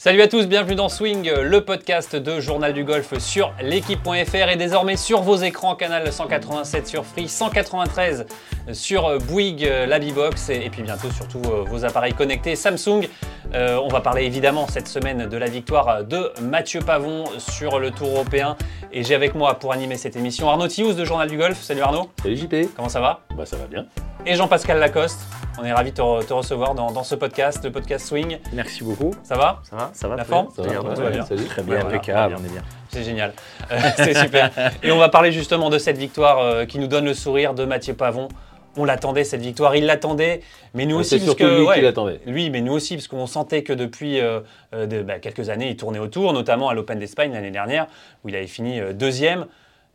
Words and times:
Salut 0.00 0.22
à 0.22 0.28
tous, 0.28 0.46
bienvenue 0.46 0.76
dans 0.76 0.88
Swing, 0.88 1.28
le 1.28 1.64
podcast 1.64 2.14
de 2.14 2.38
Journal 2.38 2.72
du 2.72 2.84
Golf 2.84 3.18
sur 3.18 3.52
l'équipe.fr 3.60 4.48
et 4.48 4.54
désormais 4.54 4.96
sur 4.96 5.22
vos 5.22 5.34
écrans, 5.34 5.74
canal 5.74 6.12
187 6.12 6.86
sur 6.86 7.04
Free, 7.04 7.26
193 7.26 8.24
sur 8.70 9.18
Bouygues, 9.18 9.68
la 9.88 9.98
B-Box 9.98 10.50
et 10.50 10.70
puis 10.70 10.84
bientôt 10.84 11.10
surtout 11.10 11.40
vos 11.40 11.84
appareils 11.84 12.14
connectés 12.14 12.54
Samsung. 12.54 13.08
Euh, 13.54 13.80
on 13.82 13.88
va 13.88 14.00
parler 14.00 14.24
évidemment 14.24 14.66
cette 14.68 14.88
semaine 14.88 15.26
de 15.26 15.36
la 15.38 15.46
victoire 15.46 16.04
de 16.04 16.32
Mathieu 16.42 16.80
Pavon 16.80 17.24
sur 17.38 17.78
le 17.78 17.90
Tour 17.90 18.08
européen 18.08 18.56
et 18.92 19.02
j'ai 19.02 19.14
avec 19.14 19.34
moi 19.34 19.58
pour 19.58 19.72
animer 19.72 19.96
cette 19.96 20.16
émission 20.16 20.50
Arnaud 20.50 20.68
Thious 20.68 20.92
de 20.92 21.04
Journal 21.04 21.30
du 21.30 21.38
Golf. 21.38 21.58
Salut 21.58 21.80
Arnaud. 21.80 22.10
Salut 22.22 22.36
JP. 22.36 22.74
Comment 22.76 22.90
ça 22.90 23.00
va? 23.00 23.20
Bah 23.34 23.46
ça 23.46 23.56
va 23.56 23.66
bien. 23.66 23.86
Et 24.26 24.34
Jean-Pascal 24.34 24.78
Lacoste. 24.78 25.20
On 25.60 25.64
est 25.64 25.72
ravi 25.72 25.90
de 25.90 25.96
te, 25.96 26.32
recevoir 26.32 26.74
dans, 26.74 27.02
ce 27.02 27.16
podcast, 27.16 27.64
le 27.64 27.72
podcast 27.72 28.06
Swing. 28.06 28.38
Merci 28.52 28.84
beaucoup. 28.84 29.12
Ça 29.24 29.36
va? 29.36 29.60
Ça 29.68 29.74
va, 29.74 29.90
ça 29.92 30.06
va. 30.06 30.14
La 30.14 30.24
forme? 30.24 30.48
Ça 30.54 30.62
va, 30.62 30.94
tout 30.94 31.02
va 31.02 31.10
bien. 31.10 31.24
Salut. 31.24 31.44
Très 31.46 31.62
bien, 31.62 31.80
impeccable, 31.80 32.36
on 32.38 32.44
est 32.44 32.52
bien. 32.52 32.62
C'est 32.90 33.02
génial. 33.02 33.32
Euh, 33.72 33.78
c'est 33.96 34.14
super. 34.14 34.50
Et 34.84 34.92
on 34.92 34.98
va 34.98 35.08
parler 35.08 35.32
justement 35.32 35.68
de 35.68 35.78
cette 35.78 35.98
victoire 35.98 36.38
euh, 36.38 36.64
qui 36.64 36.78
nous 36.78 36.86
donne 36.86 37.06
le 37.06 37.14
sourire 37.14 37.54
de 37.54 37.64
Mathieu 37.64 37.94
Pavon. 37.94 38.28
On 38.76 38.84
l'attendait 38.84 39.24
cette 39.24 39.40
victoire, 39.40 39.74
il 39.74 39.86
l'attendait, 39.86 40.40
mais 40.74 40.86
nous 40.86 40.96
aussi 40.96 41.10
C'est 41.10 41.16
parce 41.16 41.36
surtout 41.36 41.44
que 41.44 41.58
lui 41.60 41.66
ouais, 41.66 41.74
qui 41.76 41.80
l'attendait. 41.80 42.20
lui, 42.26 42.48
mais 42.50 42.60
nous 42.60 42.72
aussi 42.72 42.94
parce 42.94 43.08
qu'on 43.08 43.26
sentait 43.26 43.62
que 43.64 43.72
depuis 43.72 44.20
euh, 44.20 44.40
euh, 44.74 44.86
de- 44.86 45.02
bah, 45.02 45.18
quelques 45.18 45.48
années, 45.48 45.70
il 45.70 45.76
tournait 45.76 45.98
autour, 45.98 46.32
notamment 46.32 46.68
à 46.68 46.74
l'Open 46.74 46.98
d'Espagne 46.98 47.32
l'année 47.32 47.50
dernière 47.50 47.86
où 48.24 48.28
il 48.28 48.36
avait 48.36 48.46
fini 48.46 48.78
euh, 48.80 48.92
deuxième. 48.92 49.46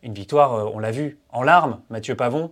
Une 0.02 0.12
victoire, 0.12 0.54
euh, 0.54 0.70
on 0.74 0.78
l'a 0.80 0.90
vu, 0.90 1.18
en 1.30 1.42
larmes, 1.42 1.80
Mathieu 1.88 2.14
Pavon. 2.14 2.50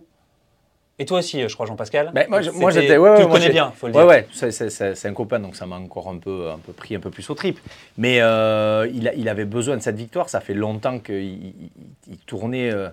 Et 0.97 1.05
toi 1.05 1.19
aussi, 1.19 1.47
je 1.47 1.53
crois, 1.53 1.65
Jean-Pascal. 1.67 2.11
Moi, 2.29 2.41
je- 2.41 2.51
moi, 2.51 2.71
j'étais. 2.71 2.97
Ouais, 2.97 3.09
ouais, 3.11 3.15
tu 3.17 3.23
le 3.23 3.27
connais 3.27 3.49
bien, 3.49 3.71
faut 3.75 3.87
le 3.87 3.93
Ouais, 3.93 3.99
dire. 4.01 4.07
ouais, 4.09 4.27
c'est- 4.31 4.51
c'est 4.51 4.69
c'est- 4.69 4.95
c'est 4.95 5.07
un 5.07 5.13
copain, 5.13 5.39
donc 5.39 5.55
ça 5.55 5.65
m'a 5.65 5.75
encore 5.75 6.07
un 6.07 6.17
peu, 6.17 6.49
un 6.51 6.57
peu 6.59 6.71
pris 6.71 6.95
un 6.95 6.99
peu 6.99 7.09
plus 7.09 7.27
au 7.29 7.35
trip. 7.35 7.59
Mais 7.97 8.21
euh, 8.21 8.87
il, 8.93 9.07
a- 9.07 9.13
il 9.13 9.27
avait 9.29 9.45
besoin 9.45 9.75
de 9.77 9.81
cette 9.81 9.95
victoire. 9.97 10.29
Ça 10.29 10.39
fait 10.39 10.53
longtemps 10.53 10.99
qu'il 10.99 11.15
il- 11.23 11.69
il 12.09 12.17
tournait 12.19 12.71
euh, 12.71 12.89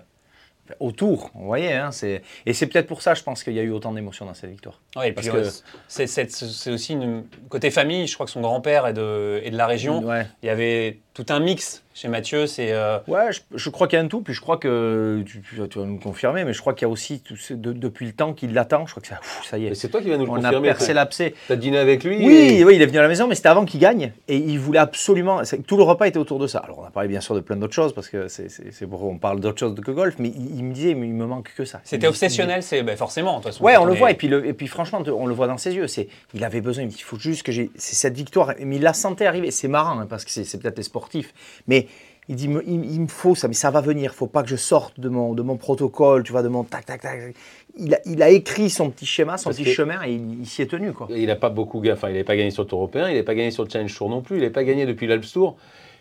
autour. 0.79 1.31
Vous 1.35 1.45
voyez, 1.45 1.73
hein, 1.73 1.91
c'est- 1.91 2.21
et 2.45 2.53
c'est 2.53 2.67
peut-être 2.67 2.87
pour 2.87 3.01
ça, 3.01 3.13
je 3.13 3.23
pense 3.23 3.43
qu'il 3.43 3.53
y 3.53 3.59
a 3.59 3.63
eu 3.63 3.71
autant 3.71 3.91
d'émotions 3.91 4.25
dans 4.25 4.33
cette 4.33 4.49
victoire. 4.51 4.79
Et 5.03 5.11
Parce 5.11 5.27
que- 5.29 5.43
c'est- 5.87 6.07
c'est 6.07 6.31
c'est 6.31 6.71
aussi 6.71 6.93
une, 6.93 7.25
côté 7.49 7.71
famille. 7.71 8.07
Je 8.07 8.13
crois 8.13 8.25
que 8.25 8.31
son 8.31 8.41
grand-père 8.41 8.87
est 8.87 8.93
de, 8.93 9.41
est 9.43 9.51
de 9.51 9.57
la 9.57 9.67
région. 9.67 10.03
Ouais. 10.03 10.25
Il 10.43 10.47
y 10.47 10.49
avait 10.49 10.99
tout 11.13 11.25
un 11.29 11.39
mix 11.39 11.83
chez 11.93 12.07
Mathieu. 12.07 12.47
C'est 12.47 12.71
euh, 12.71 12.99
Ouais, 13.07 13.31
je, 13.33 13.41
je 13.53 13.69
crois 13.69 13.87
qu'il 13.87 13.99
y 13.99 14.01
a 14.01 14.05
un 14.05 14.07
tout, 14.07 14.21
puis 14.21 14.33
je 14.33 14.39
crois 14.39 14.55
que 14.57 15.21
tu, 15.25 15.43
vas 15.57 15.67
nous 15.85 15.97
confirmer, 15.99 16.45
mais 16.45 16.53
je 16.53 16.61
crois 16.61 16.73
qu'il 16.73 16.83
y 16.87 16.89
a 16.89 16.89
aussi 16.91 17.19
tout 17.19 17.35
ce- 17.35 17.53
de- 17.53 17.73
depuis 17.73 18.05
le 18.05 18.13
temps 18.13 18.31
qu'il 18.33 18.53
l'attend. 18.53 18.85
Je 18.85 18.91
crois 18.91 19.01
que 19.01 19.09
ça, 19.09 19.19
ouf, 19.21 19.45
ça 19.45 19.57
y 19.57 19.63
Mais 19.63 19.67
est. 19.71 19.75
c'est 19.75 19.89
toi 19.89 20.01
qui 20.01 20.09
vas 20.09 20.15
nous 20.17 20.23
le 20.25 20.31
On 20.31 20.35
a 20.35 20.41
confirmer. 20.43 20.69
percé 20.69 20.93
l'abcès. 20.93 21.33
T'as 21.49 21.57
dîné 21.57 21.77
avec 21.79 22.05
lui 22.05 22.15
Oui, 22.25 22.33
et- 22.59 22.63
oui, 22.63 22.75
il 22.77 22.81
est 22.81 22.85
venu 22.85 22.97
à 22.99 23.01
la 23.01 23.09
maison, 23.09 23.27
mais 23.27 23.35
c'était 23.35 23.49
avant 23.49 23.65
qu'il 23.65 23.81
gagne. 23.81 24.13
Et 24.29 24.37
il 24.37 24.57
voulait 24.57 24.79
absolument. 24.79 25.41
Tout 25.67 25.75
le 25.75 25.83
repas 25.83 26.05
était 26.07 26.17
autour 26.17 26.39
de 26.39 26.47
ça. 26.47 26.59
Alors, 26.59 26.79
on 26.79 26.85
a 26.85 26.91
parlé 26.91 27.09
bien 27.09 27.19
sûr 27.19 27.35
de 27.35 27.41
plein 27.41 27.57
d'autres 27.57 27.73
choses, 27.73 27.93
parce 27.93 28.07
que 28.07 28.29
c'est 28.29 28.87
pour 28.87 29.03
on 29.03 29.17
parle 29.17 29.41
d'autres 29.41 29.59
choses 29.59 29.75
que 29.81 29.91
golf, 29.91 30.15
mais 30.17 30.29
il, 30.29 30.59
il 30.59 30.63
me 30.63 30.73
disait, 30.73 30.93
mais 30.93 31.07
il 31.07 31.13
me 31.13 31.25
manque 31.25 31.51
que 31.57 31.65
ça. 31.65 31.81
C'était 31.83 32.07
obsessionnel, 32.07 32.63
c'est 32.63 32.83
ben, 32.83 32.95
forcément. 32.95 33.31
de 33.39 33.43
toute 33.43 33.51
façon, 33.51 33.65
Ouais, 33.65 33.75
on 33.75 33.83
le 33.85 33.95
voit. 33.95 34.11
Et 34.11 34.15
puis, 34.15 34.29
le- 34.29 34.45
et 34.47 34.53
puis 34.53 34.67
franchement, 34.67 35.03
on 35.07 35.27
le 35.27 35.33
voit 35.33 35.47
dans 35.47 35.57
ses 35.57 35.73
yeux. 35.75 35.87
C'est, 35.87 36.07
il 36.33 36.45
avait 36.45 36.61
besoin, 36.61 36.83
il 36.83 36.87
me 36.87 36.91
dit, 36.91 36.97
il 36.99 37.03
faut 37.03 37.19
juste 37.19 37.43
que 37.43 37.51
j'ai. 37.51 37.69
C'est 37.75 37.95
cette 37.95 38.15
victoire. 38.15 38.53
Mais 38.63 38.77
il 38.77 38.81
la 38.81 38.93
sentait 38.93 39.25
arriver. 39.25 39.51
C'est 39.51 39.67
marrant, 39.67 39.99
hein, 39.99 40.07
parce 40.09 40.23
que 40.23 40.31
c'est, 40.31 40.57
peut-être 40.61 40.77
les 40.77 40.83
Mais 41.67 41.87
il 42.29 42.35
dit, 42.35 42.49
il, 42.65 43.01
me 43.01 43.07
faut 43.07 43.35
ça, 43.35 43.47
mais 43.47 43.53
ça 43.53 43.71
va 43.71 43.81
venir. 43.81 44.11
Il 44.13 44.15
faut 44.15 44.27
pas 44.27 44.43
que 44.43 44.49
je 44.49 44.55
sorte 44.55 44.99
de 44.99 45.09
mon, 45.09 45.33
de 45.33 45.41
mon 45.41 45.57
protocole, 45.57 46.23
tu 46.23 46.31
vois, 46.31 46.43
de 46.43 46.47
mon 46.47 46.63
tac, 46.63 46.85
tac, 46.85 47.01
tac. 47.01 47.35
Il 47.77 47.93
a, 47.95 47.99
il 48.05 48.21
a 48.21 48.29
écrit 48.29 48.69
son 48.69 48.89
petit 48.89 49.05
schéma, 49.05 49.37
son 49.37 49.49
Parce 49.49 49.57
petit 49.57 49.71
chemin, 49.71 50.01
et 50.05 50.13
il, 50.13 50.41
il 50.41 50.45
s'y 50.45 50.61
est 50.61 50.67
tenu, 50.67 50.93
quoi. 50.93 51.07
Il 51.09 51.25
n'a 51.25 51.35
pas 51.35 51.49
beaucoup 51.49 51.79
gagné. 51.79 51.93
Enfin, 51.93 52.09
il 52.09 52.13
n'avait 52.13 52.23
pas 52.23 52.35
gagné 52.35 52.51
sur 52.51 52.63
le 52.63 52.69
Tour 52.69 52.79
européen, 52.79 53.07
il 53.07 53.13
n'avait 53.13 53.23
pas 53.23 53.35
gagné 53.35 53.51
sur 53.51 53.63
le 53.63 53.69
Challenge 53.69 53.93
Tour 53.93 54.09
non 54.09 54.21
plus, 54.21 54.37
il 54.37 54.39
n'avait 54.39 54.51
pas 54.51 54.63
gagné 54.63 54.85
depuis 54.85 55.07
l'Alps 55.07 55.31
Tour. 55.31 55.57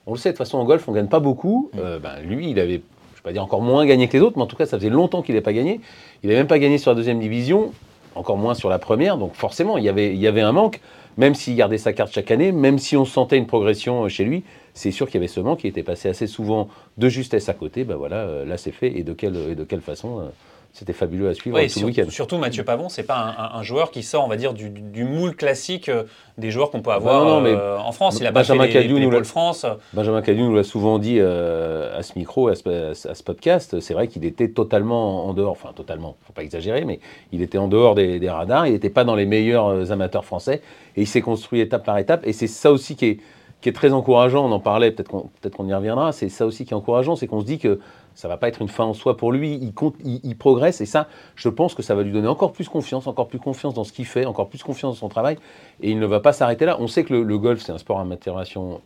On 0.07 0.13
le 0.13 0.19
sait, 0.19 0.31
de 0.31 0.35
toute 0.35 0.39
façon, 0.39 0.59
en 0.59 0.65
golf, 0.65 0.89
on 0.89 0.93
ne 0.93 0.97
gagne 0.97 1.09
pas 1.09 1.21
beaucoup. 1.21 1.71
Euh, 1.79 1.99
ben, 1.99 2.21
lui, 2.25 2.51
il 2.51 2.59
avait, 2.59 2.69
je 2.69 2.75
ne 2.75 2.79
vais 2.79 3.23
pas 3.23 3.33
dire 3.33 3.43
encore 3.43 3.61
moins 3.61 3.85
gagné 3.87 4.09
que 4.09 4.17
les 4.17 4.23
autres, 4.23 4.37
mais 4.37 4.43
en 4.43 4.47
tout 4.47 4.57
cas, 4.57 4.67
ça 4.67 4.79
faisait 4.79 4.89
longtemps 4.89 5.23
qu'il 5.23 5.35
n'avait 5.35 5.43
pas 5.43 5.53
gagné. 5.53 5.81
Il 6.23 6.29
n'avait 6.29 6.41
même 6.41 6.49
pas 6.49 6.59
gagné 6.59 6.79
sur 6.79 6.91
la 6.91 6.95
deuxième 6.95 7.21
division, 7.21 7.73
encore 8.15 8.37
moins 8.37 8.55
sur 8.55 8.69
la 8.69 8.79
première. 8.79 9.17
Donc, 9.17 9.35
forcément, 9.35 9.79
il 9.79 9.85
y 9.85 9.89
avait, 9.89 10.15
il 10.15 10.21
y 10.21 10.27
avait 10.27 10.41
un 10.41 10.53
manque. 10.53 10.81
Même 11.17 11.35
s'il 11.35 11.57
gardait 11.57 11.79
sa 11.79 11.93
carte 11.93 12.13
chaque 12.13 12.31
année, 12.31 12.53
même 12.53 12.79
si 12.79 12.97
on 12.97 13.05
sentait 13.05 13.37
une 13.37 13.47
progression 13.47 14.05
euh, 14.05 14.09
chez 14.09 14.25
lui, 14.25 14.45
c'est 14.75 14.91
sûr 14.91 15.07
qu'il 15.07 15.17
y 15.17 15.19
avait 15.19 15.29
ce 15.29 15.41
manque 15.41 15.61
qui 15.61 15.67
était 15.67 15.83
passé 15.83 16.09
assez 16.09 16.27
souvent 16.27 16.69
de 16.99 17.09
justesse 17.09 17.49
à 17.49 17.55
côté. 17.55 17.85
Ben 17.85 17.97
voilà, 17.97 18.17
euh, 18.17 18.45
là, 18.45 18.57
c'est 18.57 18.73
fait. 18.73 18.97
Et 18.99 19.03
de 19.03 19.13
quelle, 19.13 19.37
et 19.37 19.55
de 19.55 19.65
quelle 19.65 19.81
façon 19.81 20.21
euh, 20.21 20.29
C'était 20.73 20.93
fabuleux 20.93 21.29
à 21.29 21.35
suivre 21.35 21.57
Ouais, 21.57 21.67
tout 21.67 21.73
sur- 21.73 21.81
le 21.83 21.87
week-end. 21.89 22.07
surtout 22.11 22.39
Mathieu 22.39 22.63
Pavon, 22.65 22.89
c'est 22.89 23.03
pas 23.03 23.51
un, 23.55 23.63
joueur 23.63 23.91
qui 23.91 24.03
sort, 24.05 24.25
on 24.25 24.29
va 24.29 24.37
dire, 24.37 24.55
du, 24.55 25.05
moule 25.05 25.35
classique 25.35 25.89
euh, 25.89 26.05
des 26.39 26.51
joueurs 26.51 26.71
qu'on 26.71 26.81
peut 26.81 26.93
avoir 26.93 27.25
non, 27.25 27.31
non, 27.31 27.41
mais 27.41 27.51
euh, 27.51 27.77
en 27.79 27.91
France. 27.93 28.19
Il 28.21 28.27
a 28.27 28.33
pas 28.33 28.45
fait 28.45 28.53
Benjamin 28.57 28.67
les, 28.67 28.89
les 28.89 29.07
nous 29.07 29.25
France. 29.25 29.67
Benjamin 29.93 30.23
Cadieux 30.23 30.45
nous 30.45 30.55
l'a 30.55 30.63
souvent 30.63 30.99
dit 30.99 31.17
euh, 31.19 31.99
à 31.99 32.03
ce 32.03 32.17
micro, 32.17 32.49
à 32.49 32.55
ce, 32.55 33.09
à 33.09 33.15
ce 33.15 33.23
podcast. 33.23 33.81
C'est 33.81 33.95
vrai 33.95 34.07
qu'il 34.07 34.25
était 34.25 34.49
totalement 34.49 35.27
en 35.27 35.35
dehors, 35.35 35.53
enfin 35.53 35.73
totalement, 35.75 36.17
faut 36.23 36.33
pas 36.33 36.45
exagérer, 36.45 36.85
mais 36.85 37.01
il 37.33 37.43
était 37.43 37.59
en 37.59 37.67
dehors 37.67 37.97
des, 37.97 38.21
des 38.21 38.31
radars. 38.31 38.67
Il 38.67 38.73
n'était 38.73 38.91
pas 38.91 39.05
dans 39.05 39.17
les 39.17 39.27
meilleurs 39.27 39.91
amateurs 39.91 40.25
français 40.25 40.63
et 40.97 41.03
il 41.03 41.07
s'est 41.07 41.21
construit 41.21 41.61
étape 41.61 41.85
par 41.85 41.99
étape. 41.99 42.27
Et 42.27 42.33
c'est 42.33 42.47
ça 42.47 42.71
aussi 42.71 42.95
qui 42.95 43.07
est, 43.07 43.19
qui 43.61 43.69
est 43.69 43.73
très 43.73 43.93
encourageant. 43.93 44.47
On 44.47 44.53
en 44.53 44.61
parlait, 44.61 44.93
peut-être 44.93 45.09
qu'on 45.09 45.31
peut 45.41 45.51
qu'on 45.51 45.67
y 45.67 45.75
reviendra. 45.75 46.13
C'est 46.13 46.29
ça 46.29 46.47
aussi 46.47 46.65
qui 46.65 46.75
est 46.75 46.77
encourageant, 46.77 47.17
c'est 47.17 47.27
qu'on 47.27 47.41
se 47.41 47.47
dit 47.47 47.59
que 47.59 47.81
ça 48.15 48.29
va 48.29 48.37
pas 48.37 48.49
être 48.49 48.61
une 48.61 48.69
fin 48.69 48.85
en 48.85 48.95
soi 48.95 49.17
pour 49.17 49.33
lui. 49.33 49.59
Il, 49.61 49.73
compte, 49.73 49.95
il, 50.05 50.21
il 50.23 50.37
progresse 50.37 50.81
et 50.81 50.87
ça, 50.87 51.09
je 51.37 51.49
pense 51.49 51.75
que 51.75 51.83
ça 51.83 51.95
va 51.95 52.03
lui 52.03 52.13
donner 52.13 52.29
encore 52.29 52.53
plus 52.53 52.69
confiance, 52.69 53.07
encore 53.07 53.29
plus 53.29 53.39
confiance 53.39 53.75
dans 53.75 53.85
ce 53.85 53.93
qu'il 53.93 54.07
fait, 54.07 54.27
encore 54.27 54.49
plus 54.49 54.63
confiance 54.63 54.95
dans 54.97 55.01
son 55.01 55.09
travail. 55.09 55.37
Et 55.83 55.91
il 55.91 55.99
ne 55.99 56.07
va 56.07 56.21
pas 56.21 56.33
s'arrêter 56.33 56.65
là. 56.67 56.77
On 56.81 56.87
sait 56.87 57.05
que 57.05 57.13
le, 57.15 57.23
le 57.23 57.39
golf, 57.39 57.61
c'est 57.63 57.73
un 57.73 57.79
sport 57.79 57.99
à 58.01 58.05
maturation 58.05 58.81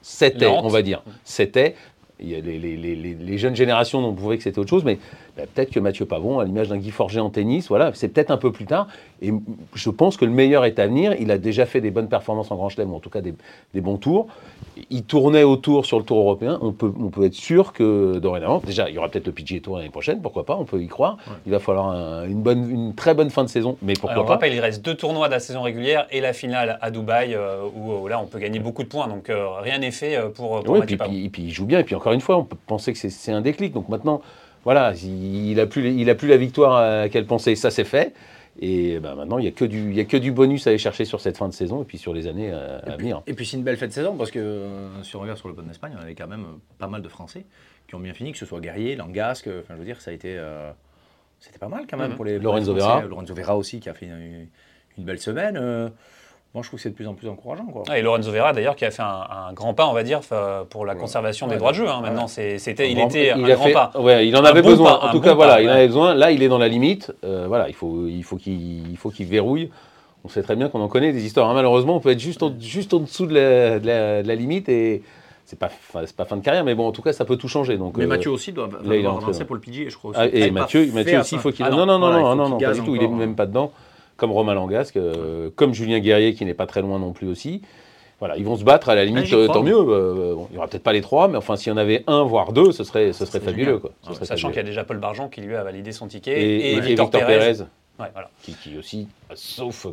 c'était, 0.00 0.46
on 0.46 0.68
va 0.68 0.82
dire, 0.82 1.02
c'était. 1.24 1.76
Les- 2.18 2.36
les 2.36 3.38
jeunes 3.38 3.56
générations 3.56 3.98
ont 3.98 4.14
prouvé 4.14 4.36
que 4.36 4.44
c'était 4.44 4.58
autre 4.60 4.70
chose, 4.70 4.84
mais 4.84 4.98
bah, 5.36 5.44
peut-être 5.54 5.70
que 5.70 5.80
Mathieu 5.80 6.04
Pavon, 6.04 6.38
à 6.40 6.44
l'image 6.44 6.68
d'un 6.68 6.76
Guy 6.76 6.90
Forger 6.90 7.20
en 7.20 7.30
tennis, 7.30 7.68
voilà, 7.68 7.90
c'est 7.94 8.08
peut-être 8.08 8.30
un 8.30 8.36
peu 8.36 8.52
plus 8.52 8.66
tard. 8.66 8.86
Et 9.22 9.32
je 9.74 9.90
pense 9.90 10.16
que 10.16 10.24
le 10.24 10.30
meilleur 10.30 10.64
est 10.64 10.78
à 10.78 10.86
venir. 10.86 11.14
Il 11.20 11.30
a 11.30 11.38
déjà 11.38 11.64
fait 11.66 11.80
des 11.80 11.90
bonnes 11.90 12.08
performances 12.08 12.50
en 12.50 12.56
Grand 12.56 12.68
Chelem, 12.68 12.92
ou 12.92 12.96
en 12.96 13.00
tout 13.00 13.08
cas 13.10 13.20
des, 13.20 13.34
des 13.72 13.80
bons 13.80 13.96
tours. 13.96 14.26
Il 14.90 15.04
tournait 15.04 15.42
autour 15.42 15.86
sur 15.86 15.98
le 15.98 16.04
Tour 16.04 16.18
européen. 16.18 16.58
On 16.62 16.72
peut, 16.72 16.92
on 17.00 17.08
peut 17.08 17.24
être 17.24 17.34
sûr 17.34 17.72
que 17.72 18.18
dorénavant, 18.18 18.60
déjà, 18.64 18.88
il 18.88 18.94
y 18.94 18.98
aura 18.98 19.08
peut-être 19.08 19.26
le 19.26 19.32
PGA 19.32 19.60
Tour 19.60 19.76
l'année 19.78 19.90
prochaine, 19.90 20.20
pourquoi 20.20 20.44
pas, 20.44 20.56
on 20.56 20.64
peut 20.64 20.82
y 20.82 20.86
croire. 20.88 21.16
Il 21.46 21.52
va 21.52 21.58
falloir 21.60 21.88
un- 21.90 22.24
une, 22.26 22.42
bonne, 22.42 22.70
une 22.70 22.94
très 22.94 23.14
bonne 23.14 23.30
fin 23.30 23.44
de 23.44 23.48
saison, 23.48 23.76
mais 23.82 23.92
pourquoi 23.94 24.12
Alors, 24.12 24.24
on 24.24 24.26
pas. 24.26 24.32
rappelle, 24.34 24.54
il 24.54 24.60
reste 24.60 24.84
deux 24.84 24.94
tournois 24.94 25.28
de 25.28 25.32
la 25.32 25.40
saison 25.40 25.62
régulière 25.62 26.06
et 26.10 26.20
la 26.20 26.32
finale 26.32 26.78
à 26.80 26.90
Dubaï, 26.90 27.34
euh, 27.34 27.62
où, 27.74 27.92
euh, 28.06 28.08
là 28.08 28.20
on 28.20 28.26
peut 28.26 28.38
gagner 28.38 28.58
beaucoup 28.60 28.82
de 28.82 28.88
points. 28.88 29.08
Donc 29.08 29.30
euh, 29.30 29.46
rien 29.60 29.78
n'est 29.78 29.90
fait 29.90 30.18
pour, 30.34 30.62
pour 30.62 30.74
Mathieu 30.74 30.86
puis, 30.86 30.96
Pavon. 30.96 31.10
puis, 31.12 31.28
puis 31.28 31.42
il 31.44 31.50
joue 31.52 31.66
bien. 31.66 31.78
Et 31.78 31.84
puis 31.84 31.94
encore 31.94 32.12
une 32.12 32.20
fois, 32.20 32.36
on 32.38 32.44
peut 32.44 32.56
penser 32.66 32.92
que 32.92 32.98
c'est 32.98 33.32
un 33.32 33.40
déclic. 33.40 33.72
Donc 33.72 33.88
maintenant, 33.88 34.20
voilà, 34.64 34.92
il 35.02 35.50
il 35.50 35.60
a 35.60 35.66
plus, 35.66 35.92
il 35.92 36.08
a 36.10 36.14
plus 36.14 36.28
la 36.28 36.36
victoire 36.36 36.74
à 36.76 36.96
laquelle 37.02 37.26
penser. 37.26 37.54
Ça, 37.56 37.70
c'est 37.70 37.84
fait. 37.84 38.14
Et 38.60 38.98
ben, 39.00 39.14
maintenant, 39.14 39.38
il 39.38 39.42
n'y 39.42 39.48
a, 39.48 39.50
que 39.52 39.64
du- 39.64 39.94
y 39.94 40.00
a 40.00 40.04
que 40.04 40.16
du 40.18 40.30
bonus 40.30 40.66
à 40.66 40.70
aller 40.70 40.78
chercher 40.78 41.06
sur 41.06 41.20
cette 41.22 41.38
fin 41.38 41.48
de 41.48 41.54
saison 41.54 41.82
et 41.82 41.84
puis 41.86 41.96
sur 41.96 42.12
les 42.12 42.26
années 42.26 42.50
euh, 42.52 42.78
à 42.86 42.96
venir. 42.98 43.22
Et 43.26 43.32
puis 43.32 43.46
c'est 43.46 43.56
une 43.56 43.62
belle 43.62 43.78
fête 43.78 43.88
de 43.88 43.94
saison 43.94 44.14
parce 44.14 44.30
que 44.30 44.38
euh, 44.38 45.02
si 45.02 45.16
on 45.16 45.20
regarde 45.20 45.38
sur 45.38 45.48
le 45.48 45.54
Bon 45.54 45.62
d'Espagne, 45.62 45.94
on 45.98 46.02
avait 46.02 46.14
quand 46.14 46.26
même 46.28 46.42
euh, 46.44 46.58
pas 46.78 46.86
mal 46.86 47.00
de 47.00 47.08
Français 47.08 47.46
qui 47.88 47.94
ont 47.94 48.00
bien 48.00 48.12
fini, 48.12 48.30
que 48.32 48.36
ce 48.38 48.44
soit 48.44 48.60
Guerrier, 48.60 48.94
Langasque, 48.94 49.48
enfin 49.48 49.72
je 49.74 49.78
veux 49.78 49.86
dire, 49.86 50.00
ça 50.02 50.10
a 50.10 50.14
été. 50.14 50.34
euh, 50.36 50.70
c'était 51.40 51.58
pas 51.58 51.68
mal 51.68 51.86
quand 51.90 51.96
même 51.96 52.10
Mhm. 52.10 52.16
pour 52.16 52.24
les. 52.26 52.38
Lorenzo. 52.38 52.74
Vera. 52.74 53.00
Lorenzo 53.02 53.34
Vera 53.34 53.56
aussi 53.56 53.80
qui 53.80 53.88
a 53.88 53.94
fait 53.94 54.06
une, 54.06 54.46
une 54.98 55.04
belle 55.04 55.18
semaine. 55.18 55.56
euh, 55.56 55.88
moi 56.54 56.62
je 56.62 56.68
trouve 56.68 56.78
que 56.78 56.82
c'est 56.82 56.90
de 56.90 56.94
plus 56.94 57.06
en 57.08 57.14
plus 57.14 57.28
encourageant. 57.28 57.64
Quoi. 57.64 57.82
Ah, 57.88 57.98
et 57.98 58.02
Lorenzo 58.02 58.30
Vera 58.30 58.52
d'ailleurs 58.52 58.76
qui 58.76 58.84
a 58.84 58.90
fait 58.90 59.02
un, 59.02 59.26
un 59.48 59.52
grand 59.54 59.72
pas, 59.74 59.86
on 59.86 59.92
va 59.94 60.02
dire, 60.02 60.22
fa- 60.22 60.64
pour 60.68 60.84
la 60.84 60.94
conservation 60.94 61.46
des 61.46 61.52
Ouais, 61.54 61.58
droits 61.58 61.72
de 61.72 61.76
jeu. 61.76 61.88
hein. 61.88 61.96
ouais. 62.02 62.08
Maintenant, 62.10 62.26
c'est- 62.26 62.58
c'était, 62.58 62.90
il 62.90 62.98
était 63.00 63.30
un 63.30 63.42
a 63.44 63.54
grand 63.54 63.64
fait- 63.64 63.72
pas. 63.72 63.90
ouais, 63.98 64.28
il 64.28 64.36
en 64.36 64.40
Un 64.40 64.44
avait 64.44 64.62
bon 64.62 64.68
besoin. 64.70 64.98
pas, 64.98 65.06
en 65.06 65.10
tout 65.12 65.18
bon 65.20 65.24
cas, 65.24 65.34
voilà, 65.34 65.62
il 65.62 65.68
en 65.68 65.72
avait 65.72 65.86
besoin. 65.86 66.14
Là, 66.14 66.30
il 66.30 66.42
est 66.42 66.48
dans 66.48 66.58
la 66.58 66.68
limite. 66.68 67.12
Euh, 67.24 67.46
voilà, 67.48 67.68
il 67.68 67.74
faut, 67.74 68.06
il 68.06 68.22
faut 68.22 68.36
qu'il, 68.36 68.90
il 68.90 68.96
faut 68.96 69.10
qu'il 69.10 69.26
verrouille. 69.26 69.70
On 70.24 70.28
sait 70.28 70.42
très 70.42 70.54
bien 70.54 70.68
qu'on 70.68 70.80
en 70.80 70.88
connaît 70.88 71.12
des 71.12 71.24
histoires. 71.24 71.48
hein. 71.50 71.54
Malheureusement, 71.54 71.96
on 71.96 72.00
peut 72.00 72.10
être 72.10 72.20
juste, 72.20 72.42
en, 72.42 72.52
juste 72.60 72.92
en 72.94 73.00
dessous 73.00 73.26
de 73.26 73.34
la, 73.34 73.78
de 73.80 73.86
la- 73.86 74.22
de 74.22 74.28
la 74.28 74.34
limite 74.34 74.68
et 74.68 75.02
c'est 75.46 75.58
pas, 75.58 75.70
pas 76.16 76.24
fin 76.24 76.36
de 76.36 76.42
carrière, 76.42 76.64
mais 76.64 76.74
bon, 76.74 76.86
en 76.86 76.92
tout 76.92 77.02
cas, 77.02 77.12
ça 77.12 77.24
peut 77.24 77.36
tout 77.36 77.48
changer. 77.48 77.76
Donc, 77.78 77.96
Mais 77.96 78.04
euh, 78.04 78.08
Mathieu 78.08 78.30
aussi 78.30 78.52
doit, 78.52 78.68
pour 78.68 78.78
le 79.56 79.60
PGA, 79.60 79.88
je 79.88 79.96
crois. 79.96 80.10
Aussi. 80.12 80.20
Ah, 80.22 80.26
et 80.32 80.50
Mathieu, 80.50 80.82
aussi, 81.18 81.34
il 81.34 81.40
faut 81.40 81.50
qu'il. 81.50 81.64
Ah 81.64 81.70
non, 81.70 81.78
non, 81.78 81.98
non, 81.98 81.98
voilà, 81.98 82.18
il 82.18 82.22
non, 82.36 82.48
non, 82.50 82.58
pas 82.58 82.72
du 82.72 82.80
tout. 82.82 82.94
Il 82.94 83.02
est 83.02 83.08
même 83.08 83.34
pas 83.34 83.46
dedans. 83.46 83.72
Comme 84.16 84.30
Romain 84.32 84.54
Langasque, 84.54 84.96
euh, 84.96 85.50
comme 85.56 85.74
Julien 85.74 85.98
Guerrier 86.00 86.34
qui 86.34 86.44
n'est 86.44 86.54
pas 86.54 86.66
très 86.66 86.82
loin 86.82 86.98
non 86.98 87.12
plus 87.12 87.28
aussi. 87.28 87.62
Voilà, 88.20 88.36
ils 88.36 88.44
vont 88.44 88.56
se 88.56 88.62
battre 88.62 88.88
à 88.88 88.94
la 88.94 89.04
limite, 89.04 89.24
j'y 89.24 89.34
euh, 89.34 89.48
tant 89.48 89.64
mieux. 89.64 89.74
euh, 89.76 90.34
bon, 90.36 90.46
il 90.50 90.52
n'y 90.52 90.58
aura 90.58 90.68
peut-être 90.68 90.84
pas 90.84 90.92
les 90.92 91.00
trois, 91.00 91.26
mais 91.26 91.36
enfin, 91.36 91.56
s'il 91.56 91.70
y 91.70 91.74
en 91.74 91.76
avait 91.76 92.04
un, 92.06 92.22
voire 92.22 92.52
deux, 92.52 92.70
ce 92.70 92.84
serait, 92.84 93.12
ce 93.12 93.24
serait 93.24 93.40
fabuleux. 93.40 93.78
Quoi. 93.78 93.90
Ce 94.02 94.08
Ouais, 94.10 94.14
serait 94.14 94.26
Sachant 94.26 94.48
qu'il 94.48 94.58
y 94.58 94.60
a 94.60 94.62
déjà 94.62 94.84
Paul 94.84 94.98
Bargeon 94.98 95.28
qui 95.28 95.40
lui 95.40 95.56
a 95.56 95.64
validé 95.64 95.90
son 95.90 96.06
ticket 96.06 96.40
Et, 96.40 96.56
et, 96.70 96.72
et 96.76 96.80
Victor, 96.80 97.10
Pérez. 97.10 97.26
Pérez, 97.26 97.52
Ouais, 97.98 98.06
voilà. 98.12 98.30
qui, 98.42 98.54
qui 98.54 98.78
aussi, 98.78 99.08
sauf. 99.34 99.86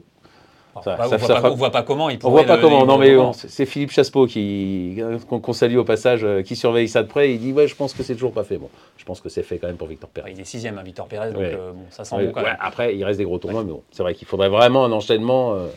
Enfin, 0.80 0.96
Ça- 0.98 1.18
bah, 1.18 1.20
ça- 1.20 1.38
on, 1.38 1.40
voit 1.42 1.52
on 1.52 1.56
voit 1.56 1.70
pas 1.72 1.84
comment 1.84 2.10
il 2.10 2.20
On 2.24 2.30
voit 2.30 2.44
pas 2.44 2.56
le- 2.58 2.62
comment, 2.62 2.86
non 2.86 2.98
mais 2.98 3.12
comment. 3.12 3.28
bon, 3.28 3.34
c'est 3.34 3.66
Philippe 3.66 3.92
Chaspeau 3.92 4.26
qui 4.28 5.02
qu'on 5.30 5.40
qu'on 5.40 5.54
salue 5.54 5.78
au 5.78 5.84
passage, 5.84 6.24
euh, 6.24 6.42
qui 6.42 6.56
surveille 6.56 6.88
ça 6.90 7.04
de 7.04 7.08
près. 7.08 7.32
Il 7.34 7.40
dit 7.40 7.54
ouais, 7.54 7.68
je 7.68 7.76
pense 7.76 7.94
que 7.94 8.04
c'est 8.04 8.14
toujours 8.14 8.32
pas 8.34 8.44
fait. 8.44 8.58
Bon, 8.58 8.70
je 8.98 9.06
pense 9.06 9.22
que 9.22 9.30
c'est 9.30 9.44
fait 9.44 9.58
quand 9.58 9.68
même 9.68 9.78
pour 9.78 9.88
Victor 9.88 10.10
Pérez. 10.10 10.30
Ouais, 10.30 10.36
il 10.36 10.42
est 10.42 10.46
sixième, 10.46 10.78
hein, 10.78 10.84
Victor 10.84 11.08
Pérez, 11.08 11.30
donc 11.32 11.42
Ouais. 11.42 11.54
euh, 11.58 11.72
bon, 11.74 11.84
ça 11.90 12.04
sent 12.04 12.16
Ouais, 12.16 12.26
bon 12.28 12.32
quand 12.34 12.42
ouais, 12.42 12.48
même. 12.48 12.58
après, 12.60 12.96
il 12.96 13.04
reste 13.04 13.20
des 13.20 13.26
gros 13.26 13.38
tournois, 13.38 13.64
mais 13.64 13.72
bon, 13.72 13.84
c'est 13.92 14.04
vrai 14.04 14.14
qu'il 14.16 14.28
faudrait 14.28 14.50
vraiment 14.50 14.86
un 14.86 14.92
enchaînement 14.92 15.54
euh, 15.54 15.68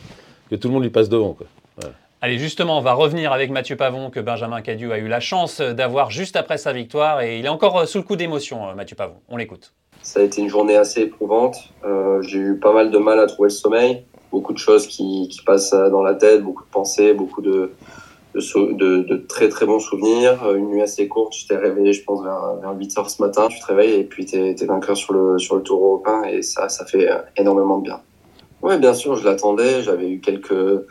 que 0.49 0.55
tout 0.55 0.67
le 0.67 0.73
monde 0.73 0.83
lui 0.83 0.89
passe 0.89 1.09
devant. 1.09 1.33
Quoi. 1.33 1.47
Allez, 2.21 2.37
justement, 2.37 2.77
on 2.77 2.81
va 2.81 2.93
revenir 2.93 3.33
avec 3.33 3.51
Mathieu 3.51 3.75
Pavon, 3.75 4.09
que 4.09 4.21
Benjamin 4.21 4.61
Cadieu 4.61 4.93
a 4.93 4.97
eu 4.97 5.09
la 5.09 5.19
chance 5.19 5.59
d'avoir 5.59 6.09
juste 6.09 6.37
après 6.37 6.57
sa 6.57 6.71
victoire. 6.71 7.19
Et 7.21 7.37
il 7.39 7.45
est 7.45 7.49
encore 7.49 7.77
euh, 7.79 7.85
sous 7.85 7.97
le 7.97 8.05
coup 8.05 8.15
d'émotion, 8.15 8.69
euh, 8.69 8.75
Mathieu 8.75 8.95
Pavon. 8.95 9.15
On 9.27 9.35
l'écoute. 9.35 9.73
Ça 10.01 10.21
a 10.21 10.23
été 10.23 10.39
une 10.41 10.47
journée 10.47 10.77
assez 10.77 11.01
éprouvante. 11.01 11.57
Euh, 11.83 12.21
j'ai 12.21 12.37
eu 12.39 12.59
pas 12.59 12.71
mal 12.71 12.91
de 12.91 12.97
mal 12.97 13.19
à 13.19 13.25
trouver 13.27 13.47
le 13.47 13.53
sommeil. 13.53 14.05
Beaucoup 14.53 14.61
de 14.61 14.71
choses 14.71 14.85
qui, 14.85 15.27
qui, 15.29 15.41
passent 15.41 15.71
dans 15.73 16.03
la 16.03 16.13
tête, 16.13 16.43
beaucoup 16.43 16.63
de 16.63 16.69
pensées, 16.69 17.15
beaucoup 17.15 17.41
de, 17.41 17.71
de, 18.35 19.25
très 19.27 19.49
très 19.49 19.65
bons 19.65 19.79
souvenirs. 19.79 20.47
Une 20.55 20.67
nuit 20.67 20.83
assez 20.83 21.07
courte, 21.07 21.33
je 21.35 21.47
t'ai 21.47 21.57
réveillé, 21.57 21.91
je 21.91 22.03
pense, 22.03 22.23
vers, 22.23 22.57
vers 22.61 22.77
8 22.77 22.97
heures 22.99 23.09
ce 23.09 23.19
matin. 23.19 23.47
Tu 23.49 23.59
te 23.59 23.65
réveilles 23.65 24.01
et 24.01 24.03
puis 24.03 24.27
tu 24.27 24.35
es, 24.35 24.65
vainqueur 24.67 24.95
sur 24.95 25.13
le, 25.13 25.39
sur 25.39 25.55
le 25.55 25.63
Tour 25.63 25.83
européen 25.83 26.21
et 26.25 26.43
ça, 26.43 26.69
ça 26.69 26.85
fait 26.85 27.09
énormément 27.35 27.79
de 27.79 27.83
bien. 27.85 28.01
Oui, 28.61 28.77
bien 28.77 28.93
sûr, 28.93 29.15
je 29.15 29.25
l'attendais. 29.25 29.81
J'avais 29.81 30.07
eu 30.07 30.19
quelques 30.19 30.85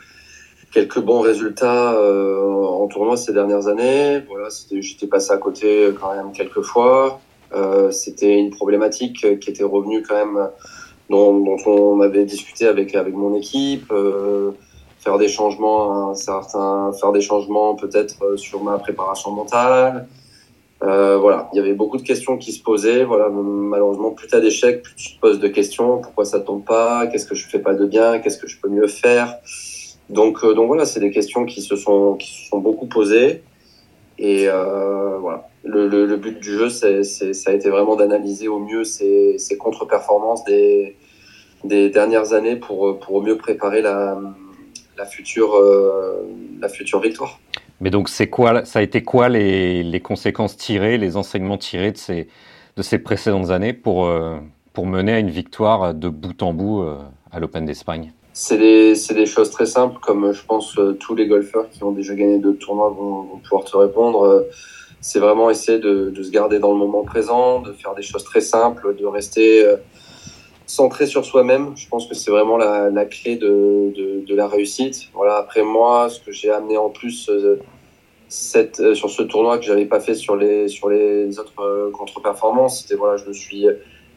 quelques 0.73 0.99
bons 0.99 1.21
résultats 1.21 1.93
euh, 1.93 2.65
en 2.65 2.87
tournoi 2.87 3.15
ces 3.15 3.31
dernières 3.31 3.67
années. 3.67 4.23
Voilà, 4.27 4.49
j'étais 4.71 5.07
passé 5.07 5.31
à 5.31 5.37
côté 5.37 5.89
quand 5.97 6.13
même 6.13 6.33
quelques 6.33 6.63
fois. 6.63 7.21
Euh, 7.53 7.91
c'était 7.91 8.37
une 8.37 8.49
problématique 8.49 9.39
qui 9.39 9.49
était 9.49 9.63
revenue 9.63 10.03
quand 10.03 10.15
même, 10.15 10.49
dont, 11.13 11.57
on 11.65 12.01
avait 12.01 12.25
discuté 12.25 12.67
avec 12.67 12.95
avec 12.95 13.13
mon 13.13 13.35
équipe. 13.35 13.91
Euh, 13.91 14.51
faire 14.99 15.17
des 15.17 15.27
changements, 15.27 16.11
un 16.11 16.15
certain, 16.15 16.91
faire 16.93 17.11
des 17.11 17.21
changements 17.21 17.75
peut-être 17.75 18.37
sur 18.37 18.63
ma 18.63 18.77
préparation 18.79 19.31
mentale. 19.31 20.07
Euh, 20.83 21.17
voilà, 21.17 21.49
il 21.53 21.57
y 21.57 21.59
avait 21.59 21.73
beaucoup 21.73 21.97
de 21.97 22.03
questions 22.03 22.37
qui 22.37 22.51
se 22.51 22.61
posaient. 22.61 23.03
Voilà, 23.05 23.29
malheureusement, 23.29 24.11
plus 24.11 24.27
tu 24.27 24.35
as 24.35 24.41
d'échecs, 24.41 24.81
plus 24.81 24.95
tu 24.95 25.15
te 25.15 25.21
poses 25.21 25.39
de 25.39 25.47
questions. 25.47 25.99
Pourquoi 25.99 26.25
ça 26.25 26.39
tombe 26.39 26.63
pas? 26.65 27.07
Qu'est-ce 27.07 27.25
que 27.25 27.35
je 27.35 27.47
fais 27.47 27.59
pas 27.59 27.73
de 27.73 27.85
bien? 27.85 28.19
Qu'est-ce 28.19 28.37
que 28.37 28.47
je 28.47 28.59
peux 28.59 28.69
mieux 28.69 28.87
faire? 28.87 29.37
Donc, 30.09 30.43
euh, 30.43 30.53
donc 30.53 30.67
voilà, 30.67 30.85
c'est 30.85 30.99
des 30.99 31.11
questions 31.11 31.45
qui 31.45 31.61
se 31.61 31.75
sont, 31.77 32.15
qui 32.15 32.47
sont 32.49 32.59
beaucoup 32.59 32.87
posées. 32.87 33.43
Et 34.19 34.47
euh, 34.47 35.17
voilà, 35.19 35.47
le, 35.63 35.87
le, 35.87 36.05
le, 36.05 36.17
but 36.17 36.39
du 36.39 36.51
jeu, 36.51 36.69
c'est, 36.69 37.03
ça 37.03 37.51
a 37.51 37.53
été 37.53 37.69
vraiment 37.69 37.95
d'analyser 37.95 38.47
au 38.47 38.59
mieux 38.59 38.83
ces, 38.83 39.37
ces 39.37 39.57
contre-performances 39.57 40.43
des, 40.43 40.95
des 41.63 41.89
dernières 41.89 42.33
années 42.33 42.55
pour, 42.55 42.99
pour 42.99 43.21
mieux 43.23 43.37
préparer 43.37 43.81
la, 43.81 44.19
la, 44.97 45.05
future, 45.05 45.55
euh, 45.55 46.25
la 46.59 46.69
future 46.69 46.99
victoire. 46.99 47.39
Mais 47.81 47.89
donc, 47.89 48.09
c'est 48.09 48.29
quoi, 48.29 48.65
ça 48.65 48.79
a 48.79 48.81
été 48.81 49.03
quoi 49.03 49.29
les, 49.29 49.83
les, 49.83 49.99
conséquences 49.99 50.55
tirées, 50.55 50.97
les 50.97 51.17
enseignements 51.17 51.57
tirés 51.57 51.91
de 51.91 51.97
ces, 51.97 52.27
de 52.77 52.81
ces 52.81 52.99
précédentes 52.99 53.49
années 53.49 53.73
pour, 53.73 54.05
euh, 54.05 54.37
pour 54.73 54.85
mener 54.85 55.13
à 55.13 55.19
une 55.19 55.29
victoire 55.29 55.93
de 55.93 56.09
bout 56.09 56.41
en 56.43 56.53
bout 56.53 56.83
euh, 56.83 56.97
à 57.31 57.39
l'Open 57.39 57.65
d'Espagne? 57.65 58.13
C'est 58.35 58.57
des, 58.57 58.93
des, 59.13 59.25
choses 59.27 59.51
très 59.51 59.67
simples, 59.67 59.99
comme 60.01 60.33
je 60.33 60.43
pense 60.43 60.75
euh, 60.79 60.93
tous 60.93 61.13
les 61.13 61.27
golfeurs 61.27 61.69
qui 61.69 61.83
ont 61.83 61.91
déjà 61.91 62.15
gagné 62.15 62.39
deux 62.39 62.55
tournois 62.55 62.89
vont, 62.89 63.21
vont 63.21 63.37
pouvoir 63.37 63.63
te 63.63 63.77
répondre. 63.77 64.23
Euh, 64.23 64.41
c'est 65.01 65.19
vraiment 65.19 65.51
essayer 65.51 65.77
de, 65.77 66.09
de, 66.09 66.23
se 66.23 66.31
garder 66.31 66.57
dans 66.57 66.71
le 66.71 66.77
moment 66.77 67.03
présent, 67.03 67.61
de 67.61 67.73
faire 67.73 67.93
des 67.93 68.01
choses 68.01 68.23
très 68.23 68.41
simples, 68.41 68.95
de 68.95 69.05
rester 69.05 69.63
euh, 69.63 69.75
centré 70.73 71.05
sur 71.05 71.23
soi-même. 71.25 71.73
Je 71.75 71.87
pense 71.87 72.07
que 72.07 72.15
c'est 72.15 72.31
vraiment 72.31 72.57
la, 72.57 73.05
clé 73.05 73.35
de, 73.35 73.93
de, 74.27 74.35
la 74.35 74.47
réussite. 74.47 75.09
Voilà. 75.13 75.37
Après 75.37 75.63
moi, 75.63 76.09
ce 76.09 76.19
que 76.19 76.31
j'ai 76.31 76.51
amené 76.51 76.77
en 76.77 76.89
plus 76.89 77.29
cette, 78.27 78.93
sur 78.93 79.09
ce 79.09 79.21
tournoi 79.23 79.59
que 79.59 79.65
j'avais 79.65 79.85
pas 79.85 79.99
fait 79.99 80.15
sur 80.15 80.35
les 80.35 80.67
sur 80.67 80.89
les 80.89 81.39
autres 81.39 81.91
contre-performances, 81.91 82.81
c'était 82.81 82.95
voilà, 82.95 83.17
je 83.17 83.25
me 83.27 83.33
suis, 83.33 83.67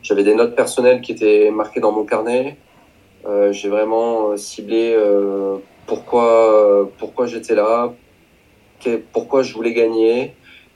j'avais 0.02 0.24
des 0.24 0.34
notes 0.34 0.54
personnelles 0.54 1.00
qui 1.02 1.12
étaient 1.12 1.50
marquées 1.50 1.80
dans 1.80 1.92
mon 1.92 2.04
carnet. 2.04 2.56
Euh, 3.26 3.52
j'ai 3.52 3.68
vraiment 3.68 4.30
euh, 4.30 4.36
ciblé 4.36 4.94
euh, 4.94 5.56
pourquoi, 5.86 6.88
pourquoi 6.98 7.26
j'étais 7.26 7.54
là, 7.54 7.92
pourquoi 9.12 9.42
je 9.42 9.52
voulais 9.54 9.72
gagner. 9.72 10.34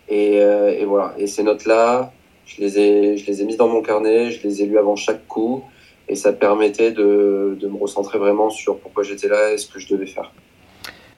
Et, 0.09 0.37
et 0.37 0.85
voilà. 0.85 1.15
Et 1.19 1.27
ces 1.27 1.43
notes-là, 1.45 2.13
je 2.57 2.61
les, 2.61 2.79
ai, 2.79 3.17
je 3.17 3.27
les 3.27 3.43
ai 3.43 3.45
mises 3.45 3.57
dans 3.57 3.69
mon 3.69 3.83
carnet, 3.83 4.31
je 4.31 4.43
les 4.43 4.63
ai 4.63 4.67
lues 4.67 4.79
avant 4.79 4.97
chaque 4.97 5.27
coup. 5.29 5.63
Et 6.09 6.17
ça 6.17 6.33
permettait 6.33 6.91
de, 6.91 7.57
de 7.61 7.69
me 7.69 7.77
recentrer 7.77 8.19
vraiment 8.19 8.51
sur 8.51 8.79
pourquoi 8.79 9.05
j'étais 9.05 9.29
là 9.29 9.53
et 9.53 9.59
ce 9.59 9.69
que 9.69 9.79
je 9.79 9.89
devais 9.89 10.07
faire. 10.07 10.33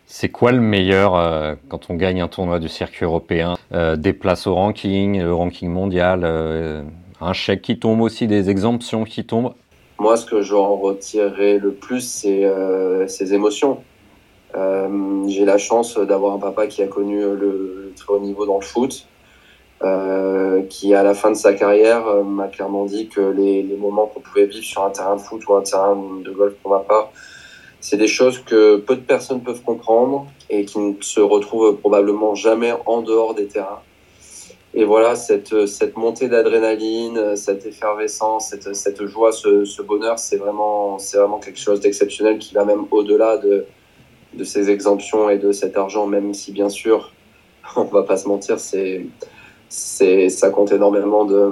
C'est 0.07 0.29
quoi 0.29 0.53
le 0.53 0.61
meilleur 0.61 1.17
euh, 1.17 1.55
quand 1.69 1.89
on 1.89 1.95
gagne 1.95 2.21
un 2.21 2.29
tournoi 2.29 2.59
du 2.59 2.69
circuit 2.69 3.07
européen 3.07 3.57
euh, 3.73 3.97
Des 3.97 4.13
places 4.13 4.47
au 4.47 4.55
ranking, 4.55 5.23
le 5.23 5.33
ranking 5.33 5.71
mondial, 5.71 6.21
euh, 6.25 6.83
un 7.23 7.33
chèque 7.33 7.63
qui 7.63 7.79
tombe 7.79 8.03
aussi, 8.03 8.27
des 8.27 8.51
exemptions 8.51 9.05
qui 9.05 9.25
tombent? 9.25 9.55
Moi, 9.99 10.19
ce 10.19 10.27
que 10.27 10.43
j'en 10.43 10.77
retirerai 10.77 11.59
le 11.59 11.73
plus, 11.73 12.01
c'est 12.01 12.45
ces 13.07 13.35
émotions. 13.35 13.79
J'ai 14.55 15.45
la 15.45 15.59
chance 15.59 15.97
d'avoir 15.97 16.35
un 16.35 16.39
papa 16.39 16.67
qui 16.67 16.83
a 16.83 16.89
connu 16.89 17.21
le, 17.21 17.35
le, 17.35 17.93
très 17.97 18.13
haut 18.13 18.21
niveau 18.21 18.45
dans 18.45 18.59
le 18.59 18.65
foot, 18.65 19.07
euh, 19.85 20.63
qui 20.69 20.95
à 20.95 21.03
la 21.03 21.15
fin 21.15 21.31
de 21.31 21.37
sa 21.37 21.55
carrière 21.55 22.07
euh, 22.07 22.23
m'a 22.23 22.49
clairement 22.49 22.85
dit 22.85 23.09
que 23.09 23.21
les, 23.21 23.63
moments 23.79 24.07
qu'on 24.07 24.21
pouvait 24.21 24.47
vivre 24.47 24.65
sur 24.65 24.85
un 24.85 24.91
terrain 24.91 25.17
de 25.17 25.21
foot 25.21 25.43
ou 25.49 25.55
un 25.55 25.63
terrain 25.63 25.97
de 26.25 26.31
golf 26.31 26.55
pour 26.63 26.71
ma 26.71 26.81
part, 26.81 27.11
c'est 27.81 27.97
des 27.97 28.07
choses 28.07 28.39
que 28.39 28.77
peu 28.77 28.95
de 28.95 29.01
personnes 29.01 29.43
peuvent 29.43 29.63
comprendre 29.63 30.27
et 30.51 30.65
qui 30.65 30.79
ne 30.79 30.95
se 31.01 31.21
retrouvent 31.21 31.77
probablement 31.77 32.35
jamais 32.35 32.73
en 32.87 33.03
dehors 33.03 33.35
des 33.35 33.47
terrains. 33.47 33.81
Et 34.75 34.85
voilà, 34.85 35.17
cette, 35.17 35.53
montée 35.97 36.29
d'adrénaline, 36.29 37.37
cette 37.37 37.67
effervescence, 37.67 38.55
cette, 38.73 39.05
joie, 39.05 39.33
ce, 39.33 39.65
ce 39.65 39.83
bonheur, 39.83 40.19
c'est 40.19 40.37
vraiment, 40.37 40.97
vraiment 41.13 41.39
quelque 41.39 41.59
chose 41.59 41.81
d'exceptionnel 41.81 42.39
qui 42.39 42.55
va 42.55 42.65
même 42.65 42.87
au-delà 42.91 43.37
de, 43.37 43.67
de 44.35 44.45
ces 44.45 44.71
exemptions 44.71 45.29
et 45.29 45.39
de 45.39 45.53
cet 45.53 45.77
argent, 45.77 46.07
même 46.07 46.33
si 46.33 46.53
bien 46.53 46.69
sûr, 46.69 47.13
on 47.77 47.85
va 47.85 48.03
pas 48.03 48.17
se 48.17 48.29
mentir, 48.29 48.59
c'est, 48.59 49.05
ça 49.73 50.51
compte 50.51 50.73
énormément 50.73 51.25
de, 51.25 51.51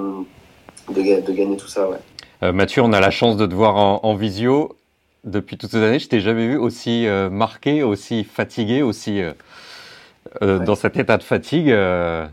de, 0.89 1.21
de 1.21 1.31
gagner 1.33 1.57
tout 1.57 1.67
ça. 1.67 1.89
Ouais. 1.89 1.97
Euh, 2.43 2.53
Mathieu, 2.53 2.81
on 2.81 2.93
a 2.93 2.99
la 2.99 3.11
chance 3.11 3.37
de 3.37 3.45
te 3.45 3.53
voir 3.53 3.75
en, 3.75 3.99
en 4.03 4.15
visio 4.15 4.75
depuis 5.23 5.57
toutes 5.57 5.71
ces 5.71 5.83
années. 5.83 5.99
Je 5.99 6.07
t'ai 6.07 6.19
jamais 6.19 6.47
vu 6.47 6.57
aussi 6.57 7.07
euh, 7.07 7.29
marqué, 7.29 7.83
aussi 7.83 8.23
fatigué, 8.23 8.81
aussi 8.81 9.21
euh, 9.21 9.33
ouais. 10.41 10.65
dans 10.65 10.75
cet 10.75 10.97
état 10.97 11.17
de 11.17 11.23
fatigue. 11.23 11.69
Je, 11.69 12.25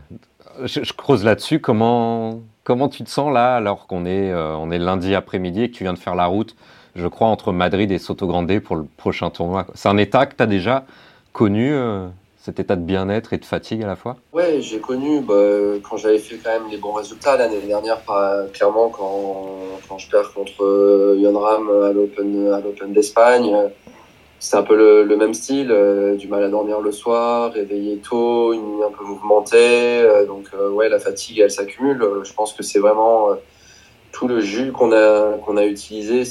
je 0.83 0.93
creuse 0.93 1.23
là-dessus. 1.23 1.59
Comment, 1.59 2.41
comment 2.63 2.89
tu 2.89 3.03
te 3.03 3.09
sens 3.09 3.33
là, 3.33 3.55
alors 3.55 3.87
qu'on 3.87 4.05
est, 4.05 4.33
on 4.33 4.71
est 4.71 4.79
lundi 4.79 5.15
après-midi 5.15 5.63
et 5.63 5.71
que 5.71 5.75
tu 5.75 5.83
viens 5.83 5.93
de 5.93 5.99
faire 5.99 6.15
la 6.15 6.25
route, 6.25 6.55
je 6.95 7.07
crois, 7.07 7.27
entre 7.27 7.51
Madrid 7.51 7.91
et 7.91 7.99
Soto 7.99 8.27
Grande 8.27 8.59
pour 8.59 8.75
le 8.75 8.85
prochain 8.97 9.29
tournoi 9.29 9.67
C'est 9.73 9.89
un 9.89 9.97
état 9.97 10.25
que 10.25 10.35
tu 10.35 10.43
as 10.43 10.47
déjà 10.47 10.85
connu, 11.31 11.73
cet 12.49 12.59
état 12.59 12.75
de 12.75 12.83
bien-être 12.83 13.33
et 13.33 13.37
de 13.37 13.45
fatigue 13.45 13.83
à 13.83 13.87
la 13.87 13.95
fois? 13.95 14.17
Ouais, 14.33 14.61
j'ai 14.61 14.79
connu 14.79 15.21
bah, 15.21 15.35
quand 15.87 15.97
j'avais 15.97 16.19
fait 16.19 16.37
quand 16.43 16.51
même 16.51 16.69
les 16.69 16.77
bons 16.77 16.93
résultats 16.93 17.37
l'année 17.37 17.61
dernière, 17.61 17.99
pas, 18.01 18.45
clairement, 18.53 18.89
quand, 18.89 19.57
quand 19.87 19.97
je 19.97 20.09
perds 20.09 20.33
contre 20.33 21.15
Yon 21.17 21.37
Ram 21.37 21.69
à 21.83 21.91
l'Open 21.91 22.93
d'Espagne 22.93 23.69
c'est 24.39 24.55
un 24.55 24.63
peu 24.63 25.03
le, 25.03 25.15
même 25.17 25.33
style, 25.33 25.69
euh, 25.69 26.15
du 26.15 26.29
mal 26.29 26.43
à 26.43 26.49
dormir 26.49 26.79
le 26.79 26.93
soir, 26.93 27.51
réveillé 27.51 27.97
tôt, 27.97 28.53
une 28.53 28.77
nuit 28.77 28.83
un 28.83 28.91
peu 28.91 29.03
mouvementée. 29.03 30.01
Euh, 30.01 30.25
donc 30.25 30.47
euh, 30.53 30.69
ouais, 30.69 30.87
la 30.87 30.99
fatigue, 30.99 31.39
elle 31.39 31.51
s'accumule. 31.51 32.01
Je 32.23 32.33
pense 32.33 32.53
que 32.53 32.63
c'est 32.63 32.79
vraiment 32.79 33.29
tout 34.13 34.27
le 34.27 34.39
jus 34.39 34.71
qu'on 34.71 34.93
a 34.93 35.37
qu'on 35.45 35.57
a 35.57 35.65
utilisé 35.65 36.23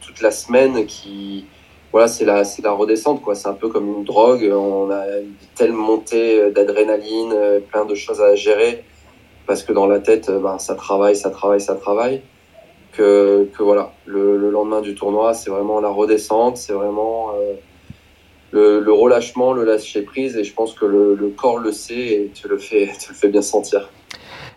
toute 0.00 0.20
la 0.22 0.30
semaine 0.30 0.86
qui 0.86 1.44
voilà, 1.92 2.08
c'est 2.08 2.24
la 2.24 2.44
c'est 2.44 2.62
la 2.62 2.72
redescente 2.72 3.22
quoi. 3.22 3.34
C'est 3.34 3.48
un 3.48 3.54
peu 3.54 3.68
comme 3.68 3.86
une 3.88 4.04
drogue. 4.04 4.50
On 4.52 4.90
a 4.90 5.18
une 5.18 5.34
telle 5.54 5.72
montée 5.72 6.50
d'adrénaline, 6.50 7.34
plein 7.70 7.84
de 7.84 7.94
choses 7.94 8.20
à 8.20 8.34
gérer 8.34 8.84
parce 9.48 9.62
que 9.62 9.72
dans 9.72 9.86
la 9.86 9.98
tête, 9.98 10.30
ben, 10.30 10.58
ça 10.58 10.74
travaille, 10.74 11.16
ça 11.16 11.30
travaille, 11.30 11.60
ça 11.60 11.74
travaille 11.74 12.20
que, 12.92 13.48
que 13.56 13.62
voilà, 13.62 13.92
le, 14.04 14.36
le, 14.36 14.50
lendemain 14.50 14.82
du 14.82 14.94
tournoi, 14.94 15.32
c'est 15.32 15.50
vraiment 15.50 15.80
la 15.80 15.88
redescente, 15.88 16.58
c'est 16.58 16.74
vraiment 16.74 17.30
euh, 17.30 18.80
le, 18.80 18.92
relâchement, 18.92 19.54
le 19.54 19.64
lâcher 19.64 20.02
prise, 20.02 20.36
et 20.36 20.44
je 20.44 20.52
pense 20.52 20.74
que 20.74 20.84
le, 20.84 21.32
corps 21.34 21.58
le 21.58 21.72
sait 21.72 22.12
et 22.12 22.32
te 22.34 22.46
le 22.46 22.58
fait, 22.58 22.86
te 23.00 23.08
le 23.08 23.14
fait 23.14 23.28
bien 23.28 23.42
sentir. 23.42 23.88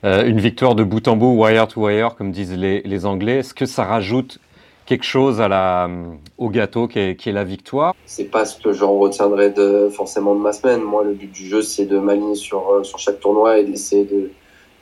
Euh, 0.04 0.26
une 0.26 0.42
victoire 0.42 0.76
de 0.76 0.84
bout 0.84 1.08
en 1.08 1.16
bout, 1.16 1.36
wire 1.42 1.68
to 1.68 1.86
wire, 1.86 2.16
comme 2.16 2.32
disent 2.32 2.58
les, 2.58 2.82
les 2.82 3.06
Anglais, 3.06 3.38
est-ce 3.38 3.54
que 3.54 3.66
ça 3.66 3.86
rajoute 3.86 4.40
quelque 4.86 5.06
chose 5.06 5.42
à 5.42 5.48
la, 5.48 5.90
au 6.38 6.50
gâteau 6.50 6.88
qui 6.88 7.00
est, 7.00 7.16
qui 7.16 7.30
est 7.30 7.34
la 7.34 7.44
victoire 7.44 7.96
C'est 8.06 8.26
pas 8.26 8.46
ce 8.46 8.62
que 8.62 8.74
j'en 8.74 8.98
retiendrai 8.98 9.52
de, 9.52 9.90
forcément 9.90 10.36
de 10.36 10.42
ma 10.42 10.54
semaine. 10.54 10.82
Moi, 10.82 11.04
le 11.04 11.14
but 11.14 11.32
du 11.32 11.48
jeu, 11.48 11.62
c'est 11.62 11.86
de 11.86 11.98
m'aligner 11.98 12.36
sur, 12.36 12.86
sur 12.86 13.00
chaque 13.00 13.20
tournoi 13.20 13.60
et 13.60 13.64
d'essayer 13.64 14.06
de, 14.06 14.32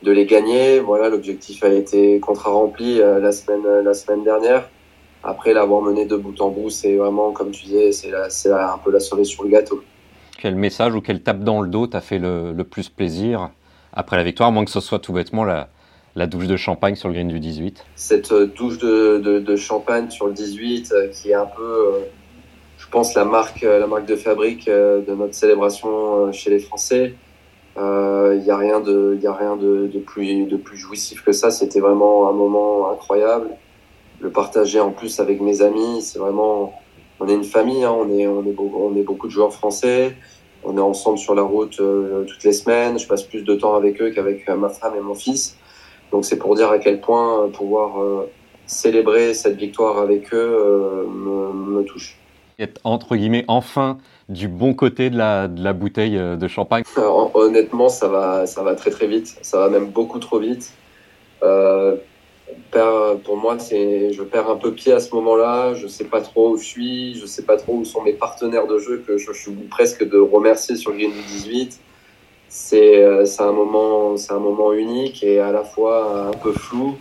de 0.03 0.11
les 0.11 0.25
gagner. 0.25 0.79
Voilà, 0.79 1.09
l'objectif 1.09 1.63
a 1.63 1.69
été 1.69 2.19
contrat 2.19 2.51
rempli 2.51 3.01
euh, 3.01 3.19
la 3.19 3.31
semaine 3.31 3.63
la 3.83 3.93
semaine 3.93 4.23
dernière. 4.23 4.69
Après 5.23 5.53
l'avoir 5.53 5.81
mené 5.81 6.05
de 6.05 6.15
bout 6.15 6.39
en 6.41 6.49
bout, 6.49 6.69
c'est 6.69 6.95
vraiment, 6.95 7.31
comme 7.31 7.51
tu 7.51 7.65
disais, 7.65 7.91
c'est 7.91 8.51
un 8.51 8.77
peu 8.83 8.89
la 8.91 9.01
cerise 9.01 9.27
sur 9.27 9.43
le 9.43 9.49
gâteau. 9.49 9.83
Quel 10.41 10.55
message 10.55 10.95
ou 10.95 11.01
quelle 11.01 11.21
tape 11.21 11.41
dans 11.41 11.61
le 11.61 11.67
dos 11.67 11.87
t'a 11.87 11.99
fait 11.99 12.19
le, 12.19 12.53
le, 12.53 12.63
plus 12.63 12.87
plaisir 12.87 13.49
après 13.91 14.15
la 14.15 14.23
victoire, 14.23 14.49
moins 14.53 14.63
que 14.63 14.71
ce 14.71 14.79
soit 14.79 14.99
tout 14.99 15.11
bêtement 15.11 15.43
la, 15.43 15.67
la 16.19 16.27
douche 16.27 16.47
de 16.47 16.57
champagne 16.57 16.95
sur 16.95 17.07
le 17.07 17.13
green 17.13 17.29
du 17.29 17.39
18 17.39 17.85
Cette 17.95 18.33
douche 18.33 18.77
de, 18.77 19.55
champagne 19.55 20.09
sur 20.09 20.27
le 20.27 20.33
18 20.33 20.91
euh, 20.91 21.07
qui 21.07 21.31
est 21.31 21.33
un 21.33 21.45
peu... 21.45 21.63
Euh, 21.63 21.99
je 22.77 22.87
pense, 22.89 23.13
la 23.13 23.23
marque, 23.23 23.61
la 23.61 23.87
marque 23.87 24.05
de 24.05 24.15
fabrique 24.15 24.67
de 24.67 25.13
notre 25.13 25.33
célébration 25.33 26.31
chez 26.31 26.49
les 26.49 26.59
Français. 26.59 27.13
Il 27.75 28.41
n'y 28.41 28.49
a 28.49 28.57
rien, 28.57 28.79
de, 28.79 29.19
a 29.25 29.33
rien 29.33 29.57
de, 29.57 29.99
plus, 29.99 30.45
de 30.45 30.55
plus 30.55 30.77
jouissif 30.77 31.23
que 31.23 31.33
ça. 31.33 31.51
C'était 31.51 31.81
vraiment 31.81 32.29
un 32.29 32.31
moment 32.31 32.89
incroyable. 32.89 33.49
Le 34.21 34.31
partager 34.31 34.79
en 34.79 34.91
plus 34.91 35.19
avec 35.19 35.41
mes 35.41 35.61
amis, 35.61 36.01
c'est 36.01 36.19
vraiment. 36.19 36.73
On 37.19 37.27
est 37.27 37.35
une 37.35 37.43
famille, 37.43 37.83
hein. 37.83 37.93
on, 37.95 38.09
est, 38.17 38.25
on, 38.27 38.45
est, 38.45 38.55
on 38.57 38.95
est 38.95 39.03
beaucoup 39.03 39.27
de 39.27 39.33
joueurs 39.33 39.53
français. 39.53 40.15
On 40.63 40.77
est 40.77 40.81
ensemble 40.81 41.17
sur 41.17 41.35
la 41.35 41.43
route 41.43 41.81
toutes 42.27 42.43
les 42.45 42.53
semaines. 42.53 42.97
Je 42.97 43.07
passe 43.07 43.23
plus 43.23 43.43
de 43.43 43.55
temps 43.55 43.75
avec 43.75 44.01
eux 44.01 44.09
qu'avec 44.11 44.47
ma 44.47 44.69
femme 44.69 44.95
et 44.97 45.01
mon 45.01 45.15
fils. 45.15 45.59
Donc 46.11 46.25
c'est 46.25 46.37
pour 46.37 46.55
dire 46.55 46.69
à 46.69 46.79
quel 46.79 47.01
point 47.01 47.49
pouvoir 47.49 48.25
célébrer 48.69 49.33
cette 49.33 49.57
victoire 49.57 49.97
avec 49.97 50.33
eux 50.33 50.57
euh, 50.59 51.05
me, 51.07 51.83
touche. 51.83 52.17
Être 52.59 52.79
entre 52.83 53.15
guillemets 53.15 53.45
enfin 53.47 53.97
du 54.27 54.47
bon 54.47 54.73
côté 54.73 55.09
de 55.09 55.17
la, 55.17 55.47
de 55.47 55.63
la 55.63 55.73
bouteille 55.73 56.17
euh, 56.17 56.35
de 56.35 56.47
champagne 56.47 56.83
Honnêtement, 57.33 57.89
ça 57.89 58.07
va, 58.07 58.45
ça 58.45 58.63
va 58.63 58.75
très 58.75 58.91
très 58.91 59.07
vite. 59.07 59.37
Ça 59.41 59.59
va 59.59 59.69
même 59.69 59.87
beaucoup 59.87 60.19
trop 60.19 60.39
vite. 60.39 60.73
Euh, 61.41 61.95
pour 63.23 63.37
moi, 63.37 63.57
c'est, 63.57 64.11
je 64.11 64.21
perds 64.21 64.49
un 64.49 64.55
peu 64.55 64.73
pied 64.73 64.93
à 64.93 64.99
ce 64.99 65.15
moment-là. 65.15 65.73
Je 65.73 65.87
sais 65.87 66.03
pas 66.03 66.21
trop 66.21 66.51
où 66.51 66.57
je 66.57 66.65
suis. 66.65 67.15
Je 67.15 67.25
sais 67.25 67.43
pas 67.43 67.57
trop 67.57 67.73
où 67.73 67.85
sont 67.85 68.03
mes 68.03 68.13
partenaires 68.13 68.67
de 68.67 68.77
jeu 68.77 69.03
que 69.07 69.17
je, 69.17 69.31
suis 69.31 69.51
presque 69.69 70.07
de 70.07 70.19
remercier 70.19 70.75
sur 70.75 70.91
Green 70.91 71.11
18. 71.11 71.79
C'est, 72.49 73.25
c'est 73.25 73.43
un 73.43 73.51
moment, 73.51 74.17
c'est 74.17 74.33
un 74.33 74.39
moment 74.39 74.73
unique 74.73 75.23
et 75.23 75.39
à 75.39 75.51
la 75.51 75.63
fois 75.63 76.29
un 76.29 76.37
peu 76.37 76.51
flou. 76.51 76.97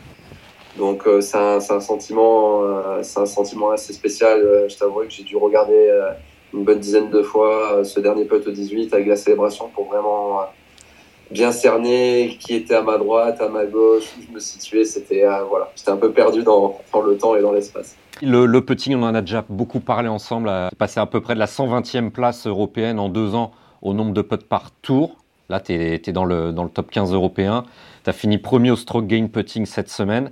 Donc 0.79 1.07
euh, 1.07 1.21
c'est 1.21 1.37
un, 1.37 1.57
un, 1.57 1.81
sentiment, 1.81 2.63
euh, 2.63 3.01
c'est 3.03 3.21
un 3.21 3.27
sentiment 3.27 3.71
assez 3.71 3.93
spécial. 3.93 4.41
Euh, 4.41 4.69
je 4.69 4.79
t'avoue 4.79 5.01
que 5.01 5.11
j'ai 5.11 5.25
dû 5.25 5.37
regarder 5.37 5.93
une 6.55 6.65
bonne 6.65 6.79
dizaine 6.79 7.11
de 7.11 7.23
fois 7.23 7.85
ce 7.85 8.01
dernier 8.01 8.25
putt 8.25 8.47
au 8.47 8.51
18 8.51 8.95
avec 8.95 9.07
la 9.07 9.17
célébration 9.17 9.69
pour 9.75 9.87
vraiment 9.87 10.41
bien 11.31 11.53
cerner 11.53 12.39
qui 12.41 12.55
était 12.55 12.75
à 12.75 12.83
ma 12.83 12.97
droite, 12.97 13.41
à 13.43 13.49
ma 13.49 13.67
gauche, 13.67 14.05
où 14.17 14.23
je 14.27 14.33
me 14.33 14.39
situais. 14.39 14.85
C'était 14.85 15.25
voilà, 15.49 15.71
j'étais 15.75 15.91
un 15.91 15.97
peu 15.97 16.13
perdu 16.13 16.43
dans, 16.43 16.79
dans 16.93 17.03
le 17.03 17.19
temps 17.19 17.35
et 17.35 17.43
dans 17.43 17.53
l'espace. 17.53 17.97
Le, 18.23 18.47
le 18.47 18.65
putting, 18.65 18.95
on 18.97 19.03
en 19.03 19.15
a 19.15 19.21
déjà 19.21 19.45
beaucoup 19.49 19.81
parlé 19.81 20.09
ensemble, 20.09 20.49
a 20.49 20.71
passé 20.79 21.01
à 21.01 21.07
peu 21.07 21.21
près 21.21 21.35
de 21.35 21.39
la 21.39 21.47
120e 21.47 22.11
place 22.11 22.47
européenne 22.47 22.99
en 22.99 23.09
deux 23.09 23.35
ans 23.35 23.51
au 23.83 23.95
nombre 23.95 24.13
de 24.13 24.23
putts 24.23 24.49
par 24.49 24.71
tour. 24.83 25.17
Là, 25.51 25.61
tu 25.61 25.73
es, 25.73 25.99
dans, 26.13 26.27
le, 26.27 26.53
dans 26.53 26.63
le 26.63 26.69
top 26.69 26.91
15 26.91 27.15
européen. 27.15 27.65
Tu 28.05 28.11
as 28.11 28.13
fini 28.13 28.37
premier 28.37 28.71
au 28.71 28.77
stroke 28.77 29.07
gain 29.07 29.29
putting 29.33 29.65
cette 29.65 29.89
semaine. 29.89 30.31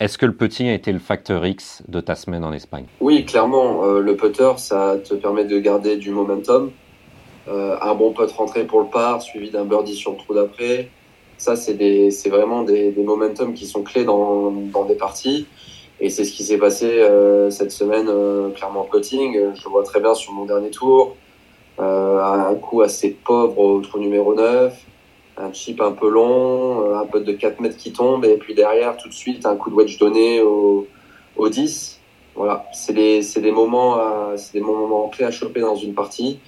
Est-ce 0.00 0.18
que 0.18 0.26
le 0.26 0.34
putting 0.34 0.66
a 0.68 0.74
été 0.74 0.90
le 0.90 0.98
facteur 0.98 1.46
X 1.46 1.84
de 1.86 2.00
ta 2.00 2.16
semaine 2.16 2.42
en 2.42 2.52
Espagne? 2.52 2.86
Oui, 3.00 3.24
clairement. 3.24 3.84
Euh, 3.84 4.00
le 4.00 4.16
putter, 4.16 4.50
ça 4.56 4.96
te 4.96 5.14
permet 5.14 5.44
de 5.44 5.60
garder 5.60 5.96
du 5.96 6.10
momentum. 6.10 6.72
Euh, 7.46 7.76
un 7.80 7.94
bon 7.94 8.12
putt 8.12 8.30
rentré 8.32 8.64
pour 8.64 8.80
le 8.80 8.88
par, 8.88 9.22
suivi 9.22 9.50
d'un 9.50 9.64
birdie 9.64 9.94
sur 9.94 10.10
le 10.10 10.16
trou 10.18 10.34
d'après. 10.34 10.90
Ça, 11.36 11.54
c'est 11.54 12.28
vraiment 12.28 12.64
des, 12.64 12.90
des 12.90 13.02
momentum 13.04 13.54
qui 13.54 13.64
sont 13.64 13.84
clés 13.84 14.04
dans, 14.04 14.50
dans 14.50 14.84
des 14.84 14.96
parties. 14.96 15.46
Et 16.00 16.10
c'est 16.10 16.24
ce 16.24 16.32
qui 16.32 16.42
s'est 16.42 16.58
passé 16.58 16.86
euh, 16.86 17.50
cette 17.50 17.70
semaine, 17.70 18.08
clairement 18.54 18.88
putting. 18.90 19.34
Je 19.54 19.64
le 19.64 19.70
vois 19.70 19.84
très 19.84 20.00
bien 20.00 20.14
sur 20.14 20.32
mon 20.32 20.46
dernier 20.46 20.70
tour. 20.70 21.14
Euh, 21.80 22.22
un 22.22 22.54
coup 22.56 22.82
assez 22.82 23.10
pauvre 23.10 23.58
au 23.58 23.80
trou 23.80 23.98
numéro 23.98 24.34
9 24.34 24.74
un 25.40 25.52
chip 25.52 25.80
un 25.80 25.92
peu 25.92 26.08
long, 26.08 26.84
euh, 26.84 26.98
un 26.98 27.06
putt 27.06 27.24
de 27.24 27.32
4 27.32 27.60
mètres 27.60 27.76
qui 27.76 27.92
tombe, 27.92 28.24
et 28.24 28.36
puis 28.36 28.54
derrière, 28.54 28.96
tout 28.96 29.08
de 29.08 29.14
suite, 29.14 29.46
un 29.46 29.56
coup 29.56 29.70
de 29.70 29.76
wedge 29.76 29.98
donné 29.98 30.40
au, 30.40 30.86
au 31.36 31.48
10. 31.48 32.00
Voilà, 32.34 32.66
c'est 32.72 32.92
des, 32.92 33.20
des, 33.20 33.52
moments 33.52 33.98
des 34.52 34.60
moments 34.60 35.08
clés 35.08 35.24
à 35.24 35.30
choper 35.30 35.60
dans 35.60 35.76
une 35.76 35.94
partie. 35.94 36.40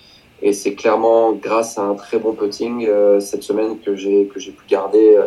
Et 0.42 0.52
c'est 0.52 0.74
clairement 0.74 1.32
grâce 1.32 1.78
à 1.78 1.82
un 1.82 1.94
très 1.94 2.18
bon 2.18 2.32
putting 2.32 2.86
euh, 2.86 3.20
cette 3.20 3.42
semaine 3.42 3.78
que 3.78 3.94
j'ai 3.94 4.24
pu 4.24 4.66
garder 4.68 5.18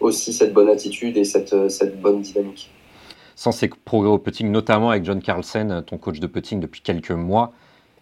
aussi 0.00 0.32
cette 0.32 0.52
bonne 0.52 0.68
attitude 0.68 1.16
et 1.16 1.24
cette, 1.24 1.70
cette 1.70 2.00
bonne 2.00 2.20
dynamique. 2.20 2.70
Sans 3.34 3.50
ces 3.50 3.68
progrès 3.68 4.10
au 4.10 4.18
putting, 4.18 4.50
notamment 4.50 4.90
avec 4.90 5.04
John 5.04 5.20
Carlsen, 5.20 5.82
ton 5.86 5.98
coach 5.98 6.20
de 6.20 6.26
putting 6.26 6.60
depuis 6.60 6.82
quelques 6.82 7.10
mois, 7.10 7.52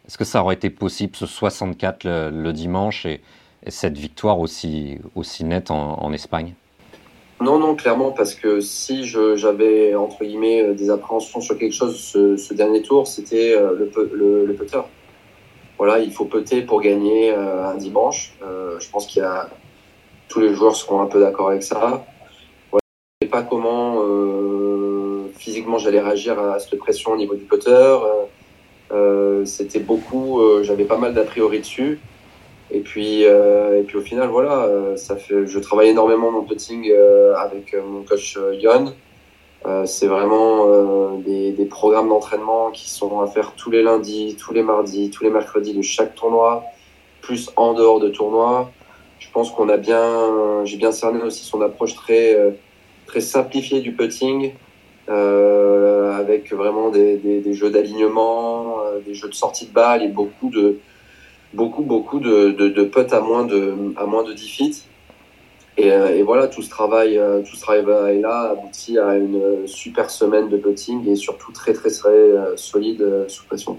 est-ce 0.07 0.19
que 0.19 0.25
ça 0.25 0.43
aurait 0.43 0.55
été 0.55 0.71
possible 0.71 1.15
ce 1.15 1.27
64 1.27 2.05
le, 2.05 2.53
dimanche 2.53 3.07
et, 3.07 3.21
cette 3.69 3.97
victoire 3.97 4.41
aussi, 4.41 4.99
aussi 5.15 5.45
nette 5.45 5.71
en, 5.71 6.13
Espagne? 6.13 6.55
Non, 7.41 7.59
non, 7.59 7.77
clairement, 7.77 8.11
parce 8.11 8.35
que 8.35 8.61
si 8.61 9.05
j'avais, 9.05 9.95
entre 9.95 10.25
guillemets, 10.25 10.63
euh, 10.63 10.75
des 10.75 10.91
appréhensions 10.91 11.41
sur 11.41 11.57
quelque 11.59 11.75
chose 11.75 11.97
ce, 11.99 12.55
dernier 12.55 12.83
tour, 12.83 13.07
c'était 13.07 13.55
euh, 13.55 13.89
le, 13.95 14.45
le, 14.47 14.55
putter. 14.55 14.81
Voilà, 15.79 16.01
il 16.01 16.13
faut 16.13 16.25
putter 16.25 16.63
pour 16.63 16.81
gagner 16.81 17.33
euh, 17.33 17.69
un 17.69 17.77
dimanche. 17.77 18.35
je 18.41 18.91
pense 18.91 19.07
qu'il 19.07 19.23
y 19.23 19.25
a 19.25 19.49
tous 20.29 20.41
les 20.41 20.55
joueurs 20.55 20.75
seront 20.75 21.03
un 21.03 21.07
peu 21.07 21.21
d'accord 21.21 21.51
avec 21.51 21.63
ça. 21.63 22.05
Je 22.73 22.77
ne 22.77 22.81
sais 23.23 23.31
pas 23.31 23.43
comment 23.43 24.01
physiquement 25.37 25.79
j'allais 25.79 26.01
réagir 26.01 26.39
à 26.39 26.59
cette 26.59 26.79
pression 26.79 27.13
au 27.13 27.17
niveau 27.17 27.35
du 27.35 27.45
putter. 27.45 27.97
C'était 29.45 29.81
beaucoup, 29.81 30.41
j'avais 30.63 30.85
pas 30.85 30.99
mal 30.99 31.15
d'a 31.15 31.25
priori 31.25 31.61
dessus. 31.61 31.99
Et 32.75 32.81
puis, 32.81 33.27
euh, 33.27 33.81
et 33.81 33.83
puis 33.83 33.99
au 33.99 34.01
final, 34.01 34.29
voilà, 34.31 34.65
euh, 34.65 34.97
ça 34.97 35.17
fait, 35.17 35.47
je 35.47 35.59
travaille 35.59 35.91
énormément 35.91 36.31
mon 36.31 36.43
putting 36.43 36.91
euh, 36.91 37.35
avec 37.37 37.77
mon 37.77 38.03
coach 38.03 38.39
Yon. 38.59 38.95
c'est 39.85 40.07
vraiment 40.07 41.19
des, 41.19 41.53
des, 41.53 41.67
programmes 41.67 42.09
d'entraînement 42.09 42.71
qui 42.71 42.89
sont 42.89 43.21
à 43.21 43.27
faire 43.27 43.53
tous 43.57 43.71
les 43.71 43.83
lundis, 43.83 44.37
tous 44.37 44.55
les 44.55 44.63
mardis, 44.63 45.11
tous 45.11 45.23
les 45.23 45.31
mercredis 45.31 45.75
de 45.75 45.83
chaque 45.83 46.15
tournoi, 46.15 46.65
plus 47.21 47.51
en 47.57 47.75
dehors 47.75 48.01
de 48.01 48.09
tournoi. 48.09 48.71
Je 49.19 49.29
pense 49.31 49.51
qu'on 49.51 49.69
a 49.69 49.77
bien, 49.77 50.65
j'ai 50.65 50.79
bien 50.79 50.93
cerné 50.93 51.23
aussi 51.23 51.45
son 51.45 51.61
approche 51.61 51.95
très, 51.95 52.37
très 53.07 53.21
simplifiée 53.21 53.81
du 53.81 53.93
putting, 53.93 54.53
avec 55.09 56.53
vraiment 56.53 56.91
des, 56.91 57.43
jeux 57.53 57.71
d'alignement, 57.71 58.77
des 59.07 59.15
jeux 59.15 59.29
de 59.29 59.35
sortie 59.35 59.67
de 59.67 59.73
balle 59.73 60.03
et 60.03 60.09
beaucoup 60.09 60.49
de, 60.49 60.79
beaucoup, 61.55 61.83
beaucoup 61.83 62.21
de, 62.21 62.85
putts 62.85 63.13
à 63.13 63.21
moins 63.21 63.45
de, 63.45 63.95
à 63.97 64.07
moins 64.07 64.25
de 64.25 64.33
10 64.33 64.49
feet. 64.49 64.85
Et, 65.79 65.91
euh, 65.91 66.17
et, 66.19 66.23
voilà, 66.23 66.49
tout 66.49 66.63
ce 66.63 66.69
travail, 66.69 67.17
euh, 67.17 67.41
tout 67.41 67.57
ce 67.57 67.63
travail-là 67.63 68.53
aboutit 68.53 68.99
à 68.99 69.17
une 69.17 69.67
super 69.67 70.11
semaine 70.11 70.51
de 70.51 70.59
putting 70.59 71.09
et 71.09 71.17
surtout 71.17 71.51
très, 71.53 71.73
très, 71.73 71.91
très 71.91 72.11
euh, 72.11 72.57
solide 72.57 73.25
sous 73.29 73.47
pression. 73.47 73.79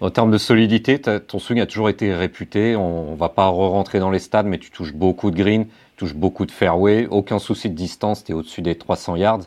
En 0.00 0.10
termes 0.10 0.32
de 0.32 0.38
solidité, 0.38 1.00
ton 1.00 1.38
swing 1.38 1.60
a 1.60 1.66
toujours 1.66 1.88
été 1.88 2.12
réputé. 2.12 2.74
On, 2.74 3.12
ne 3.12 3.16
va 3.16 3.28
pas 3.28 3.46
re-rentrer 3.46 4.00
dans 4.00 4.10
les 4.10 4.18
stades, 4.18 4.46
mais 4.46 4.58
tu 4.58 4.72
touches 4.72 4.92
beaucoup 4.92 5.30
de 5.30 5.36
green, 5.36 5.66
tu 5.66 6.04
touches 6.04 6.16
beaucoup 6.16 6.46
de 6.46 6.50
fairway, 6.50 7.06
aucun 7.08 7.38
souci 7.38 7.70
de 7.70 7.74
distance, 7.74 8.24
tu 8.24 8.32
es 8.32 8.34
au-dessus 8.34 8.60
des 8.60 8.74
300 8.74 9.16
yards. 9.16 9.42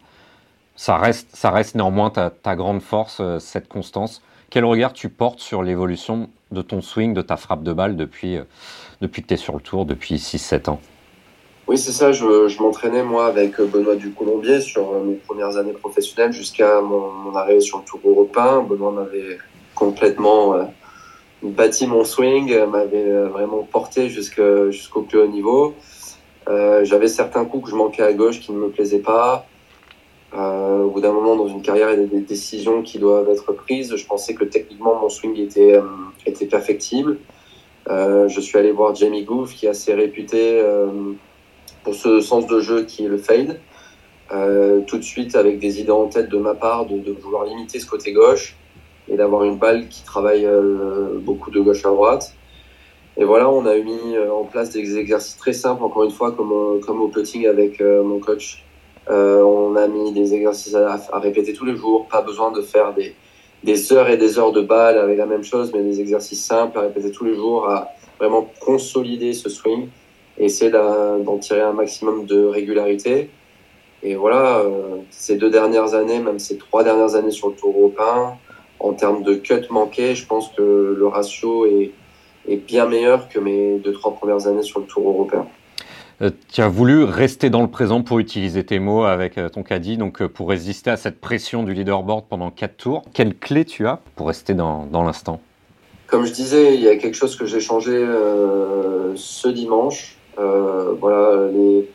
Ça 0.77 0.97
reste, 0.97 1.35
ça 1.35 1.51
reste 1.51 1.75
néanmoins 1.75 2.09
ta, 2.11 2.55
grande 2.55 2.81
force, 2.81 3.21
cette 3.39 3.67
constance. 3.67 4.21
Quel 4.49 4.63
regard 4.63 4.93
tu 4.93 5.09
portes 5.09 5.39
sur 5.39 5.61
l'évolution 5.61 6.29
de 6.51 6.61
ton 6.61 6.81
swing, 6.81 7.13
de 7.13 7.21
ta 7.21 7.35
frappe 7.35 7.63
de 7.63 7.73
balle 7.73 7.97
depuis, 7.97 8.37
euh, 8.37 8.43
depuis 9.01 9.21
que 9.21 9.27
tu 9.27 9.33
es 9.33 9.37
sur 9.37 9.53
le 9.55 9.59
tour, 9.59 9.85
depuis 9.85 10.15
6-7 10.15 10.69
ans? 10.69 10.79
Oui, 11.67 11.77
c'est 11.77 11.91
ça. 11.91 12.13
Je, 12.13 12.61
m'entraînais, 12.61 13.03
moi, 13.03 13.25
avec 13.25 13.59
Benoît 13.59 13.97
Ducoulombier 13.97 14.61
sur 14.61 14.93
euh, 14.93 15.03
mes 15.03 15.15
premières 15.15 15.57
années 15.57 15.73
professionnelles 15.73 16.31
jusqu'à 16.31 16.79
mon, 16.79 17.35
arrivée 17.35 17.59
sur 17.59 17.79
le 17.79 17.83
tour 17.83 17.99
européen. 18.05 18.61
Benoît 18.61 18.91
m'avait 18.91 19.37
complètement 19.75 20.53
euh, 20.53 20.63
bâti 21.43 21.85
mon 21.87 22.05
swing, 22.05 22.57
m'avait 22.67 23.25
vraiment 23.27 23.63
porté 23.63 24.07
jusqu'au 24.07 25.01
plus 25.01 25.19
haut 25.19 25.27
niveau. 25.27 25.75
J'avais 26.83 27.09
certains 27.09 27.43
coups 27.43 27.65
que 27.65 27.71
je 27.71 27.75
manquais 27.75 28.03
à 28.03 28.13
gauche 28.13 28.39
qui 28.39 28.53
ne 28.53 28.57
me 28.57 28.69
plaisaient 28.69 28.99
pas. 28.99 29.45
Euh, 30.33 30.83
au 30.83 30.89
bout 30.89 30.99
d'un 31.01 31.13
moment, 31.13 31.35
dans 31.35 31.47
une 31.47 31.61
carrière, 31.61 31.91
il 31.93 31.99
y 32.01 32.03
a 32.03 32.07
des 32.07 32.19
décisions 32.19 32.81
qui 32.81 32.99
doivent 32.99 33.29
être 33.29 33.53
prises. 33.53 33.95
Je 33.95 34.05
pensais 34.05 34.35
que 34.35 34.43
techniquement, 34.43 34.99
mon 34.99 35.09
swing 35.09 35.37
était, 35.39 35.73
euh, 35.73 35.83
était 36.25 36.45
perfectible. 36.45 37.17
Euh, 37.89 38.27
je 38.27 38.41
suis 38.41 38.57
allé 38.57 38.71
voir 38.71 38.93
Jamie 38.95 39.23
Goof, 39.23 39.53
qui 39.53 39.65
est 39.65 39.69
assez 39.69 39.93
réputé 39.93 40.59
euh, 40.59 40.87
pour 41.83 41.95
ce 41.95 42.19
sens 42.19 42.45
de 42.47 42.59
jeu 42.59 42.83
qui 42.83 43.05
est 43.05 43.07
le 43.07 43.17
fade. 43.17 43.59
Euh, 44.33 44.81
tout 44.81 44.97
de 44.97 45.03
suite, 45.03 45.35
avec 45.37 45.59
des 45.59 45.79
idées 45.79 45.91
en 45.91 46.07
tête 46.07 46.27
de 46.27 46.37
ma 46.37 46.53
part, 46.53 46.85
de, 46.85 46.97
de 46.97 47.13
vouloir 47.13 47.45
limiter 47.45 47.79
ce 47.79 47.85
côté 47.85 48.11
gauche 48.11 48.57
et 49.07 49.15
d'avoir 49.15 49.45
une 49.45 49.57
balle 49.57 49.87
qui 49.87 50.03
travaille 50.03 50.45
beaucoup 51.21 51.49
de 51.49 51.61
gauche 51.61 51.85
à 51.85 51.89
droite. 51.89 52.33
Et 53.15 53.23
voilà, 53.23 53.49
on 53.49 53.65
a 53.65 53.77
mis 53.77 54.17
en 54.29 54.43
place 54.43 54.71
des 54.71 54.97
exercices 54.97 55.37
très 55.37 55.53
simples, 55.53 55.81
encore 55.81 56.03
une 56.03 56.11
fois, 56.11 56.33
comme, 56.33 56.81
comme 56.81 57.01
au 57.01 57.07
putting 57.07 57.47
avec 57.47 57.79
mon 57.79 58.19
coach 58.19 58.65
euh, 59.09 59.41
on 59.41 59.75
a 59.75 59.87
mis 59.87 60.11
des 60.11 60.33
exercices 60.33 60.75
à, 60.75 61.19
répéter 61.19 61.53
tous 61.53 61.65
les 61.65 61.75
jours, 61.75 62.07
pas 62.07 62.21
besoin 62.21 62.51
de 62.51 62.61
faire 62.61 62.93
des, 62.93 63.15
des 63.63 63.93
heures 63.93 64.09
et 64.09 64.17
des 64.17 64.37
heures 64.37 64.51
de 64.51 64.61
balle 64.61 64.97
avec 64.97 65.17
la 65.17 65.25
même 65.25 65.43
chose, 65.43 65.71
mais 65.73 65.81
des 65.81 66.01
exercices 66.01 66.43
simples 66.43 66.77
à 66.77 66.81
répéter 66.81 67.11
tous 67.11 67.25
les 67.25 67.35
jours, 67.35 67.69
à 67.69 67.89
vraiment 68.19 68.49
consolider 68.59 69.33
ce 69.33 69.49
swing 69.49 69.87
et 70.37 70.45
essayer 70.45 70.71
d'en 70.71 71.37
tirer 71.37 71.61
un 71.61 71.73
maximum 71.73 72.25
de 72.25 72.43
régularité. 72.43 73.29
Et 74.03 74.15
voilà, 74.15 74.59
euh, 74.59 74.97
ces 75.09 75.37
deux 75.37 75.49
dernières 75.49 75.93
années, 75.93 76.19
même 76.19 76.39
ces 76.39 76.57
trois 76.57 76.83
dernières 76.83 77.15
années 77.15 77.31
sur 77.31 77.49
le 77.49 77.55
Tour 77.55 77.75
européen, 77.75 78.37
en 78.79 78.93
termes 78.93 79.23
de 79.23 79.33
cut 79.35 79.65
manqué, 79.69 80.13
je 80.13 80.25
pense 80.27 80.49
que 80.49 80.95
le 80.97 81.07
ratio 81.07 81.65
est, 81.65 81.91
est 82.47 82.57
bien 82.57 82.85
meilleur 82.85 83.27
que 83.27 83.39
mes 83.39 83.77
deux, 83.79 83.91
trois 83.91 84.13
premières 84.13 84.47
années 84.47 84.63
sur 84.63 84.79
le 84.79 84.85
tour 84.85 85.09
européen. 85.09 85.47
Euh, 86.21 86.31
tu 86.51 86.61
as 86.61 86.67
voulu 86.67 87.03
rester 87.03 87.49
dans 87.51 87.61
le 87.61 87.67
présent 87.67 88.01
pour 88.01 88.17
utiliser 88.17 88.65
tes 88.65 88.79
mots 88.79 89.03
avec 89.03 89.37
euh, 89.37 89.49
ton 89.49 89.61
caddie, 89.61 89.97
donc 89.97 90.21
euh, 90.21 90.27
pour 90.27 90.49
résister 90.49 90.89
à 90.89 90.97
cette 90.97 91.21
pression 91.21 91.61
du 91.61 91.73
leaderboard 91.73 92.25
pendant 92.27 92.49
quatre 92.49 92.77
tours. 92.77 93.03
Quelle 93.13 93.37
clé 93.37 93.65
tu 93.65 93.85
as 93.85 93.99
pour 94.15 94.27
rester 94.27 94.55
dans, 94.55 94.87
l'instant? 94.91 95.39
Comme 96.07 96.25
je 96.25 96.31
disais, 96.31 96.73
il 96.73 96.81
y 96.81 96.87
a 96.87 96.95
quelque 96.95 97.13
chose 97.13 97.35
que 97.35 97.45
j'ai 97.45 97.59
changé 97.59 97.91
ce 99.15 99.47
dimanche. 99.49 100.15
voilà, 100.37 101.51
les, 101.51 101.89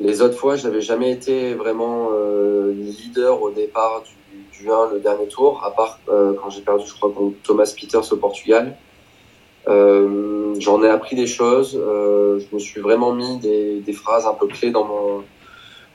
les, 0.00 0.20
autres 0.20 0.36
fois, 0.36 0.56
je 0.56 0.66
n'avais 0.66 0.80
jamais 0.80 1.12
été 1.12 1.54
vraiment 1.54 2.10
leader 2.74 3.40
au 3.40 3.50
départ 3.50 4.02
du, 4.04 4.64
du 4.64 4.70
1, 4.70 4.94
le 4.94 5.00
dernier 5.00 5.28
tour, 5.28 5.62
à 5.64 5.70
part 5.70 6.00
quand 6.06 6.50
j'ai 6.50 6.62
perdu, 6.62 6.84
je 6.86 6.92
crois, 6.92 7.12
contre 7.12 7.36
Thomas 7.44 7.72
Peters 7.80 8.12
au 8.12 8.16
Portugal. 8.16 8.76
Euh, 9.68 10.54
j'en 10.58 10.82
ai 10.82 10.88
appris 10.88 11.16
des 11.16 11.26
choses. 11.26 11.76
Euh, 11.76 12.38
je 12.38 12.54
me 12.54 12.60
suis 12.60 12.80
vraiment 12.80 13.12
mis 13.12 13.38
des, 13.38 13.80
des, 13.80 13.92
phrases 13.92 14.26
un 14.26 14.34
peu 14.34 14.46
clés 14.46 14.70
dans 14.70 14.84
mon 14.84 15.24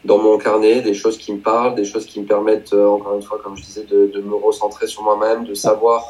dans 0.04 0.18
mon 0.18 0.40
carnet, 0.40 0.82
des 0.82 0.96
choses 0.96 1.18
qui 1.20 1.32
me 1.32 1.38
parlent, 1.38 1.76
des 1.76 1.86
choses 1.86 2.08
qui 2.08 2.20
me 2.20 2.26
permettent, 2.26 2.74
euh, 2.74 2.88
encore 2.88 3.14
une 3.14 3.22
fois, 3.22 3.40
comme 3.44 3.56
je 3.56 3.62
disais, 3.62 3.84
de, 3.84 4.08
de 4.08 4.20
me 4.22 4.34
recentrer 4.34 4.88
sur 4.88 5.04
moi-même, 5.04 5.46
de 5.46 5.54
savoir. 5.54 6.04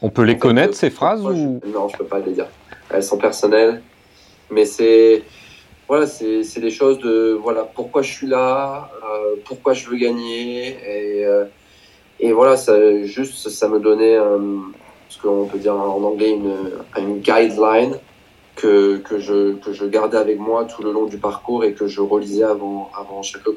On 0.00 0.08
peut 0.08 0.22
les 0.22 0.38
connaître 0.38 0.74
ces 0.74 0.88
phrases 0.88 1.22
ou? 1.26 1.60
Non, 1.66 1.88
je 1.88 1.98
peux 1.98 2.06
pas 2.06 2.20
les 2.20 2.32
dire. 2.32 2.46
Elles 2.90 3.02
sont 3.02 3.18
personnelles, 3.18 3.82
mais 4.50 4.64
c'est 4.64 5.22
voilà, 5.86 6.06
c'est 6.06 6.60
des 6.60 6.70
choses 6.70 6.98
de 7.00 7.38
voilà 7.42 7.62
pourquoi 7.62 8.00
je 8.00 8.10
suis 8.10 8.26
là, 8.26 8.90
euh, 9.04 9.34
pourquoi 9.44 9.74
je 9.74 9.88
veux 9.88 9.96
gagner 9.96 10.68
et 10.68 11.26
et 12.20 12.32
voilà, 12.32 12.56
ça 12.56 13.02
juste 13.02 13.48
ça 13.50 13.68
me 13.68 13.78
donnait 13.80 14.16
un 14.16 14.62
ce 15.14 15.22
qu'on 15.22 15.46
peut 15.46 15.58
dire 15.58 15.74
en 15.74 16.02
anglais 16.02 16.30
une, 16.30 16.54
une 16.98 17.20
guideline 17.20 17.96
que, 18.56 18.98
que, 18.98 19.18
je, 19.18 19.54
que 19.54 19.72
je 19.72 19.84
gardais 19.84 20.16
avec 20.16 20.38
moi 20.38 20.64
tout 20.64 20.82
le 20.82 20.92
long 20.92 21.06
du 21.06 21.18
parcours 21.18 21.64
et 21.64 21.72
que 21.72 21.86
je 21.86 22.00
relisais 22.00 22.44
avant, 22.44 22.90
avant 22.98 23.22
chaque 23.22 23.44
coup. 23.44 23.52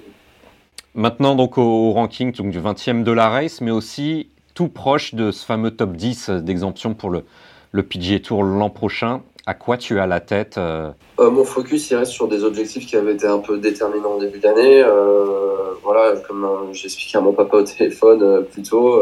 Maintenant 0.94 1.36
donc 1.36 1.58
au, 1.58 1.92
ranking 1.92 2.32
donc, 2.34 2.50
du 2.50 2.60
20e 2.60 3.04
de 3.04 3.12
la 3.12 3.30
race, 3.30 3.62
mais 3.62 3.72
aussi 3.72 4.30
tout 4.54 4.68
proche 4.68 5.14
de 5.14 5.32
ce 5.32 5.46
fameux 5.46 5.72
top 5.72 5.94
10 5.94 6.30
d'exemption 6.30 6.94
pour 6.94 7.10
le, 7.10 7.24
le 7.72 7.84
PGA 7.84 8.20
Tour 8.20 8.44
l'an 8.44 8.70
prochain. 8.70 9.22
À 9.46 9.54
quoi 9.54 9.78
tu 9.78 10.00
as 10.00 10.08
la 10.08 10.20
tête 10.20 10.58
euh? 10.58 10.90
Euh, 11.20 11.32
Mon 11.32 11.46
focus 11.46 11.90
il 11.90 11.96
reste 11.96 12.12
sur 12.12 12.28
des 12.28 12.44
objectifs 12.44 12.86
qui 12.86 12.98
avaient 12.98 13.14
été 13.14 13.28
un 13.28 13.40
peu 13.40 13.60
déterminants 13.60 14.16
au 14.18 14.20
début 14.20 14.40
d'année. 14.40 14.84
Euh, 14.84 15.74
voilà, 15.84 16.18
comme 16.28 16.46
j'expliquais 16.74 17.18
à 17.18 17.22
mon 17.22 17.32
papa 17.32 17.58
au 17.58 17.64
téléphone 17.64 18.44
plus 18.52 18.64
tôt, 18.64 19.00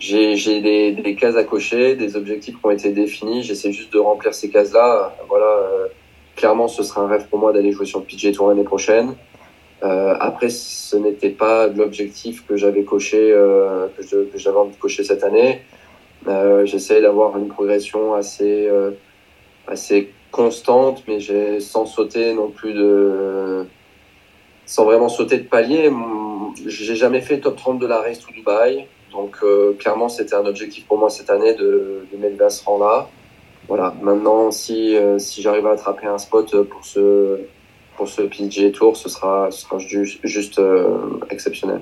j'ai 0.00 0.60
des, 0.60 0.92
des, 0.92 1.14
cases 1.14 1.36
à 1.36 1.44
cocher, 1.44 1.94
des 1.94 2.16
objectifs 2.16 2.58
qui 2.58 2.66
ont 2.66 2.70
été 2.70 2.90
définis. 2.90 3.42
J'essaie 3.42 3.70
juste 3.70 3.92
de 3.92 3.98
remplir 3.98 4.34
ces 4.34 4.50
cases-là. 4.50 5.14
Voilà, 5.28 5.46
euh, 5.46 5.86
clairement, 6.36 6.68
ce 6.68 6.82
sera 6.82 7.02
un 7.02 7.06
rêve 7.06 7.28
pour 7.28 7.38
moi 7.38 7.52
d'aller 7.52 7.70
jouer 7.70 7.86
sur 7.86 8.00
le 8.00 8.06
PGA 8.06 8.32
Tour 8.32 8.48
l'année 8.48 8.64
prochaine. 8.64 9.14
Euh, 9.82 10.14
après, 10.18 10.48
ce 10.48 10.96
n'était 10.96 11.30
pas 11.30 11.66
l'objectif 11.68 12.46
que 12.46 12.56
j'avais 12.56 12.84
coché, 12.84 13.30
euh, 13.32 13.88
que 13.98 14.38
j'avais 14.38 14.56
envie 14.56 14.74
de 14.74 14.80
cocher 14.80 15.04
cette 15.04 15.24
année. 15.24 15.62
Euh, 16.28 16.66
J'essaie 16.66 17.00
d'avoir 17.00 17.38
une 17.38 17.48
progression 17.48 18.14
assez, 18.14 18.66
euh, 18.68 18.90
assez 19.66 20.12
constante, 20.30 21.02
mais 21.08 21.18
j'ai 21.20 21.60
sans 21.60 21.86
sauter 21.86 22.34
non 22.34 22.48
plus 22.48 22.74
de, 22.74 23.66
sans 24.66 24.84
vraiment 24.84 25.08
sauter 25.08 25.38
de 25.38 25.48
palier. 25.48 25.90
J'ai 26.66 26.94
jamais 26.94 27.20
fait 27.20 27.40
top 27.40 27.56
30 27.56 27.78
de 27.78 27.86
la 27.86 28.00
race 28.00 28.20
to 28.20 28.32
Dubaï. 28.32 28.86
Donc 29.12 29.36
euh, 29.42 29.74
clairement, 29.74 30.08
c'était 30.08 30.34
un 30.34 30.46
objectif 30.46 30.86
pour 30.86 30.98
moi 30.98 31.10
cette 31.10 31.30
année 31.30 31.54
de, 31.54 32.06
de 32.12 32.16
m'élever 32.18 32.44
à 32.44 32.50
ce 32.50 32.64
rang-là. 32.64 33.08
Voilà. 33.68 33.94
Maintenant, 34.02 34.50
si, 34.50 34.96
euh, 34.96 35.18
si 35.18 35.42
j'arrive 35.42 35.66
à 35.66 35.72
attraper 35.72 36.06
un 36.06 36.18
spot 36.18 36.62
pour 36.62 36.84
ce, 36.84 37.40
pour 37.96 38.08
ce 38.08 38.22
PGA 38.22 38.70
Tour, 38.70 38.96
ce 38.96 39.08
sera, 39.08 39.50
ce 39.50 39.62
sera 39.62 39.78
juste, 39.78 40.20
juste 40.24 40.58
euh, 40.58 41.18
exceptionnel. 41.30 41.80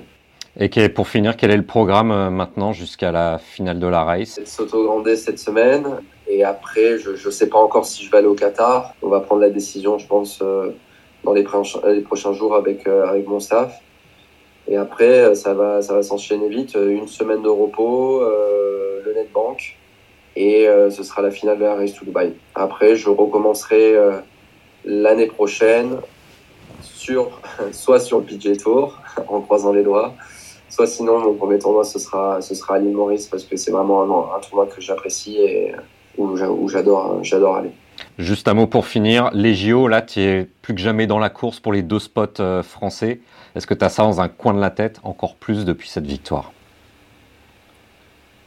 Et 0.59 0.89
pour 0.89 1.07
finir, 1.07 1.37
quel 1.37 1.51
est 1.51 1.57
le 1.57 1.65
programme 1.65 2.29
maintenant 2.29 2.73
jusqu'à 2.73 3.11
la 3.11 3.37
finale 3.37 3.79
de 3.79 3.87
la 3.87 4.03
race? 4.03 4.39
Soto 4.43 4.83
Grande 4.83 5.15
cette 5.15 5.39
semaine. 5.39 5.87
Et 6.27 6.43
après, 6.43 6.97
je 6.97 7.11
ne 7.11 7.31
sais 7.31 7.47
pas 7.47 7.59
encore 7.59 7.85
si 7.85 8.03
je 8.03 8.11
vais 8.11 8.17
aller 8.17 8.27
au 8.27 8.33
Qatar. 8.33 8.93
On 9.01 9.07
va 9.07 9.21
prendre 9.21 9.41
la 9.41 9.51
décision, 9.51 9.97
je 9.99 10.07
pense, 10.07 10.43
dans 11.23 11.33
les, 11.33 11.45
les 11.93 12.01
prochains 12.01 12.33
jours 12.33 12.55
avec, 12.55 12.87
avec 12.87 13.27
mon 13.27 13.39
staff. 13.39 13.79
Et 14.69 14.77
après, 14.77 15.19
euh, 15.21 15.35
ça 15.35 15.53
va, 15.55 15.81
ça 15.81 15.95
va 15.95 16.03
s'enchaîner 16.03 16.47
vite. 16.47 16.75
Euh, 16.75 16.91
une 16.91 17.07
semaine 17.07 17.41
de 17.41 17.49
repos, 17.49 18.21
euh, 18.21 19.01
le 19.03 19.13
netbank, 19.13 19.75
et 20.35 20.67
ce 20.89 21.03
sera 21.03 21.21
la 21.21 21.31
finale 21.31 21.57
de 21.57 21.63
la 21.63 21.75
Race 21.75 21.93
to 21.93 22.05
Dubai. 22.05 22.31
Après, 22.55 22.95
je 22.95 23.09
recommencerai 23.09 23.95
l'année 24.85 25.25
prochaine 25.25 25.97
sur, 26.81 27.41
soit 27.73 27.99
sur 27.99 28.19
le 28.19 28.23
PJ 28.23 28.57
Tour, 28.57 29.01
en 29.27 29.41
croisant 29.41 29.73
les 29.73 29.83
doigts, 29.83 30.13
soit 30.69 30.87
sinon, 30.87 31.19
mon 31.19 31.33
premier 31.33 31.59
tournoi, 31.59 31.83
ce 31.83 31.99
sera, 31.99 32.39
ce 32.41 32.55
sera 32.55 32.75
à 32.75 32.79
l'île 32.79 32.95
Maurice, 32.95 33.27
parce 33.27 33.43
que 33.43 33.57
c'est 33.57 33.71
vraiment 33.71 34.01
un, 34.03 34.37
un, 34.37 34.39
tournoi 34.39 34.67
que 34.67 34.79
j'apprécie 34.79 35.37
et 35.39 35.73
où 36.17 36.37
j'adore, 36.69 37.21
j'adore 37.21 37.57
aller. 37.57 37.71
Juste 38.17 38.47
un 38.47 38.53
mot 38.53 38.67
pour 38.67 38.85
finir. 38.85 39.31
Les 39.33 39.53
JO, 39.53 39.89
là, 39.89 40.01
tu 40.01 40.21
es 40.21 40.47
plus 40.61 40.73
que 40.73 40.79
jamais 40.79 41.05
dans 41.05 41.19
la 41.19 41.29
course 41.29 41.59
pour 41.59 41.73
les 41.73 41.81
deux 41.81 41.99
spots 41.99 42.63
français. 42.63 43.19
Est-ce 43.55 43.67
que 43.67 43.73
tu 43.73 43.83
as 43.83 43.89
ça 43.89 44.03
dans 44.03 44.21
un 44.21 44.29
coin 44.29 44.53
de 44.53 44.59
la 44.59 44.69
tête 44.69 44.99
encore 45.03 45.35
plus 45.35 45.65
depuis 45.65 45.89
cette 45.89 46.05
victoire? 46.05 46.51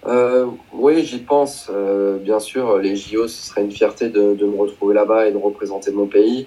Euh, 0.06 0.46
Oui, 0.72 1.04
j'y 1.04 1.18
pense. 1.18 1.70
Euh, 1.72 2.18
bien 2.18 2.40
sûr, 2.40 2.78
les 2.78 2.96
JO, 2.96 3.28
ce 3.28 3.46
serait 3.46 3.62
une 3.62 3.70
fierté 3.70 4.08
de, 4.08 4.34
me 4.34 4.56
retrouver 4.56 4.94
là-bas 4.94 5.28
et 5.28 5.32
de 5.32 5.36
représenter 5.36 5.92
mon 5.92 6.06
pays. 6.06 6.46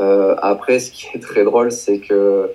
Euh, 0.00 0.34
après, 0.42 0.78
ce 0.78 0.90
qui 0.90 1.08
est 1.14 1.20
très 1.20 1.44
drôle, 1.44 1.72
c'est 1.72 2.00
que 2.00 2.50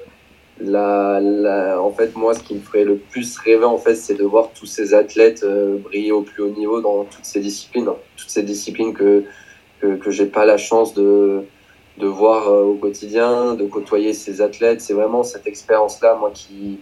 en 0.63 1.91
fait, 1.91 2.15
moi, 2.15 2.35
ce 2.35 2.43
qui 2.43 2.53
me 2.53 2.59
ferait 2.59 2.83
le 2.83 2.97
plus 2.97 3.37
rêver, 3.39 3.65
en 3.65 3.79
fait, 3.79 3.95
c'est 3.95 4.13
de 4.13 4.23
voir 4.23 4.51
tous 4.53 4.67
ces 4.67 4.93
athlètes 4.93 5.43
briller 5.83 6.11
au 6.11 6.21
plus 6.21 6.43
haut 6.43 6.51
niveau 6.51 6.81
dans 6.81 7.03
toutes 7.05 7.25
ces 7.25 7.39
disciplines, 7.39 7.89
toutes 8.15 8.29
ces 8.29 8.43
disciplines 8.43 8.93
que 8.93 9.23
que, 9.81 9.95
que 9.95 10.11
j'ai 10.11 10.27
pas 10.27 10.45
la 10.45 10.57
chance 10.57 10.93
de 10.93 11.43
de 11.97 12.07
voir 12.07 12.47
euh, 12.47 12.63
au 12.63 12.75
quotidien, 12.75 13.55
de 13.55 13.65
côtoyer 13.65 14.13
ces 14.13 14.41
athlètes. 14.41 14.81
C'est 14.81 14.93
vraiment 14.93 15.23
cette 15.23 15.47
expérience-là, 15.47 16.15
moi, 16.15 16.31
qui, 16.33 16.79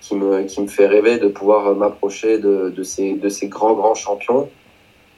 qui, 0.00 0.14
me, 0.16 0.44
qui 0.44 0.60
me 0.60 0.66
fait 0.66 0.86
rêver 0.86 1.18
de 1.18 1.28
pouvoir 1.28 1.74
m'approcher 1.74 2.38
de, 2.38 2.70
de, 2.70 2.82
ces, 2.82 3.14
de 3.14 3.28
ces 3.28 3.48
grands, 3.48 3.74
grands 3.74 3.94
champions. 3.94 4.48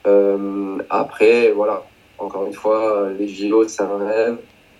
Euh, 0.07 0.77
après, 0.89 1.51
voilà, 1.51 1.83
encore 2.17 2.45
une 2.45 2.53
fois, 2.53 3.09
les 3.17 3.27
JO, 3.27 3.67
c'est 3.67 3.83
un 3.83 3.97
rêve. 3.97 4.37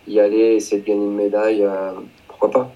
Y 0.07 0.19
aller, 0.19 0.55
essayer 0.55 0.81
de 0.81 0.87
gagner 0.87 1.05
une 1.05 1.15
médaille, 1.15 1.63
euh, 1.63 1.91
pourquoi 2.27 2.49
pas 2.49 2.71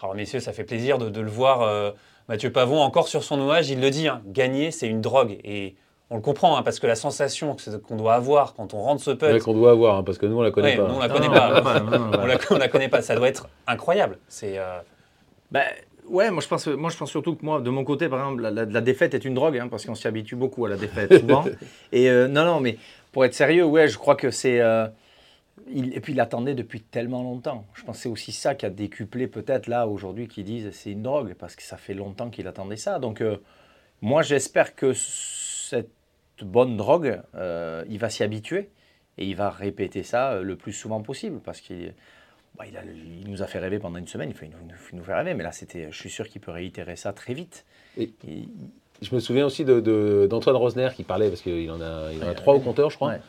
Alors, 0.00 0.14
messieurs, 0.14 0.40
ça 0.40 0.52
fait 0.52 0.64
plaisir 0.64 0.98
de, 0.98 1.10
de 1.10 1.20
le 1.20 1.30
voir. 1.30 1.62
Euh, 1.62 1.90
Mathieu 2.28 2.50
Pavon, 2.50 2.80
encore 2.80 3.08
sur 3.08 3.22
son 3.22 3.36
nuage, 3.36 3.70
il 3.70 3.80
le 3.80 3.90
dit, 3.90 4.08
hein, 4.08 4.22
gagner, 4.26 4.70
c'est 4.70 4.86
une 4.86 5.00
drogue. 5.00 5.38
On 6.12 6.16
le 6.16 6.20
comprend, 6.22 6.56
hein, 6.58 6.62
parce 6.62 6.78
que 6.78 6.86
la 6.86 6.94
sensation 6.94 7.56
qu'on 7.88 7.96
doit 7.96 8.14
avoir 8.14 8.52
quand 8.54 8.74
on 8.74 8.82
rentre 8.82 9.02
ce 9.02 9.10
putt. 9.12 9.32
Ouais, 9.32 9.40
qu'on 9.40 9.54
doit 9.54 9.70
avoir, 9.72 9.96
hein, 9.96 10.02
parce 10.04 10.18
que 10.18 10.26
nous, 10.26 10.36
on 10.38 10.42
la 10.42 10.50
connaît 10.50 10.72
Ouais, 10.72 10.76
pas. 10.76 10.88
nous, 10.88 10.94
on 10.94 11.00
la 11.00 11.08
connaît 11.08 11.28
pas. 11.28 11.62
on, 12.22 12.26
la, 12.26 12.38
on 12.50 12.58
la 12.58 12.68
connaît 12.68 12.88
pas. 12.88 13.00
Ça 13.02 13.16
doit 13.16 13.28
être 13.28 13.48
incroyable. 13.66 14.18
C'est. 14.28 14.58
euh, 14.58 14.78
Ben, 15.50 15.64
ouais, 16.08 16.30
moi 16.30 16.42
je, 16.42 16.48
pense, 16.48 16.66
moi 16.66 16.90
je 16.90 16.96
pense 16.98 17.10
surtout 17.10 17.34
que 17.34 17.44
moi, 17.44 17.60
de 17.60 17.70
mon 17.70 17.82
côté, 17.84 18.08
par 18.08 18.18
exemple, 18.20 18.42
la, 18.42 18.50
la- 18.50 18.64
la 18.66 18.80
défaite 18.82 19.14
est 19.14 19.24
une 19.24 19.34
drogue, 19.34 19.56
hein, 19.58 19.68
parce 19.68 19.86
qu'on 19.86 19.94
s'y 19.94 20.06
habitue 20.06 20.36
beaucoup 20.36 20.64
à 20.66 20.68
la 20.68 20.76
défaite, 20.76 21.18
souvent. 21.20 21.44
et 21.92 22.10
euh, 22.10 22.28
non, 22.28 22.44
non, 22.44 22.60
mais 22.60 22.76
pour 23.10 23.24
être 23.24 23.34
sérieux, 23.34 23.64
ouais, 23.64 23.88
je 23.88 23.96
crois 23.98 24.14
que 24.16 24.30
c'est. 24.30 24.60
euh, 24.60 24.86
il- 25.70 25.94
et 25.96 26.00
puis 26.00 26.12
il 26.12 26.20
attendait 26.20 26.54
depuis 26.54 26.80
tellement 26.82 27.22
longtemps. 27.22 27.64
Je 27.74 27.84
pense 27.84 27.96
que 27.96 28.02
c'est 28.02 28.08
aussi 28.08 28.32
ça 28.32 28.54
qui 28.54 28.66
a 28.66 28.70
décuplé 28.70 29.28
peut-être 29.28 29.66
là 29.66 29.86
aujourd'hui 29.86 30.28
qui 30.28 30.42
disent 30.44 30.70
c'est 30.72 30.90
une 30.92 31.02
drogue, 31.02 31.34
parce 31.38 31.56
que 31.56 31.62
ça 31.62 31.76
fait 31.78 31.94
longtemps 31.94 32.28
qu'il 32.30 32.46
attendait 32.48 32.76
ça. 32.76 32.98
Donc 32.98 33.20
euh, 33.20 33.36
moi 34.02 34.22
j'espère 34.22 34.74
que 34.74 34.92
cette 34.92 35.90
bonne 36.44 36.76
drogue, 36.76 37.20
euh, 37.34 37.84
il 37.88 37.98
va 37.98 38.10
s'y 38.10 38.22
habituer 38.22 38.70
et 39.18 39.26
il 39.26 39.36
va 39.36 39.50
répéter 39.50 40.02
ça 40.02 40.32
euh, 40.32 40.42
le 40.42 40.56
plus 40.56 40.72
souvent 40.72 41.00
possible, 41.02 41.40
parce 41.44 41.60
qu'il 41.60 41.94
bah, 42.58 42.64
il, 42.66 43.28
nous 43.30 43.42
a 43.42 43.46
fait 43.46 43.58
rêver 43.58 43.78
pendant 43.78 43.98
une 43.98 44.06
semaine, 44.06 44.30
il, 44.30 44.36
fait, 44.36 44.46
il 44.46 44.50
nous, 44.50 44.74
il 44.92 44.98
nous 44.98 45.04
fait 45.04 45.14
rêver, 45.14 45.34
mais 45.34 45.42
là, 45.44 45.52
c'était, 45.52 45.88
je 45.90 45.96
suis 45.96 46.10
sûr 46.10 46.28
qu'il 46.28 46.40
peut 46.40 46.50
réitérer 46.50 46.96
ça 46.96 47.12
très 47.12 47.34
vite. 47.34 47.64
Et- 47.98 48.10
Et- 48.28 48.48
Je 49.00 49.14
me 49.14 49.20
souviens 49.20 49.46
aussi 49.46 49.64
de- 49.64 49.80
de- 49.80 50.26
d'Antoine 50.30 50.54
Rosner 50.56 50.90
qui 50.94 51.02
parlait, 51.02 51.28
parce 51.28 51.40
qu'il 51.42 51.68
en 51.70 51.80
a, 51.80 52.12
il 52.12 52.22
en 52.22 52.28
a 52.28 52.34
trois 52.34 52.54
au 52.54 52.60
compteur, 52.60 52.88
je 52.90 52.96
crois. 52.96 53.08
Ouais. 53.08 53.20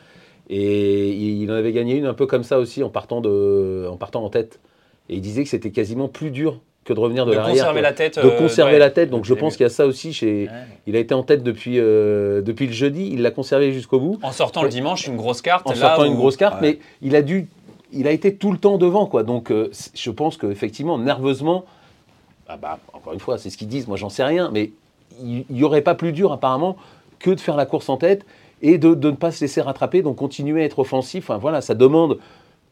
Et 0.50 1.10
il 1.14 1.50
en 1.50 1.54
avait 1.54 1.72
gagné 1.72 1.96
une 1.96 2.06
un 2.06 2.14
peu 2.14 2.26
comme 2.26 2.44
ça 2.44 2.58
aussi, 2.58 2.82
en 2.82 2.90
partant, 2.90 3.20
de, 3.20 3.88
en, 3.90 3.96
partant 3.96 4.22
en 4.24 4.28
tête. 4.30 4.60
Et 5.08 5.16
il 5.16 5.20
disait 5.20 5.42
que 5.42 5.48
c'était 5.48 5.72
quasiment 5.72 6.08
plus 6.08 6.30
dur 6.30 6.60
que 6.84 6.92
de 6.92 7.00
revenir 7.00 7.24
de, 7.26 7.30
de 7.32 7.36
l'arrière. 7.36 7.54
conserver 7.54 7.80
quoi. 7.80 7.88
la 7.90 7.92
tête. 7.94 8.18
de 8.18 8.28
euh, 8.28 8.38
conserver 8.38 8.72
ouais, 8.74 8.78
la 8.78 8.90
tête. 8.90 9.10
Donc 9.10 9.24
je 9.24 9.34
pense 9.34 9.56
qu'il 9.56 9.64
y 9.64 9.66
a 9.66 9.70
ça 9.70 9.86
aussi 9.86 10.12
chez. 10.12 10.44
Ouais. 10.44 10.50
Il 10.86 10.96
a 10.96 10.98
été 10.98 11.14
en 11.14 11.22
tête 11.22 11.42
depuis, 11.42 11.78
euh, 11.78 12.42
depuis 12.42 12.66
le 12.66 12.72
jeudi. 12.72 13.10
Il 13.12 13.22
l'a 13.22 13.30
conservé 13.30 13.72
jusqu'au 13.72 13.98
bout. 13.98 14.18
En 14.22 14.32
sortant 14.32 14.62
le 14.62 14.68
dimanche, 14.68 15.06
une 15.06 15.16
grosse 15.16 15.42
carte. 15.42 15.66
En 15.66 15.70
là 15.70 15.76
sortant 15.76 16.02
où- 16.02 16.06
une 16.06 16.14
grosse 16.16 16.36
carte, 16.36 16.58
mais 16.60 16.78
il 17.02 17.16
a 17.16 17.22
dû. 17.22 17.48
Il 17.92 18.08
a 18.08 18.10
été 18.10 18.34
tout 18.34 18.50
le 18.52 18.58
temps 18.58 18.76
devant, 18.76 19.06
quoi. 19.06 19.22
Donc 19.22 19.50
euh, 19.50 19.70
je 19.94 20.10
pense 20.10 20.36
qu'effectivement, 20.36 20.98
nerveusement, 20.98 21.64
ah 22.48 22.56
bah, 22.56 22.78
encore 22.92 23.12
une 23.12 23.20
fois, 23.20 23.38
c'est 23.38 23.50
ce 23.50 23.56
qu'ils 23.56 23.68
disent. 23.68 23.88
Moi, 23.88 23.96
j'en 23.96 24.08
sais 24.10 24.24
rien, 24.24 24.50
mais 24.52 24.72
il 25.22 25.44
n'y 25.48 25.62
aurait 25.62 25.82
pas 25.82 25.94
plus 25.94 26.12
dur 26.12 26.32
apparemment 26.32 26.76
que 27.18 27.30
de 27.30 27.40
faire 27.40 27.56
la 27.56 27.66
course 27.66 27.88
en 27.88 27.96
tête 27.96 28.26
et 28.62 28.78
de, 28.78 28.94
de 28.94 29.10
ne 29.10 29.16
pas 29.16 29.30
se 29.30 29.40
laisser 29.40 29.60
rattraper, 29.60 30.02
donc 30.02 30.16
continuer 30.16 30.62
à 30.62 30.64
être 30.64 30.80
offensif. 30.80 31.30
Enfin, 31.30 31.38
voilà, 31.38 31.60
ça 31.60 31.74
demande 31.74 32.18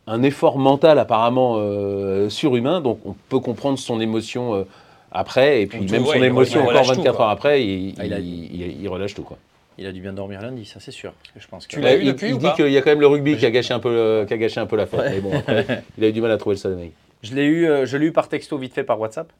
un 0.06 0.22
effort 0.22 0.58
mental 0.58 0.98
apparemment 0.98 1.56
euh, 1.58 2.28
surhumain, 2.28 2.80
donc 2.80 2.98
on 3.04 3.14
peut 3.28 3.38
comprendre 3.40 3.78
son 3.78 4.00
émotion 4.00 4.54
euh, 4.54 4.64
après, 5.12 5.62
et 5.62 5.66
puis 5.66 5.80
même 5.80 6.02
ouais, 6.04 6.18
son 6.18 6.22
émotion 6.22 6.60
il 6.60 6.62
encore 6.62 6.68
relâche 6.72 6.86
tout, 6.88 6.94
24 6.96 7.16
quoi. 7.16 7.24
heures 7.26 7.30
après, 7.30 7.64
il, 7.64 7.94
Ah, 7.98 8.06
il 8.06 8.12
a- 8.12 8.18
il- 8.18 8.54
il- 8.54 8.80
il 8.82 8.88
relâche 8.88 9.14
tout. 9.14 9.22
Quoi. 9.22 9.38
Il 9.78 9.86
a 9.86 9.92
dû 9.92 10.00
bien 10.00 10.12
dormir 10.12 10.40
lundi, 10.42 10.64
ça 10.64 10.80
c'est 10.80 10.90
sûr. 10.90 11.12
Parce 11.12 11.32
que 11.34 11.40
je 11.40 11.48
pense 11.48 11.66
que 11.66 11.72
Tu 11.72 11.80
l'as 11.80 11.94
eu 11.94 12.00
il, 12.00 12.06
depuis 12.06 12.28
il 12.28 12.34
ou 12.34 12.38
dit 12.38 12.52
qu'il 12.54 12.68
y 12.70 12.76
a 12.76 12.82
quand 12.82 12.90
même 12.90 13.00
le 13.00 13.06
rugby 13.06 13.36
qui 13.36 13.46
a 13.46 13.50
gâché 13.50 13.72
un 13.74 13.78
peu, 13.80 13.90
le- 13.90 14.24
qui 14.26 14.34
a 14.34 14.38
gâché 14.38 14.60
un 14.60 14.66
peu 14.66 14.76
la 14.76 14.86
fête, 14.86 15.00
mais 15.10 15.20
bon, 15.20 15.36
après, 15.38 15.84
il 15.98 16.04
a 16.04 16.08
eu 16.08 16.12
du 16.12 16.20
mal 16.20 16.30
à 16.30 16.36
trouver 16.38 16.56
le 16.56 16.60
sommeil. 16.60 16.92
Je 17.22 17.34
l'ai 17.34 17.44
eu, 17.44 17.66
euh, 17.68 17.86
je 17.86 17.96
l'ai 17.96 18.06
eu 18.06 18.12
par 18.12 18.28
texto 18.28 18.58
vite 18.58 18.74
fait 18.74 18.84
par 18.84 18.98
WhatsApp. 18.98 19.32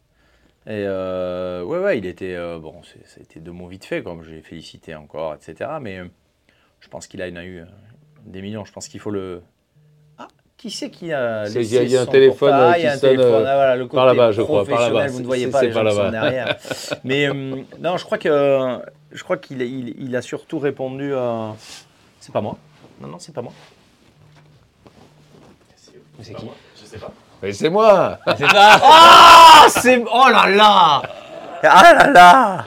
Et 0.67 0.71
euh, 0.87 1.65
ouais, 1.65 1.79
ouais, 1.81 1.99
il 1.99 2.07
était 2.07 2.35
euh, 2.37 2.59
bon, 2.61 2.75
ça 2.85 2.95
a 3.19 3.23
été 3.23 3.41
deux 3.41 3.51
mots 3.51 3.67
vite 3.67 3.85
fait, 3.85 4.03
comme 4.03 4.23
j'ai 4.23 4.41
félicité 4.43 4.95
encore, 4.95 5.35
etc. 5.35 5.71
Mais 5.81 5.99
euh, 5.99 6.05
je 6.81 6.89
pense 6.89 7.09
qu'il 7.09 7.21
a, 7.21 7.27
il 7.27 7.35
en 7.35 7.41
a 7.41 7.45
eu 7.45 7.59
euh, 7.59 7.65
des 8.27 8.41
millions. 8.43 8.65
Je 8.65 8.73
pense 8.73 8.87
qu'il 8.87 9.01
faut 9.01 9.11
le. 9.11 9.43
Qui 10.63 10.71
c'est 10.71 10.91
qui 10.91 11.13
a 11.13 11.43
laissé 11.43 11.59
il 11.61 11.75
y 11.75 11.79
a- 11.79 11.83
il 11.83 11.91
y 11.91 11.97
a 11.97 12.03
un 12.03 12.07
téléphone, 12.07 12.51
portable 12.51 12.63
euh, 12.63 12.71
Ah, 12.73 12.79
il 12.79 12.85
y 12.85 12.87
a 12.87 12.91
qui 12.91 12.95
un 12.95 12.99
sonne, 13.01 13.11
téléphone. 13.11 13.33
euh, 13.35 13.47
Ah, 13.49 13.55
voilà, 13.57 13.77
le 13.77 13.89
par 13.89 14.07
là-bas, 14.07 14.27
côté 14.27 14.37
je 14.37 14.43
crois, 14.43 14.65
par 14.65 14.81
là-bas. 14.81 15.07
Vous 15.09 15.21
ne 15.21 15.27
voyez 15.27 15.47
pas 15.49 15.59
c'est 15.59 15.67
les 15.67 15.73
par 15.73 15.85
gens 15.85 15.91
qui 15.91 15.97
sont 15.97 16.11
derrière. 16.11 16.57
Mais 17.05 17.27
euh, 17.29 17.33
non, 17.81 17.97
je 17.97 18.05
crois 18.05 18.19
que 18.19 18.79
je 19.11 19.23
crois 19.25 19.37
qu'il 19.39 19.61
il, 19.61 19.95
il 20.01 20.15
a 20.15 20.23
surtout 20.23 20.61
répondu. 20.61 21.15
à... 21.17 21.55
C'est 22.21 22.33
pas 22.33 22.41
moi. 22.41 22.57
Non, 23.01 23.09
non, 23.09 23.17
c'est 23.19 23.35
pas 23.35 23.43
moi. 23.43 23.53
Mais 26.19 26.25
c'est 26.25 26.35
qui 26.35 26.47
Mais 27.43 27.53
c'est 27.53 27.71
moi 27.71 28.19
C'est 28.39 28.47
ça 28.47 28.79
Ah, 28.85 29.67
c'est. 29.69 30.05
Oh 30.07 30.29
là 30.31 30.49
là 30.49 31.03
Ah 31.65 31.95
là 31.95 32.11
là 32.13 32.65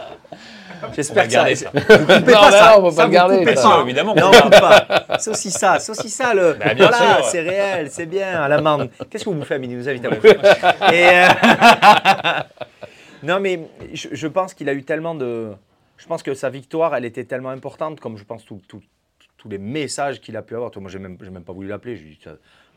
J'espère 0.93 1.27
que 1.27 1.31
garder, 1.31 1.55
ça. 1.55 1.71
ça. 1.71 1.97
Vous 1.97 2.05
coupez 2.05 2.31
Non, 2.31 2.39
pas 2.39 2.51
ça. 2.51 2.71
non, 2.77 2.85
on 2.85 2.89
va 2.89 2.91
Ça, 2.91 2.97
pas 2.97 3.07
le 3.07 3.13
garder, 3.13 3.55
ça. 3.55 3.81
évidemment. 3.83 4.15
Non, 4.15 4.31
on 4.33 4.41
coupe 4.41 4.51
pas. 4.59 5.05
C'est 5.19 5.29
aussi 5.31 5.51
ça. 5.51 5.79
C'est 5.79 5.91
aussi 5.91 6.09
ça 6.09 6.33
le. 6.33 6.53
Bah, 6.53 6.73
bien 6.73 6.87
voilà, 6.89 7.15
sûr. 7.17 7.25
c'est 7.25 7.41
réel, 7.41 7.89
c'est 7.91 8.05
bien. 8.05 8.41
À 8.41 8.47
l'amende. 8.47 8.89
Qu'est-ce 9.09 9.23
que 9.25 9.29
vous 9.29 9.35
bouffez 9.35 9.55
à 9.55 9.57
midi 9.57 9.75
Vous 9.75 9.87
invitez 9.89 10.07
à 10.07 10.09
bouffer. 10.11 10.37
Et, 10.93 11.09
euh, 11.09 11.27
non, 13.23 13.39
mais 13.39 13.59
je, 13.93 14.09
je 14.11 14.27
pense 14.27 14.53
qu'il 14.53 14.69
a 14.69 14.73
eu 14.73 14.83
tellement 14.83 15.15
de. 15.15 15.51
Je 15.97 16.05
pense 16.07 16.23
que 16.23 16.33
sa 16.33 16.49
victoire, 16.49 16.95
elle 16.95 17.05
était 17.05 17.23
tellement 17.23 17.49
importante, 17.49 17.99
comme 17.99 18.17
je 18.17 18.23
pense 18.23 18.45
tous 18.45 18.59
les 19.49 19.57
messages 19.57 20.19
qu'il 20.21 20.35
a 20.37 20.41
pu 20.41 20.55
avoir. 20.55 20.71
Toi, 20.71 20.81
moi, 20.81 20.91
j'ai 20.91 20.99
même, 20.99 21.17
j'ai 21.21 21.29
même 21.29 21.43
pas 21.43 21.53
voulu 21.53 21.67
l'appeler. 21.67 21.95
Je 21.95 22.01
lui 22.03 22.11
ai 22.11 22.15
dit, 22.15 22.19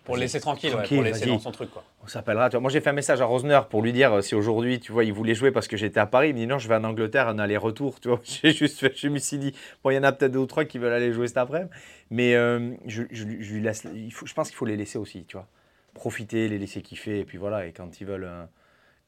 Pour 0.09 0.17
le 0.17 0.23
laisser 0.23 0.41
tranquille, 0.41 0.71
ouais, 0.71 0.77
Tranquille, 0.77 0.97
pour 0.99 1.05
le 1.05 1.11
laisser 1.11 1.27
dans 1.27 1.39
son 1.39 1.53
truc. 1.53 1.71
Quoi. 1.71 1.85
on 2.03 2.07
s'appellera. 2.09 2.49
Moi, 2.59 2.71
j'ai 2.71 2.81
fait 2.81 2.91
un 2.91 2.95
message 2.95 3.21
à 3.21 3.25
Rosner 3.27 3.61
pour 3.71 3.83
lui 3.83 3.93
dire 3.93 4.13
euh, 4.15 4.21
si 4.23 4.35
aujourd'hui, 4.35 4.81
tu 4.81 4.91
vois, 4.91 5.05
il 5.05 5.13
voulait 5.13 5.35
jouer 5.35 5.51
parce 5.53 5.69
que 5.69 5.77
j'étais 5.77 6.01
à 6.01 6.07
Paris. 6.07 6.31
Il 6.31 6.35
me 6.35 6.39
dit 6.41 6.47
non, 6.47 6.59
je 6.59 6.67
vais 6.69 6.75
en 6.75 6.85
Angleterre, 6.85 7.29
un 7.29 7.39
aller-retour. 7.39 8.01
Tu 8.01 8.09
vois, 8.09 8.21
j'ai 8.25 8.53
juste 8.53 8.79
fait, 8.81 8.93
je 8.97 9.09
me 9.09 9.19
suis 9.19 9.39
dit, 9.39 9.55
bon, 9.85 9.91
il 9.91 9.95
y 9.95 9.99
en 9.99 10.03
a 10.03 10.13
peut-être 10.13 10.33
deux 10.33 10.39
ou 10.41 10.47
trois 10.47 10.65
qui 10.65 10.79
veulent 10.79 10.93
aller 10.93 11.13
jouer 11.13 11.29
cet 11.29 11.37
après-midi. 11.37 11.71
Mais 12.11 12.35
euh, 12.35 12.75
je, 12.87 13.05
je 13.11 13.25
lui- 13.25 13.43
je 13.45 13.53
lui 13.55 13.61
laisse. 13.63 13.87
Il 13.95 14.11
faut, 14.13 14.27
je 14.27 14.35
pense 14.35 14.49
qu'il 14.49 14.57
faut 14.57 14.67
les 14.67 14.77
laisser 14.77 14.99
aussi, 14.99 15.25
tu 15.25 15.37
vois. 15.37 15.47
Profiter, 15.95 16.49
les 16.49 16.59
laisser 16.59 16.81
kiffer. 16.83 17.21
Et 17.21 17.25
puis 17.25 17.39
voilà, 17.39 17.67
et 17.67 17.73
quand 17.73 18.01
ils 18.01 18.07
veulent. 18.07 18.25
euh, 18.25 18.45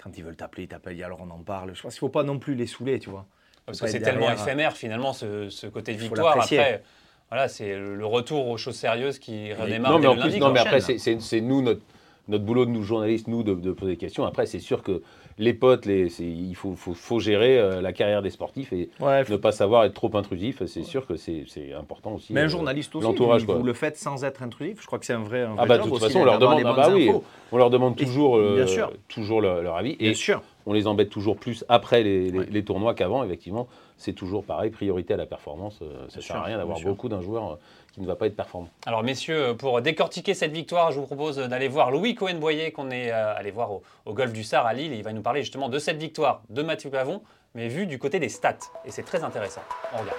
quand 0.03 0.17
ils 0.17 0.25
veulent 0.25 0.37
t'appeler, 0.37 0.63
ils 0.63 0.69
t'appellent, 0.69 1.03
alors 1.05 1.21
on 1.21 1.31
en 1.31 1.39
parle. 1.43 1.75
Je 1.75 1.83
pense 1.83 1.93
qu'il 1.95 1.99
ne 2.05 2.09
faut 2.09 2.13
pas 2.13 2.23
non 2.23 2.39
plus 2.39 2.55
les 2.55 2.67
saouler, 2.67 2.99
tu 2.99 3.11
vois. 3.11 3.27
Parce 3.67 3.81
que 3.81 3.87
c'est 3.87 4.01
tellement 4.01 4.27
derrière. 4.29 4.43
éphémère 4.47 4.77
finalement 4.77 5.13
ce, 5.13 5.51
ce 5.51 5.67
côté 5.67 5.93
de 5.93 5.99
victoire. 5.99 6.41
Après, 6.41 6.83
voilà, 7.31 7.49
c'est 7.49 7.77
le 7.79 8.05
retour 8.07 8.49
aux 8.49 8.57
choses 8.57 8.75
sérieuses 8.77 9.19
qui 9.19 9.53
redémarre 9.53 9.93
Non, 9.93 9.99
mais 9.99 10.07
en 10.09 10.17
plus, 10.17 10.39
non, 10.39 10.51
mais 10.51 10.61
après, 10.61 10.81
c'est- 10.81 11.41
nous, 11.41 11.63
notre, 11.63 11.81
notre 12.29 12.45
boulot 12.45 12.65
de 12.67 12.71
nous 12.71 12.83
journalistes, 12.83 13.29
nous, 13.29 13.43
de, 13.43 13.55
de 13.55 13.73
poser 13.73 13.93
des 13.93 13.97
questions. 13.97 14.25
Après, 14.25 14.47
c'est 14.47 14.59
sûr 14.59 14.83
que 14.83 15.03
les 15.39 15.55
potes, 15.55 15.87
les, 15.87 16.21
il 16.21 16.55
faut, 16.55 16.75
faut, 16.77 16.93
faut 16.93 17.19
gérer 17.19 17.59
euh, 17.59 17.81
la 17.81 17.93
carrière 17.93 18.21
des 18.21 18.31
sportifs 18.31 18.73
et 18.73 18.91
Ouais, 19.01 19.25
ne 19.29 19.37
pas 19.37 19.53
savoir 19.53 19.85
être 19.85 19.95
trop 19.95 20.11
intrusif. 20.15 20.63
C'est 20.67 20.83
sûr 20.83 21.07
que 21.07 21.17
c'est 21.17 21.45
c'est 21.49 21.73
important 21.73 22.13
aussi. 22.15 22.33
mais 22.35 22.43
un 22.43 22.45
euh, 22.45 22.49
journaliste 22.49 22.95
aussi, 22.95 23.07
l'entourage, 23.07 23.41
vous, 23.43 23.47
quoi. 23.47 23.55
vous 23.57 23.63
le 23.65 23.73
faites 23.73 23.97
sans 23.97 24.23
être 24.25 24.43
intrusif. 24.43 24.81
Je 24.83 24.87
crois 24.87 24.99
que 24.99 25.07
c'est 25.07 25.15
un 25.15 25.23
vrai. 25.23 25.43
Un 25.43 25.55
Ah 25.57 25.67
bah 25.67 25.79
de 25.79 25.85
toute 25.85 25.99
façon, 25.99 26.21
on 26.21 26.25
leur 26.25 26.39
demande, 26.39 26.63
ah 26.67 26.73
bah 26.75 26.91
oui, 26.93 27.11
on 27.53 27.57
leur 27.57 27.71
demande 27.71 27.95
Et- 28.01 28.05
toujours, 28.05 28.37
euh, 28.37 28.57
bien 28.57 28.67
sûr. 28.67 28.93
toujours 29.09 29.41
leur, 29.41 29.63
leur 29.63 29.77
avis 29.77 29.97
Bien 29.97 30.11
et 30.11 30.15
sûr. 30.15 30.43
On 30.67 30.73
les 30.73 30.87
embête 30.87 31.11
toujours 31.11 31.37
plus 31.37 31.65
après 31.69 32.03
les, 32.03 32.31
les- 32.31 32.39
Ouais. 32.39 32.47
les 32.51 32.65
tournois 32.65 32.95
qu'avant. 32.95 33.23
Effectivement, 33.25 33.69
c'est 33.97 34.13
toujours 34.13 34.45
pareil, 34.45 34.71
priorité 34.71 35.15
à 35.15 35.17
la 35.17 35.27
performance. 35.27 35.81
euh, 35.83 36.07
ça 36.09 36.19
Bien 36.19 36.27
sert 36.27 36.37
à 36.37 36.43
rien 36.45 36.57
d'avoir 36.59 36.81
beaucoup 36.81 37.09
d'un 37.09 37.21
joueur 37.21 37.53
euh, 37.53 37.57
qui 37.93 38.01
ne 38.01 38.07
va 38.07 38.17
pas 38.17 38.27
être 38.27 38.37
performant. 38.37 38.69
Alors 38.87 39.03
messieurs, 39.03 39.57
pour 39.59 39.81
décortiquer 39.83 40.35
cette 40.35 40.53
victoire, 40.53 40.93
je 40.93 41.01
vous 41.01 41.07
propose 41.07 41.37
d'aller 41.37 41.69
voir 41.69 41.91
Louis 41.91 42.15
Cohen-Boyer 42.15 42.73
qu'on 42.73 42.91
est 42.91 43.11
euh, 43.11 43.35
allé 43.37 43.51
voir 43.51 43.73
au, 43.73 43.83
au 44.07 44.15
golf 44.15 44.33
du 44.33 44.45
Sar 44.45 44.65
à 44.67 44.73
Lille. 44.75 44.93
Et 44.93 44.97
il 44.97 45.03
va 45.05 45.13
nous 45.13 45.23
parler 45.23 45.41
justement 45.43 45.69
de 45.69 45.79
cette 45.79 45.99
victoire 45.99 46.43
de 46.51 46.63
Mathieu 46.63 46.91
Pavon, 46.91 47.23
mais 47.55 47.69
vu 47.69 47.87
du 47.87 47.99
côté 47.99 48.19
des 48.21 48.29
stats. 48.29 48.57
Et 48.85 48.91
c'est 48.91 49.03
très 49.03 49.25
intéressant. 49.25 49.63
On 49.95 49.99
regarde. 50.03 50.19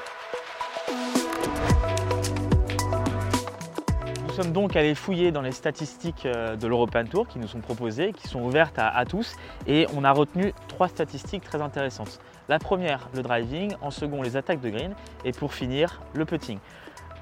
Nous 4.32 4.42
sommes 4.42 4.54
donc 4.54 4.78
allés 4.78 4.96
fouiller 4.96 5.34
dans 5.34 5.42
les 5.42 5.52
statistiques 5.52 6.26
euh, 6.26 6.56
de 6.56 6.66
l'European 6.66 7.04
Tour 7.04 7.28
qui 7.28 7.38
nous 7.38 7.50
sont 7.50 7.60
proposées, 7.60 8.14
qui 8.14 8.30
sont 8.30 8.42
ouvertes 8.42 8.78
à, 8.78 9.04
tous, 9.04 9.36
et 9.68 9.88
on 9.94 10.06
a 10.06 10.12
retenu 10.14 10.54
trois 10.70 10.88
statistiques 10.88 11.44
très 11.44 11.62
intéressantes. 11.62 12.22
La 12.48 12.58
première, 12.58 13.10
le 13.14 13.24
driving, 13.24 13.74
en 13.82 13.92
second, 13.92 14.22
les 14.22 14.38
attaques 14.38 14.62
de 14.62 14.70
green, 14.70 14.96
et 15.26 15.34
pour 15.34 15.54
finir, 15.54 16.00
le 16.14 16.24
putting. 16.24 16.60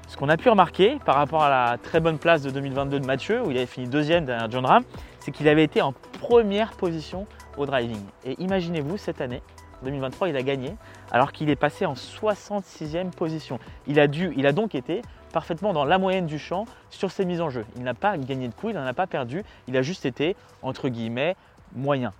Ce 0.06 0.16
qu'on 0.16 0.28
a 0.28 0.36
pu 0.36 0.50
remarquer 0.50 1.00
par 1.04 1.16
rapport 1.16 1.42
à 1.42 1.48
la 1.50 1.78
très 1.78 1.98
bonne 1.98 2.16
place 2.16 2.42
de 2.42 2.50
2022 2.50 3.00
de 3.00 3.06
Mathieu, 3.06 3.42
où 3.42 3.50
il 3.50 3.56
avait 3.56 3.66
fini 3.66 3.88
deuxième 3.88 4.24
derrière 4.24 4.48
John 4.48 4.64
Ram, 4.64 4.84
c'est 5.18 5.32
qu'il 5.32 5.48
avait 5.48 5.64
été 5.64 5.82
en 5.82 5.92
première 6.20 6.70
position 6.76 7.26
au 7.56 7.66
driving. 7.66 8.04
Et 8.24 8.40
imaginez-vous, 8.40 8.98
cette 8.98 9.20
année, 9.20 9.42
2023, 9.82 10.28
il 10.28 10.36
a 10.36 10.42
gagné, 10.42 10.76
alors 11.10 11.32
qu'il 11.32 11.50
est 11.50 11.56
passé 11.56 11.86
en 11.86 11.94
66e 11.94 13.10
position. 13.10 13.58
Il 13.88 13.98
a, 13.98 14.06
dû, 14.06 14.32
il 14.36 14.46
a 14.46 14.52
donc 14.52 14.76
été 14.76 15.02
parfaitement 15.30 15.72
dans 15.72 15.84
la 15.84 15.98
moyenne 15.98 16.26
du 16.26 16.38
champ 16.38 16.66
sur 16.90 17.10
ses 17.10 17.24
mises 17.24 17.40
en 17.40 17.50
jeu. 17.50 17.64
Il 17.76 17.82
n'a 17.82 17.94
pas 17.94 18.16
gagné 18.18 18.48
de 18.48 18.54
coups, 18.54 18.72
il 18.72 18.76
n'en 18.76 18.86
a 18.86 18.94
pas 18.94 19.06
perdu, 19.06 19.42
il 19.68 19.76
a 19.76 19.82
juste 19.82 20.06
été, 20.06 20.36
entre 20.62 20.88
guillemets, 20.88 21.36
moyen. 21.74 22.12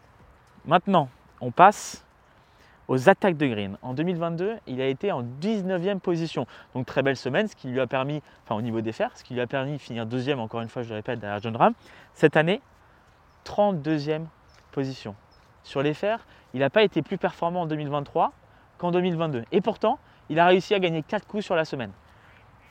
Maintenant, 0.64 1.08
on 1.40 1.50
passe 1.50 2.04
aux 2.88 3.08
attaques 3.08 3.36
de 3.36 3.46
green. 3.46 3.76
En 3.82 3.94
2022, 3.94 4.56
il 4.66 4.80
a 4.80 4.86
été 4.86 5.12
en 5.12 5.22
19e 5.22 6.00
position. 6.00 6.46
Donc 6.74 6.86
très 6.86 7.02
belle 7.02 7.16
semaine, 7.16 7.46
ce 7.46 7.54
qui 7.54 7.68
lui 7.68 7.78
a 7.78 7.86
permis, 7.86 8.20
enfin 8.44 8.56
au 8.56 8.62
niveau 8.62 8.80
des 8.80 8.90
fers, 8.90 9.16
ce 9.16 9.22
qui 9.22 9.34
lui 9.34 9.40
a 9.40 9.46
permis 9.46 9.74
de 9.74 9.78
finir 9.78 10.06
deuxième, 10.06 10.40
encore 10.40 10.60
une 10.60 10.68
fois, 10.68 10.82
je 10.82 10.88
le 10.88 10.96
répète, 10.96 11.20
derrière 11.20 11.40
John 11.40 11.54
Ram. 11.54 11.72
Cette 12.14 12.36
année, 12.36 12.60
32e 13.44 14.24
position. 14.72 15.14
Sur 15.62 15.82
les 15.82 15.94
fers, 15.94 16.26
il 16.52 16.60
n'a 16.60 16.70
pas 16.70 16.82
été 16.82 17.00
plus 17.00 17.16
performant 17.16 17.62
en 17.62 17.66
2023 17.66 18.32
qu'en 18.78 18.90
2022. 18.90 19.44
Et 19.52 19.60
pourtant, 19.60 19.98
il 20.28 20.40
a 20.40 20.46
réussi 20.46 20.74
à 20.74 20.80
gagner 20.80 21.02
4 21.02 21.26
coups 21.26 21.44
sur 21.44 21.54
la 21.54 21.64
semaine. 21.64 21.92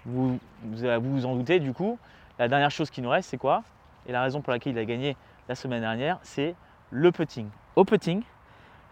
Vous 0.06 0.40
vous, 0.64 1.00
vous 1.02 1.12
vous 1.12 1.26
en 1.26 1.36
doutez, 1.36 1.60
du 1.60 1.74
coup, 1.74 1.98
la 2.38 2.48
dernière 2.48 2.72
chose 2.72 2.90
qui 2.90 3.02
nous 3.02 3.10
reste, 3.10 3.30
c'est 3.30 3.38
quoi? 3.38 3.64
Et 4.08 4.12
la 4.12 4.22
raison 4.22 4.42
pour 4.42 4.52
laquelle 4.52 4.74
il 4.74 4.80
a 4.80 4.86
gagné 4.86 5.16
la 5.48 5.56
semaine 5.56 5.82
dernière, 5.82 6.20
c'est 6.22 6.56
le 6.90 7.12
putting. 7.12 7.48
Au 7.76 7.84
putting, 7.84 8.24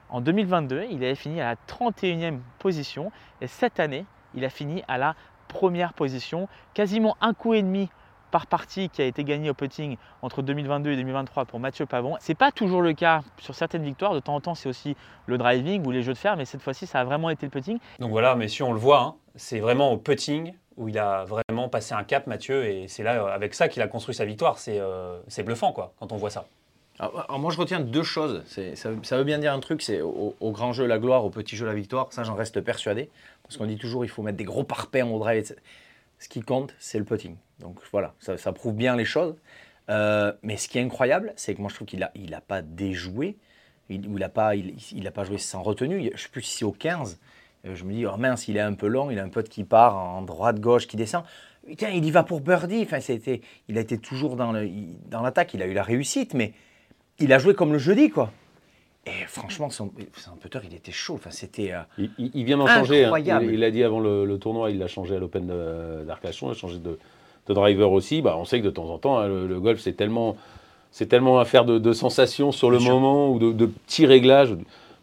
en 0.09 0.21
2022, 0.21 0.87
il 0.91 1.03
avait 1.03 1.15
fini 1.15 1.41
à 1.41 1.51
la 1.51 1.55
31e 1.67 2.39
position 2.59 3.11
et 3.41 3.47
cette 3.47 3.79
année, 3.79 4.05
il 4.33 4.45
a 4.45 4.49
fini 4.49 4.83
à 4.87 4.97
la 4.97 5.15
première 5.47 5.93
position, 5.93 6.47
quasiment 6.73 7.17
un 7.21 7.33
coup 7.33 7.53
et 7.53 7.61
demi 7.61 7.89
par 8.31 8.47
partie 8.47 8.89
qui 8.89 9.01
a 9.01 9.05
été 9.05 9.23
gagné 9.23 9.49
au 9.49 9.53
putting 9.53 9.95
entre 10.21 10.41
2022 10.41 10.91
et 10.91 10.95
2023 10.97 11.45
pour 11.45 11.59
Mathieu 11.59 11.85
Pavon. 11.85 12.17
C'est 12.19 12.35
pas 12.35 12.51
toujours 12.51 12.81
le 12.81 12.93
cas 12.93 13.21
sur 13.37 13.55
certaines 13.55 13.83
victoires, 13.83 14.13
de 14.13 14.19
temps 14.19 14.35
en 14.35 14.41
temps 14.41 14.55
c'est 14.55 14.67
aussi 14.67 14.97
le 15.25 15.37
driving 15.37 15.85
ou 15.85 15.91
les 15.91 16.03
jeux 16.03 16.13
de 16.13 16.17
fer, 16.17 16.35
mais 16.35 16.45
cette 16.45 16.61
fois-ci 16.61 16.85
ça 16.85 16.99
a 16.99 17.03
vraiment 17.05 17.29
été 17.29 17.45
le 17.45 17.49
putting. 17.49 17.79
Donc 17.99 18.11
voilà, 18.11 18.35
messieurs, 18.35 18.65
on 18.65 18.73
le 18.73 18.79
voit, 18.79 19.01
hein, 19.01 19.15
c'est 19.35 19.59
vraiment 19.59 19.93
au 19.93 19.97
putting 19.97 20.53
où 20.77 20.87
il 20.87 20.97
a 20.97 21.25
vraiment 21.25 21.69
passé 21.69 21.93
un 21.93 22.03
cap, 22.03 22.27
Mathieu, 22.27 22.65
et 22.65 22.87
c'est 22.87 23.03
là, 23.03 23.23
euh, 23.23 23.27
avec 23.27 23.53
ça, 23.53 23.67
qu'il 23.67 23.81
a 23.81 23.87
construit 23.87 24.15
sa 24.15 24.25
victoire. 24.25 24.59
C'est 24.59 24.79
euh, 24.79 25.19
bluffant, 25.39 25.73
quoi, 25.73 25.93
quand 25.99 26.11
on 26.11 26.17
voit 26.17 26.29
ça. 26.29 26.45
Alors, 26.99 27.37
moi, 27.39 27.51
je 27.51 27.57
retiens 27.57 27.79
deux 27.79 28.03
choses. 28.03 28.43
Ça, 28.75 29.17
veut- 29.17 29.23
bien 29.23 29.37
dire 29.37 29.53
un 29.53 29.59
truc, 29.59 29.81
c'est 29.81 30.01
au, 30.01 30.35
grand 30.51 30.73
jeu 30.73 30.85
la 30.85 30.97
gloire, 30.97 31.25
au 31.25 31.29
petit 31.29 31.55
jeu 31.55 31.65
la 31.65 31.73
victoire. 31.73 32.11
Ça, 32.11 32.23
j'en 32.23 32.35
reste 32.35 32.61
persuadé. 32.61 33.09
Parce 33.43 33.57
qu'on 33.57 33.65
dit 33.65 33.77
toujours, 33.77 34.03
il 34.03 34.07
faut 34.07 34.23
mettre 34.23 34.37
des 34.37 34.43
gros 34.43 34.63
parpaings 34.63 35.11
au 35.11 35.19
drive. 35.19 35.39
etc. 35.39 35.55
Ce 36.19 36.27
qui 36.27 36.41
compte, 36.41 36.73
c'est 36.79 36.97
le 36.97 37.05
putting. 37.05 37.35
Donc 37.59 37.77
voilà, 37.91 38.13
ça, 38.19 38.51
prouve 38.51 38.73
bien 38.73 38.95
les 38.95 39.05
choses. 39.05 39.35
Euh, 39.89 40.33
mais 40.41 40.57
ce 40.57 40.67
qui 40.67 40.79
est 40.79 40.81
incroyable, 40.81 41.33
c'est 41.35 41.53
que 41.53 41.61
moi, 41.61 41.69
je 41.69 41.75
trouve 41.75 41.87
qu'il 41.87 41.99
n'a 41.99 42.11
il 42.15 42.33
a 42.33 42.41
pas 42.41 42.61
déjoué. 42.63 43.37
Il 43.89 44.11
n'a 44.15 44.29
pas, 44.29 44.55
il, 44.55 44.75
il 44.91 45.11
pas 45.11 45.23
joué 45.23 45.37
sans 45.37 45.61
retenue. 45.61 46.03
Je 46.03 46.11
ne 46.11 46.17
sais 46.17 46.29
plus 46.29 46.41
si 46.41 46.65
au 46.65 46.71
15. 46.71 47.19
Je 47.63 47.83
me 47.83 47.93
dis, 47.93 48.05
oh 48.05 48.15
mince, 48.17 48.47
il 48.47 48.55
est 48.57 48.61
un 48.61 48.73
peu 48.73 48.87
long. 48.87 49.11
Il 49.11 49.19
a 49.19 49.23
un 49.23 49.29
pote 49.29 49.49
qui 49.49 49.63
part 49.63 49.97
en 49.97 50.21
droite-gauche, 50.21 50.87
qui 50.87 50.95
descend. 50.97 51.23
Putain, 51.65 51.89
il 51.89 52.05
y 52.05 52.11
va 52.11 52.23
pour 52.23 52.39
birdie. 52.39 52.81
Enfin, 52.83 52.99
c'était, 53.01 53.41
il 53.67 53.77
a 53.77 53.81
été 53.81 53.97
toujours 53.97 54.35
dans, 54.37 54.51
le, 54.53 54.69
dans 55.09 55.21
l'attaque. 55.21 55.53
Il 55.53 55.61
a 55.61 55.65
eu 55.67 55.73
la 55.73 55.83
réussite, 55.83 56.33
mais 56.33 56.53
il 57.19 57.33
a 57.33 57.39
joué 57.39 57.53
comme 57.53 57.73
le 57.73 57.79
jeudi, 57.79 58.09
quoi. 58.09 58.31
Et 59.05 59.25
franchement, 59.27 59.69
son, 59.69 59.91
son 60.17 60.31
putter, 60.35 60.59
il 60.69 60.75
était 60.75 60.91
chaud. 60.91 61.15
Enfin, 61.15 61.31
c'était. 61.31 61.71
euh, 61.73 62.05
Il, 62.17 62.43
vient 62.45 62.57
d'en 62.57 62.67
changer. 62.67 63.05
hein. 63.05 63.11
Il 63.41 63.59
l'a 63.59 63.71
dit 63.71 63.83
avant 63.83 63.99
le, 63.99 64.25
le 64.25 64.37
tournoi, 64.37 64.69
il 64.69 64.79
l'a 64.79 64.87
changé 64.87 65.15
à 65.15 65.19
l'Open 65.19 65.47
d'Arcachon, 66.05 66.47
il 66.49 66.51
a 66.51 66.53
changé 66.55 66.77
de, 66.79 66.97
de 67.47 67.53
driver 67.53 67.91
aussi. 67.91 68.21
Bah, 68.21 68.35
on 68.37 68.45
sait 68.45 68.59
que 68.59 68.65
de 68.65 68.69
temps 68.69 68.89
en 68.89 68.97
temps, 68.97 69.17
hein, 69.17 69.27
le, 69.27 69.47
le 69.47 69.59
golf, 69.61 69.79
c'est 69.79 69.93
tellement, 69.93 70.35
c'est 70.91 71.05
tellement 71.07 71.39
affaire 71.39 71.63
de, 71.65 71.79
de 71.79 71.93
sensations 71.93 72.51
sur 72.51 72.69
le 72.69 72.77
Bien 72.77 72.87
sûr. 72.87 72.95
moment 72.99 73.31
ou 73.31 73.39
de, 73.39 73.51
de 73.53 73.65
petits 73.65 74.05
réglages. 74.05 74.55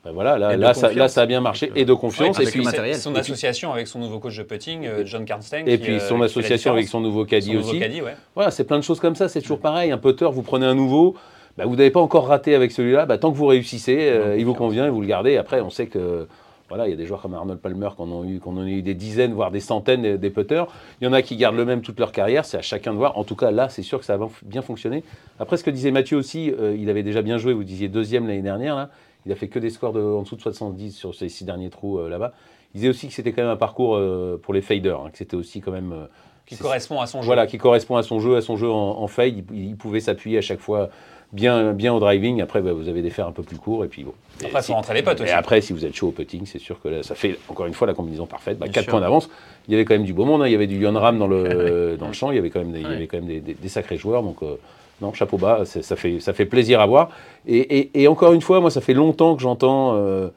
Ben 0.04 0.12
voilà, 0.12 0.36
là, 0.38 0.74
ça, 0.74 0.82
là, 0.82 0.88
confiance. 0.92 1.12
ça 1.12 1.22
a 1.22 1.26
bien 1.26 1.40
marché 1.40 1.72
et 1.74 1.84
de 1.84 1.94
confiance. 1.94 2.36
Ouais, 2.36 2.44
et 2.44 2.46
avec 2.46 2.54
puis, 2.54 2.62
matériel. 2.64 2.94
Son 2.96 3.10
Et 3.10 3.14
puis- 3.14 3.20
association 3.20 3.72
avec 3.72 3.86
son 3.88 3.98
nouveau 4.00 4.18
coach 4.18 4.36
de 4.36 4.42
putting, 4.42 4.84
euh, 4.86 5.02
John 5.06 5.24
Karnstein. 5.24 5.66
et 5.66 5.78
qui, 5.78 5.84
puis 5.84 5.94
euh, 5.94 5.98
son 6.00 6.20
association 6.20 6.72
avec 6.72 6.88
son 6.88 7.00
nouveau 7.00 7.22
Son 7.22 7.30
caddie 7.30 7.54
nouveau 7.54 7.70
aussi. 7.70 7.78
caddie, 7.80 8.02
ouais. 8.02 8.14
Voilà, 8.34 8.50
c'est 8.50 8.64
plein 8.64 8.76
de 8.78 8.84
choses 8.84 9.00
comme 9.00 9.16
ça, 9.16 9.28
c'est 9.28 9.40
toujours 9.40 9.60
pareil. 9.60 9.90
Un 9.92 9.98
putter, 9.98 10.28
vous 10.30 10.42
prenez 10.42 10.66
un 10.66 10.74
nouveau, 10.74 11.14
bah, 11.56 11.64
vous 11.66 11.76
n'avez 11.76 11.90
pas 11.90 12.00
encore 12.00 12.26
raté 12.26 12.54
avec 12.54 12.70
celui-là, 12.70 13.06
bah, 13.06 13.16
tant 13.16 13.32
que 13.32 13.36
vous 13.38 13.46
réussissez, 13.46 13.96
euh, 14.10 14.36
il 14.38 14.44
vous 14.44 14.54
convient 14.54 14.86
et 14.86 14.90
vous 14.90 15.00
le 15.00 15.06
gardez. 15.06 15.38
Après, 15.38 15.60
on 15.62 15.70
sait 15.70 15.86
que 15.86 16.26
voilà, 16.68 16.86
il 16.86 16.90
y 16.90 16.94
a 16.94 16.96
des 16.96 17.06
joueurs 17.06 17.22
comme 17.22 17.34
Arnold 17.34 17.60
Palmer 17.60 17.88
qui 17.94 18.02
en 18.02 18.10
ont 18.10 18.24
eu, 18.24 18.40
eu 18.68 18.82
des 18.82 18.94
dizaines, 18.94 19.32
voire 19.32 19.50
des 19.50 19.60
centaines 19.60 20.02
des, 20.02 20.18
des 20.18 20.30
putters. 20.30 20.66
Il 21.00 21.04
y 21.04 21.08
en 21.08 21.12
a 21.12 21.22
qui 21.22 21.36
gardent 21.36 21.56
le 21.56 21.64
même 21.64 21.82
toute 21.82 21.98
leur 22.00 22.10
carrière, 22.12 22.44
c'est 22.44 22.56
à 22.58 22.62
chacun 22.62 22.92
de 22.92 22.98
voir. 22.98 23.16
En 23.16 23.24
tout 23.24 23.36
cas, 23.36 23.50
là, 23.50 23.68
c'est 23.70 23.82
sûr 23.82 24.00
que 24.00 24.04
ça 24.04 24.14
a 24.14 24.18
bien 24.42 24.60
fonctionné. 24.62 25.02
Après, 25.38 25.56
ce 25.56 25.64
que 25.64 25.70
disait 25.70 25.90
Mathieu 25.92 26.16
aussi, 26.18 26.50
euh, 26.58 26.76
il 26.78 26.90
avait 26.90 27.02
déjà 27.02 27.22
bien 27.22 27.38
joué, 27.38 27.52
vous 27.54 27.64
disiez 27.64 27.88
deuxième 27.88 28.26
l'année 28.26 28.42
dernière, 28.42 28.76
là. 28.76 28.90
Il 29.26 29.32
a 29.32 29.34
fait 29.37 29.48
que 29.48 29.58
des 29.58 29.70
scores 29.70 29.92
de, 29.92 30.00
en 30.00 30.22
dessous 30.22 30.37
de 30.37 30.40
70 30.42 30.92
sur 30.96 31.14
ses 31.14 31.28
six 31.28 31.44
derniers 31.44 31.70
trous 31.70 31.98
euh, 31.98 32.08
là-bas. 32.08 32.32
Il 32.74 32.78
disait 32.78 32.88
aussi 32.90 33.08
que 33.08 33.14
c'était 33.14 33.32
quand 33.32 33.42
même 33.42 33.50
un 33.52 33.56
parcours 33.56 33.96
euh, 33.96 34.38
pour 34.42 34.52
les 34.54 34.60
faders, 34.62 35.00
hein, 35.00 35.10
que 35.12 35.18
c'était 35.18 35.37
aussi 35.37 35.60
quand 35.60 35.70
même... 35.72 35.92
euh, 35.92 36.06
Qui 36.46 36.56
correspond 36.56 37.00
à 37.00 37.06
son 37.06 37.22
jeu. 37.22 37.26
voilà, 37.26 37.46
qui 37.46 37.56
correspond 37.58 37.96
à 37.96 38.02
son 38.02 38.18
jeu, 38.20 38.37
à 38.37 38.40
son 38.40 38.56
jeu 38.56 38.68
en, 38.70 38.98
en 39.00 39.06
fade. 39.06 39.34
Il, 39.52 39.68
il 39.68 39.76
pouvait 39.76 40.00
s'appuyer 40.00 40.38
à 40.38 40.40
chaque 40.42 40.58
fois 40.60 40.90
bien, 41.32 41.72
bien 41.72 41.94
au 41.94 42.00
driving. 42.00 42.40
Après, 42.42 42.60
bah, 42.62 42.72
vous 42.72 42.88
avez 42.88 43.00
des 43.00 43.10
fers 43.10 43.26
un 43.28 43.32
peu 43.32 43.42
plus 43.44 43.56
courts. 43.58 43.84
Et 43.84 43.88
puis 43.88 44.02
bon. 44.04 44.12
Après, 44.40 44.48
Et 44.48 44.50
il 44.58 44.62
si- 44.62 44.66
faut 44.68 44.74
rentrer 44.74 44.94
les 44.94 45.02
potes 45.02 45.20
aussi. 45.20 45.30
Et 45.30 45.32
après, 45.32 45.60
si 45.60 45.72
vous 45.72 45.84
êtes 45.87 45.94
chaud 45.94 46.08
au 46.08 46.10
putting, 46.10 46.44
c'est 46.46 46.58
sûr 46.58 46.80
que 46.82 46.88
là, 46.88 47.02
ça 47.04 47.14
fait 47.14 47.38
encore 47.48 47.66
une 47.66 47.74
fois 47.74 47.87
la 47.87 47.94
combinaison 47.94 48.26
parfaite. 48.26 48.58
Bah, 48.58 48.66
Bien 48.66 48.72
4 48.72 48.82
sûr. 48.84 48.90
points 48.90 49.00
d'avance. 49.00 49.30
Il 49.68 49.72
y 49.72 49.74
avait 49.76 49.84
quand 49.84 49.94
même 49.94 50.04
du 50.04 50.12
beau 50.12 50.24
monde. 50.24 50.42
hein. 50.42 50.46
Il 50.48 50.52
y 50.52 50.56
avait 50.56 50.66
du 50.66 50.78
Yon 50.80 50.94
Ram 50.98 51.16
dans 51.18 51.28
le, 51.28 51.96
dans 51.96 52.08
le 52.08 52.12
champ. 52.12 52.30
Il 52.32 52.34
y 52.34 52.38
avait 52.38 52.50
quand 52.50 52.58
même 52.60 52.72
des, 52.72 52.80
il 52.80 52.90
y 52.90 52.92
avait 52.94 53.06
quand 53.06 53.18
même 53.18 53.26
des, 53.28 53.40
des- 53.40 53.54
des 53.54 53.68
sacrés 53.68 53.96
joueurs. 53.96 54.22
Donc, 54.24 54.42
euh, 54.42 54.56
non, 55.00 55.12
chapeau 55.12 55.38
bas. 55.38 55.64
Ça 55.64 55.96
fait, 55.96 56.20
ça 56.20 56.33
fait 56.33 56.46
plaisir 56.46 56.80
à 56.80 56.87
voir. 56.87 57.11
Et, 57.46 58.07
encore 58.09 58.33
une 58.33 58.40
fois, 58.40 58.61
moi, 58.61 58.70
ça 58.70 58.80
fait 58.80 58.94
longtemps 58.94 59.37
que 59.37 59.42
j'entends. 59.42 59.92
euh, 59.94 60.28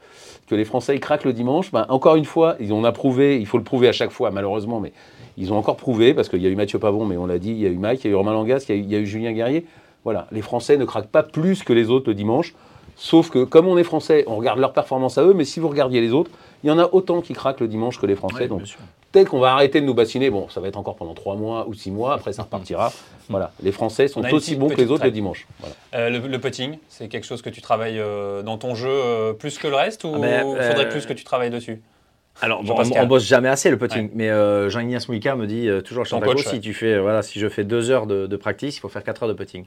que 0.48 0.54
les 0.54 0.64
Français 0.64 0.98
craquent 0.98 1.24
le 1.24 1.32
dimanche, 1.32 1.70
Ben, 1.70 1.86
encore 1.88 2.16
une 2.16 2.24
fois, 2.24 2.56
ils 2.58 2.72
ont 2.72 2.90
prouvé, 2.92 3.38
il 3.38 3.46
faut 3.46 3.58
le 3.58 3.64
prouver 3.64 3.88
à 3.88 3.92
chaque 3.92 4.10
fois, 4.10 4.30
malheureusement, 4.30 4.80
mais 4.80 4.92
ils 5.36 5.52
ont 5.52 5.58
encore 5.58 5.76
prouvé, 5.76 6.14
parce 6.14 6.28
qu'il 6.28 6.42
y 6.42 6.46
a 6.46 6.48
eu 6.48 6.56
Mathieu 6.56 6.78
Pavon, 6.78 7.04
mais 7.04 7.16
on 7.16 7.26
l'a 7.26 7.38
dit, 7.38 7.50
il 7.50 7.58
y 7.58 7.66
a 7.66 7.68
eu 7.68 7.76
Mike, 7.76 8.02
il 8.04 8.08
y 8.08 8.10
a 8.10 8.12
eu 8.12 8.16
Romain 8.16 8.32
Langas, 8.32 8.64
il 8.68 8.74
y 8.74 8.78
a 8.78 8.80
eu, 8.80 8.84
il 8.84 8.90
y 8.90 8.96
a 8.96 8.98
eu 8.98 9.06
Julien 9.06 9.32
Guerrier. 9.32 9.66
Voilà, 10.04 10.26
les 10.32 10.42
Français 10.42 10.76
ne 10.76 10.84
craquent 10.84 11.10
pas 11.10 11.22
plus 11.22 11.62
que 11.62 11.72
les 11.72 11.90
autres 11.90 12.08
le 12.08 12.14
dimanche, 12.14 12.54
sauf 12.96 13.30
que 13.30 13.44
comme 13.44 13.68
on 13.68 13.76
est 13.76 13.84
Français, 13.84 14.24
on 14.26 14.36
regarde 14.36 14.58
leur 14.58 14.72
performance 14.72 15.18
à 15.18 15.24
eux, 15.24 15.34
mais 15.34 15.44
si 15.44 15.60
vous 15.60 15.68
regardiez 15.68 16.00
les 16.00 16.12
autres, 16.12 16.30
il 16.64 16.68
y 16.68 16.70
en 16.70 16.78
a 16.78 16.88
autant 16.92 17.20
qui 17.20 17.32
craquent 17.32 17.60
le 17.60 17.68
dimanche 17.68 17.98
que 18.00 18.06
les 18.06 18.16
Français. 18.16 18.42
Ouais, 18.42 18.48
donc 18.48 18.62
peut-être 19.12 19.30
qu'on 19.30 19.38
va 19.38 19.52
arrêter 19.52 19.80
de 19.80 19.86
nous 19.86 19.94
bassiner, 19.94 20.30
bon, 20.30 20.48
ça 20.48 20.60
va 20.60 20.68
être 20.68 20.76
encore 20.76 20.96
pendant 20.96 21.14
trois 21.14 21.34
mois 21.36 21.66
ou 21.68 21.74
six 21.74 21.90
mois, 21.90 22.14
après 22.14 22.32
ça 22.32 22.42
repartira. 22.42 22.92
Voilà, 23.28 23.52
les 23.62 23.72
Français 23.72 24.08
sont 24.08 24.24
aussi 24.32 24.56
bons 24.56 24.68
que 24.68 24.76
les 24.76 24.90
autres 24.90 25.04
le 25.04 25.10
dimanche. 25.10 25.46
Voilà. 25.60 25.74
Euh, 25.94 26.10
le, 26.10 26.26
le 26.28 26.38
putting, 26.38 26.78
c'est 26.88 27.08
quelque 27.08 27.26
chose 27.26 27.42
que 27.42 27.50
tu 27.50 27.60
travailles 27.62 27.98
euh, 28.00 28.42
dans 28.42 28.58
ton 28.58 28.74
jeu 28.74 28.88
euh, 28.90 29.32
plus 29.32 29.58
que 29.58 29.68
le 29.68 29.76
reste 29.76 30.04
ou 30.04 30.12
Ah 30.14 30.18
ben, 30.18 30.46
il 30.46 30.62
faudrait 30.62 30.86
euh, 30.86 30.90
plus 30.90 31.06
que 31.06 31.12
tu 31.12 31.24
travailles 31.24 31.50
dessus? 31.50 31.80
Alors, 32.40 32.62
bon, 32.62 32.76
on, 32.78 33.00
on 33.02 33.06
bosse 33.06 33.24
jamais 33.24 33.48
assez 33.48 33.68
le 33.68 33.78
putting, 33.78 34.04
Ouais. 34.04 34.10
mais 34.14 34.30
euh, 34.30 34.68
Jean-Ignace 34.70 35.08
Mouika 35.08 35.34
me 35.34 35.46
dit 35.46 35.68
euh, 35.68 35.80
toujours, 35.80 36.04
coach, 36.04 36.44
si 36.44 36.54
ouais. 36.54 36.60
tu 36.60 36.72
fais, 36.72 36.98
voilà, 36.98 37.22
si 37.22 37.40
je 37.40 37.48
fais 37.48 37.64
deux 37.64 37.90
heures 37.90 38.06
de, 38.06 38.26
de 38.28 38.36
practice, 38.36 38.76
il 38.76 38.80
faut 38.80 38.88
faire 38.88 39.02
quatre 39.02 39.24
heures 39.24 39.28
de 39.28 39.34
putting. 39.34 39.64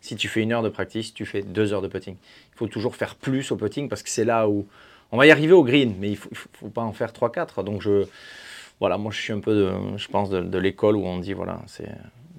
Si 0.00 0.16
tu 0.16 0.28
fais 0.28 0.40
une 0.40 0.52
heure 0.52 0.62
de 0.62 0.70
practice, 0.70 1.12
tu 1.12 1.26
fais 1.26 1.42
deux 1.42 1.72
heures 1.74 1.82
de 1.82 1.88
putting. 1.88 2.16
Il 2.16 2.56
faut 2.56 2.66
toujours 2.66 2.96
faire 2.96 3.14
plus 3.14 3.52
au 3.52 3.56
putting 3.56 3.88
parce 3.88 4.02
que 4.02 4.08
c'est 4.08 4.24
là 4.24 4.48
où 4.48 4.66
on 5.12 5.16
va 5.16 5.26
y 5.26 5.30
arriver 5.30 5.52
au 5.52 5.64
green, 5.64 5.94
mais 5.98 6.08
il 6.08 6.18
il 6.30 6.36
faut, 6.36 6.68
pas 6.68 6.82
en 6.82 6.92
faire 6.92 7.12
trois 7.12 7.30
quatre. 7.30 7.62
Donc 7.62 7.82
je, 7.82 8.06
voilà, 8.80 8.98
moi 8.98 9.12
je 9.12 9.20
suis 9.20 9.32
un 9.32 9.40
peu, 9.40 9.54
de, 9.54 9.96
je 9.96 10.08
pense 10.08 10.30
de, 10.30 10.58
l'école 10.58 10.96
où 10.96 11.04
on 11.04 11.18
dit 11.18 11.32
voilà, 11.32 11.60
c'est, 11.66 11.88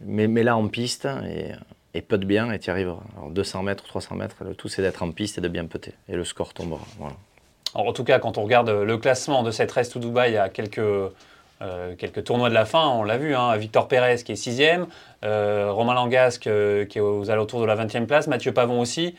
mets, 0.03 0.27
mets-la 0.27 0.57
en 0.57 0.67
piste 0.67 1.07
et, 1.27 1.51
et 1.93 2.01
putt 2.01 2.23
bien 2.25 2.51
et 2.51 2.59
tu 2.59 2.67
y 2.67 2.71
arriveras. 2.71 3.03
Alors 3.17 3.31
200 3.31 3.63
mètres, 3.63 3.85
300 3.85 4.15
mètres, 4.15 4.43
le 4.43 4.55
tout 4.55 4.67
c'est 4.67 4.81
d'être 4.81 5.01
en 5.03 5.11
piste 5.11 5.37
et 5.37 5.41
de 5.41 5.47
bien 5.47 5.65
putter 5.65 5.93
et 6.09 6.15
le 6.15 6.23
score 6.23 6.53
tombera. 6.53 6.85
Alors, 7.73 7.87
en 7.87 7.93
tout 7.93 8.03
cas, 8.03 8.19
quand 8.19 8.37
on 8.37 8.43
regarde 8.43 8.69
le 8.69 8.97
classement 8.97 9.43
de 9.43 9.51
cette 9.51 9.71
Race 9.71 9.89
to 9.89 9.99
Dubaï, 9.99 10.31
il 10.31 10.33
y 10.35 10.37
a 10.37 10.47
quelques, 10.49 10.79
euh, 10.79 11.95
quelques 11.97 12.23
tournois 12.23 12.49
de 12.49 12.53
la 12.53 12.65
fin, 12.65 12.87
on 12.87 13.03
l'a 13.03 13.17
vu, 13.17 13.35
hein, 13.35 13.55
Victor 13.57 13.87
Pérez 13.87 14.17
qui 14.17 14.31
est 14.31 14.37
sixième, 14.37 14.87
euh, 15.23 15.71
Romain 15.71 15.93
Langasque 15.93 16.47
euh, 16.47 16.85
qui 16.85 16.97
est 16.97 17.01
aux 17.01 17.29
alentours 17.29 17.61
de 17.61 17.65
la 17.65 17.75
20e 17.75 18.05
place, 18.05 18.27
Mathieu 18.27 18.53
Pavon 18.53 18.79
aussi. 18.79 19.15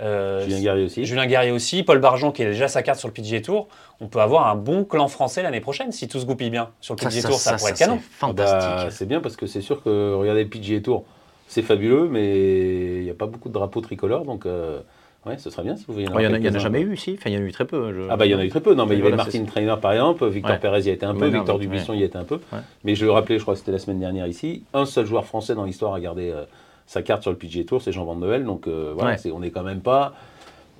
Euh, 0.00 0.42
Julien 0.44 0.60
Guerrier 0.60 0.84
aussi. 0.84 1.04
Julien 1.04 1.26
Guerrier 1.26 1.50
aussi, 1.52 1.82
Paul 1.82 1.98
Barjon 1.98 2.30
qui 2.32 2.42
a 2.42 2.46
déjà 2.46 2.68
sa 2.68 2.82
carte 2.82 2.98
sur 2.98 3.08
le 3.08 3.14
PGA 3.14 3.40
Tour. 3.40 3.68
On 4.00 4.06
peut 4.08 4.20
avoir 4.20 4.48
un 4.48 4.54
bon 4.56 4.84
clan 4.84 5.08
français 5.08 5.42
l'année 5.42 5.60
prochaine 5.60 5.92
si 5.92 6.08
tout 6.08 6.18
se 6.20 6.24
goupille 6.26 6.50
bien. 6.50 6.70
Sur 6.80 6.94
le 6.94 7.00
PGA 7.04 7.22
Tour, 7.28 7.38
ça, 7.38 7.56
pourrait 7.56 7.72
être 7.72 7.78
canon. 7.78 7.98
c'est 8.00 8.16
Ah 8.22 8.32
bah, 8.32 8.46
fantastique. 8.46 8.92
c'est 8.92 9.06
bien 9.06 9.20
parce 9.20 9.36
que 9.36 9.46
c'est 9.46 9.60
sûr 9.60 9.82
que 9.82 10.14
regardez 10.14 10.44
le 10.44 10.48
PGA 10.50 10.80
Tour, 10.80 11.04
c'est 11.48 11.62
fabuleux, 11.62 12.08
mais 12.08 12.98
il 12.98 13.02
n'y 13.04 13.10
a 13.10 13.14
pas 13.14 13.26
beaucoup 13.26 13.48
de 13.48 13.54
drapeaux 13.54 13.80
tricolores, 13.80 14.24
donc 14.24 14.46
euh, 14.46 14.78
ouais, 15.26 15.36
ce 15.36 15.50
serait 15.50 15.64
bien 15.64 15.76
si 15.76 15.84
vous 15.86 15.92
voyez. 15.94 16.08
Oh, 16.08 16.18
Il 16.18 16.20
n'y 16.20 16.26
en, 16.28 16.34
a- 16.34 16.38
il 16.38 16.44
y 16.44 16.48
en 16.48 16.54
a 16.54 16.58
jamais 16.58 16.80
eu 16.80 16.94
ici, 16.94 17.16
enfin 17.18 17.28
il 17.28 17.34
y 17.34 17.36
en 17.36 17.40
a 17.40 17.44
eu 17.44 17.52
très 17.52 17.64
peu. 17.66 17.92
je- 17.92 18.08
Ah 18.08 18.16
bah 18.16 18.24
il 18.26 18.30
y 18.30 18.34
en 18.34 18.38
a 18.38 18.44
eu 18.44 18.48
très 18.48 18.60
peu. 18.60 18.74
Non, 18.74 18.86
mais 18.86 18.94
il 18.94 18.98
y 18.98 19.00
avait 19.02 19.10
Voilà, 19.10 19.16
Martin 19.24 19.44
Trainer 19.44 19.74
par 19.82 19.92
exemple, 19.92 20.26
Victor 20.28 20.52
Ouais. 20.52 20.58
Pérez 20.58 20.82
y 20.82 20.90
a 20.90 20.92
été 20.92 21.04
un 21.04 21.14
peu, 21.14 21.26
Victor 21.26 21.58
Dubuisson 21.58 21.92
ouais. 21.92 21.98
y 21.98 22.02
a 22.04 22.06
été 22.06 22.16
un 22.16 22.24
peu. 22.24 22.36
Ouais. 22.52 22.60
Mais 22.84 22.94
je 22.94 23.04
le 23.04 23.10
rappelais, 23.10 23.36
je 23.38 23.42
crois 23.42 23.54
que 23.54 23.58
c'était 23.60 23.72
la 23.72 23.78
semaine 23.80 23.98
dernière 24.00 24.26
ici, 24.28 24.62
un 24.72 24.86
seul 24.86 25.04
joueur 25.06 25.26
français 25.26 25.54
dans 25.56 25.64
l'histoire 25.64 25.92
a 25.92 26.00
gardé 26.00 26.30
euh, 26.30 26.44
sa 26.90 27.02
carte 27.02 27.22
sur 27.22 27.30
le 27.30 27.36
PGA 27.36 27.62
Tour, 27.62 27.80
c'est 27.80 27.92
Jean 27.92 28.04
Van 28.04 28.16
Noël. 28.16 28.44
Donc 28.44 28.66
euh, 28.66 28.92
voilà, 28.96 29.12
Ouais. 29.16 29.30
on 29.32 29.38
n'est 29.38 29.50
quand 29.52 29.62
même 29.62 29.80
pas. 29.80 30.12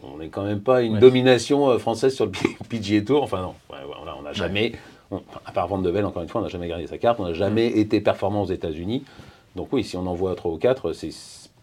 On 0.02 0.20
est 0.20 0.26
quand 0.28 0.42
même 0.42 0.60
pas 0.60 0.82
une 0.82 0.94
Ouais. 0.94 0.98
domination 0.98 1.68
euh, 1.70 1.78
française 1.78 2.14
sur 2.16 2.24
le 2.26 2.32
PGA 2.68 3.00
Tour. 3.06 3.22
Enfin 3.22 3.40
non, 3.42 3.54
voilà, 3.68 4.16
on 4.18 4.22
n'a 4.22 4.32
jamais, 4.32 4.72
on- 5.12 5.20
à 5.46 5.52
part 5.52 5.68
Van 5.68 5.78
de 5.78 5.88
Vel, 5.88 6.04
encore 6.04 6.22
une 6.22 6.28
fois, 6.28 6.40
on 6.40 6.44
n'a 6.44 6.50
jamais 6.50 6.66
gardé 6.66 6.88
sa 6.88 6.98
carte, 6.98 7.20
on 7.20 7.26
n'a 7.26 7.32
jamais 7.34 7.68
été 7.68 8.00
performant 8.00 8.42
aux 8.42 8.46
États-Unis. 8.50 9.04
Donc 9.54 9.68
oui, 9.72 9.84
si 9.84 9.96
on 9.96 10.04
en 10.08 10.14
voit 10.14 10.34
trois 10.34 10.50
ou 10.50 10.56
quatre, 10.56 10.92
c'est 10.94 11.10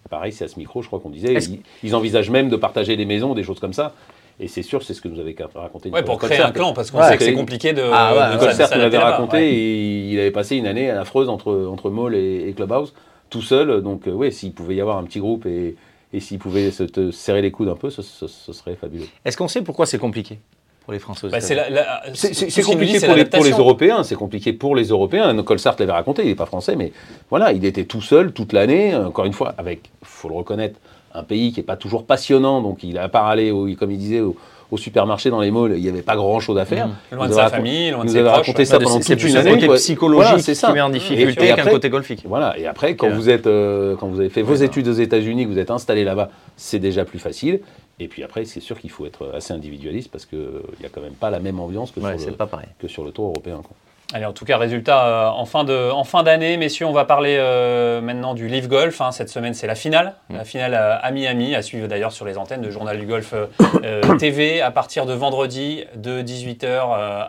pareil, 0.09 0.31
c'est 0.31 0.45
à 0.45 0.47
ce 0.47 0.57
micro, 0.57 0.81
je 0.81 0.87
crois 0.87 0.99
qu'on 1.01 1.09
disait. 1.09 1.33
Ils, 1.33 1.59
ils 1.83 1.93
envisagent 1.95 2.29
même 2.29 2.47
de 2.47 2.55
partager 2.55 2.95
des 2.95 3.05
maisons, 3.05 3.33
des 3.33 3.43
choses 3.43 3.59
comme 3.59 3.73
ça. 3.73 3.93
Et 4.39 4.47
c'est 4.47 4.61
sûr, 4.61 4.81
c'est 4.83 4.93
ce 4.93 5.01
que 5.01 5.07
nous 5.09 5.19
avait 5.19 5.35
raconté 5.55 5.89
Ouais, 5.89 6.03
pour 6.03 6.19
créer 6.19 6.39
un 6.39 6.51
clan, 6.51 6.71
parce 6.71 6.89
qu'on 6.91 6.99
Ouais, 6.99 7.07
sait 7.09 7.17
que 7.17 7.23
c'est 7.25 7.33
compliqué 7.33 7.73
de. 7.73 7.81
Ah 7.91 8.13
ouais, 8.13 8.37
de 8.37 8.75
nous 8.75 8.81
l'avait 8.81 8.97
raconté, 8.97 9.37
ouais. 9.37 9.49
et 9.51 9.99
il 10.11 10.19
avait 10.19 10.31
passé 10.31 10.55
une 10.55 10.67
année 10.67 10.89
affreuse 10.89 11.27
entre, 11.27 11.65
entre 11.69 11.89
Mall 11.89 12.15
et, 12.15 12.47
et 12.47 12.53
Clubhouse, 12.53 12.93
tout 13.29 13.41
seul. 13.41 13.81
Donc, 13.81 14.07
euh, 14.07 14.11
oui, 14.11 14.31
s'il 14.31 14.53
pouvait 14.53 14.75
y 14.75 14.81
avoir 14.81 14.97
un 14.97 15.03
petit 15.03 15.19
groupe 15.19 15.45
et, 15.45 15.75
et 16.13 16.19
s'il 16.19 16.39
pouvait 16.39 16.71
se 16.71 16.83
te 16.83 17.11
serrer 17.11 17.41
les 17.41 17.51
coudes 17.51 17.69
un 17.69 17.75
peu, 17.75 17.89
ce, 17.89 18.01
ce- 18.01 18.27
ce 18.27 18.53
serait 18.53 18.75
fabuleux. 18.75 19.05
Est-ce 19.25 19.37
qu'on 19.37 19.47
sait 19.47 19.61
pourquoi 19.61 19.85
c'est 19.85 19.97
compliqué 19.97 20.39
pour 20.83 20.93
les 20.93 20.99
Français 20.99 21.27
Bah, 21.29 21.41
c'est 21.41 21.53
États-Unis 21.53 21.75
la- 21.75 21.83
la- 21.83 22.01
C'est 22.13 22.29
tout 22.29 22.33
c'est- 22.33 22.45
ce 22.45 22.49
c'est 22.49 22.61
qu'il 22.61 22.61
nous 22.61 22.67
dit, 22.67 22.71
compliqué 22.93 22.99
c'est 22.99 23.07
pour 23.07 23.15
les, 23.15 23.25
pour 23.25 23.31
les 23.39 23.43
l'adaptation. 23.43 23.59
Européens, 23.65 24.03
c'est 24.03 24.15
compliqué 24.15 24.53
pour 24.53 24.75
les 24.75 24.85
Européens. 24.87 25.43
Colsart 25.43 25.75
l'avait 25.79 25.91
raconté, 25.91 26.23
il 26.23 26.29
n'est 26.29 26.35
pas 26.35 26.45
français, 26.45 26.75
mais 26.75 26.93
voilà, 27.29 27.51
il 27.51 27.65
était 27.65 27.83
tout 27.85 28.01
seul 28.01 28.31
toute 28.31 28.53
l'année, 28.53 28.95
encore 28.95 29.25
une 29.25 29.33
fois, 29.33 29.53
avec, 29.57 29.89
faut 30.03 30.29
le 30.29 30.35
reconnaître, 30.35 30.79
un 31.13 31.23
pays 31.23 31.51
qui 31.51 31.59
n'est 31.59 31.65
pas 31.65 31.77
toujours 31.77 32.05
passionnant, 32.05 32.61
donc 32.61 32.83
il 32.83 32.97
a 32.97 33.09
aller, 33.27 33.51
au, 33.51 33.67
comme 33.75 33.91
il 33.91 33.97
disait, 33.97 34.21
au, 34.21 34.35
au 34.69 34.77
supermarché 34.77 35.29
dans 35.29 35.39
les 35.39 35.51
malls, 35.51 35.73
il 35.77 35.81
n'y 35.83 35.89
avait 35.89 36.01
pas 36.01 36.15
grand-chose 36.15 36.57
à 36.57 36.65
faire. 36.65 36.87
Mmh. 36.87 37.15
Loin 37.15 37.27
de 37.29 37.33
sa 37.33 37.49
famille, 37.49 37.91
loin 37.91 38.03
de 38.05 38.09
ses 38.09 38.21
proches. 38.21 38.31
raconté 38.35 38.65
ça 38.65 38.79
pendant 38.79 39.01
c'est 39.01 39.15
toute 39.15 39.29
une 39.29 39.37
un 39.37 39.39
année. 39.39 39.51
côté 39.51 39.67
quoi. 39.67 39.75
psychologique 39.75 40.39
c'est 40.41 40.53
qui 40.53 40.71
met 40.73 40.81
en 40.81 40.89
difficulté 40.89 41.53
qu'un 41.53 41.65
côté 41.65 41.89
golfique. 41.89 42.23
Voilà, 42.25 42.57
et 42.57 42.65
après, 42.67 42.95
quand 42.95 43.07
Donc, 43.07 43.15
vous 43.15 43.29
êtes, 43.29 43.47
euh, 43.47 43.95
quand 43.95 44.07
vous 44.07 44.19
avez 44.19 44.29
fait 44.29 44.41
vos 44.41 44.55
études 44.55 44.87
aux 44.87 44.93
États-Unis, 44.93 45.45
que 45.45 45.51
vous 45.51 45.59
êtes 45.59 45.71
installé 45.71 46.03
là-bas, 46.03 46.29
c'est 46.55 46.79
déjà 46.79 47.05
plus 47.05 47.19
facile. 47.19 47.61
Et 47.99 48.07
puis 48.07 48.23
après, 48.23 48.45
c'est 48.45 48.59
sûr 48.59 48.79
qu'il 48.79 48.91
faut 48.91 49.05
être 49.05 49.31
assez 49.33 49.53
individualiste 49.53 50.11
parce 50.11 50.25
qu'il 50.25 50.37
n'y 50.79 50.85
a 50.85 50.89
quand 50.89 51.01
même 51.01 51.13
pas 51.13 51.29
la 51.31 51.39
même 51.39 51.59
ambiance 51.59 51.91
que, 51.91 51.99
Ouais, 51.99 52.11
sur, 52.11 52.19
c'est 52.19 52.29
le, 52.29 52.35
pas 52.35 52.49
que 52.77 52.87
sur 52.87 53.03
le 53.03 53.11
tour 53.11 53.25
européen. 53.29 53.61
quoi. 53.63 53.75
Allez, 54.13 54.23
en 54.25 54.31
tout 54.31 54.45
cas, 54.45 54.57
résultat 54.57 55.05
euh, 55.05 55.27
en 55.27 55.45
fin 55.45 55.65
de 55.65 55.91
en 55.91 56.05
fin 56.05 56.23
d'année, 56.23 56.55
messieurs, 56.55 56.85
on 56.85 56.93
va 56.93 57.03
parler 57.03 57.35
euh, 57.37 57.99
maintenant 57.99 58.35
du 58.35 58.47
Live 58.47 58.69
Golf. 58.69 59.01
hein. 59.01 59.11
Cette 59.11 59.27
semaine, 59.27 59.53
c'est 59.53 59.67
la 59.67 59.75
finale, 59.75 60.13
la 60.29 60.45
finale 60.45 60.75
à, 60.75 60.95
à 60.95 61.11
Miami, 61.11 61.53
à 61.55 61.61
suivre 61.61 61.87
d'ailleurs 61.89 62.13
sur 62.13 62.25
les 62.25 62.37
antennes 62.37 62.61
de 62.61 62.69
Journal 62.71 62.97
du 62.97 63.05
Golf 63.05 63.33
euh, 63.33 64.17
TV 64.17 64.61
à 64.61 64.71
partir 64.71 65.05
de 65.05 65.13
vendredi 65.13 65.83
de 65.95 66.21
18h 66.21 66.67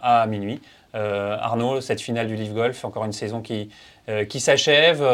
à 0.03 0.27
minuit. 0.29 0.61
Arnaud, 0.95 1.81
cette 1.81 2.01
finale 2.01 2.27
du 2.29 2.35
Live 2.37 2.55
Golf, 2.55 2.85
encore 2.85 3.05
une 3.05 3.13
saison 3.13 3.41
qui 3.41 3.71
qui 4.29 4.41
s'achève. 4.41 5.05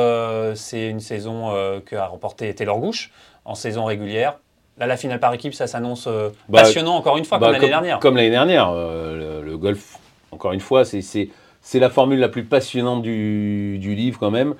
C'est 0.54 0.86
une 0.88 1.00
saison 1.00 1.50
que 1.84 1.96
a 1.96 2.06
remporté 2.06 2.54
Taylor 2.54 2.78
Gooch 2.78 3.10
en 3.46 3.54
saison 3.54 3.84
régulière. 3.86 4.34
Là, 4.78 4.86
la 4.86 4.96
finale 4.96 5.18
par 5.20 5.32
équipe, 5.34 5.52
ça 5.54 5.66
s'annonce 5.66 6.06
Bah, 6.48 6.60
passionnant 6.62 6.94
encore 6.96 7.16
une 7.16 7.24
fois, 7.24 7.38
Bah, 7.38 7.46
comme 7.46 7.54
l'année 7.54 7.68
dernière. 7.68 7.98
Comme 8.00 8.16
l'année 8.16 8.30
dernière. 8.30 8.72
le, 8.72 9.42
le 9.42 9.56
golf, 9.58 9.98
encore 10.30 10.52
une 10.52 10.60
fois, 10.60 10.84
c'est- 10.84 11.28
c'est 11.66 11.80
la 11.80 11.88
formule 11.90 12.20
la 12.20 12.28
plus 12.28 12.44
passionnante 12.44 13.02
du, 13.02 13.78
du 13.80 13.94
livre 13.96 14.18
quand 14.20 14.30
même. 14.30 14.54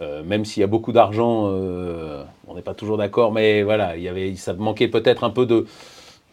Euh, 0.00 0.22
même 0.22 0.44
s'il 0.44 0.60
y 0.60 0.64
a 0.64 0.68
beaucoup 0.68 0.92
d'argent, 0.92 1.44
euh, 1.46 2.22
on 2.46 2.54
n'est 2.54 2.62
pas 2.62 2.74
toujours 2.74 2.96
d'accord, 2.98 3.32
mais 3.32 3.62
voilà, 3.62 3.96
il 3.96 4.02
y 4.02 4.08
avait, 4.08 4.34
ça 4.36 4.52
manquait 4.52 4.86
peut-être 4.88 5.24
un 5.24 5.30
peu 5.30 5.44
de, 5.46 5.66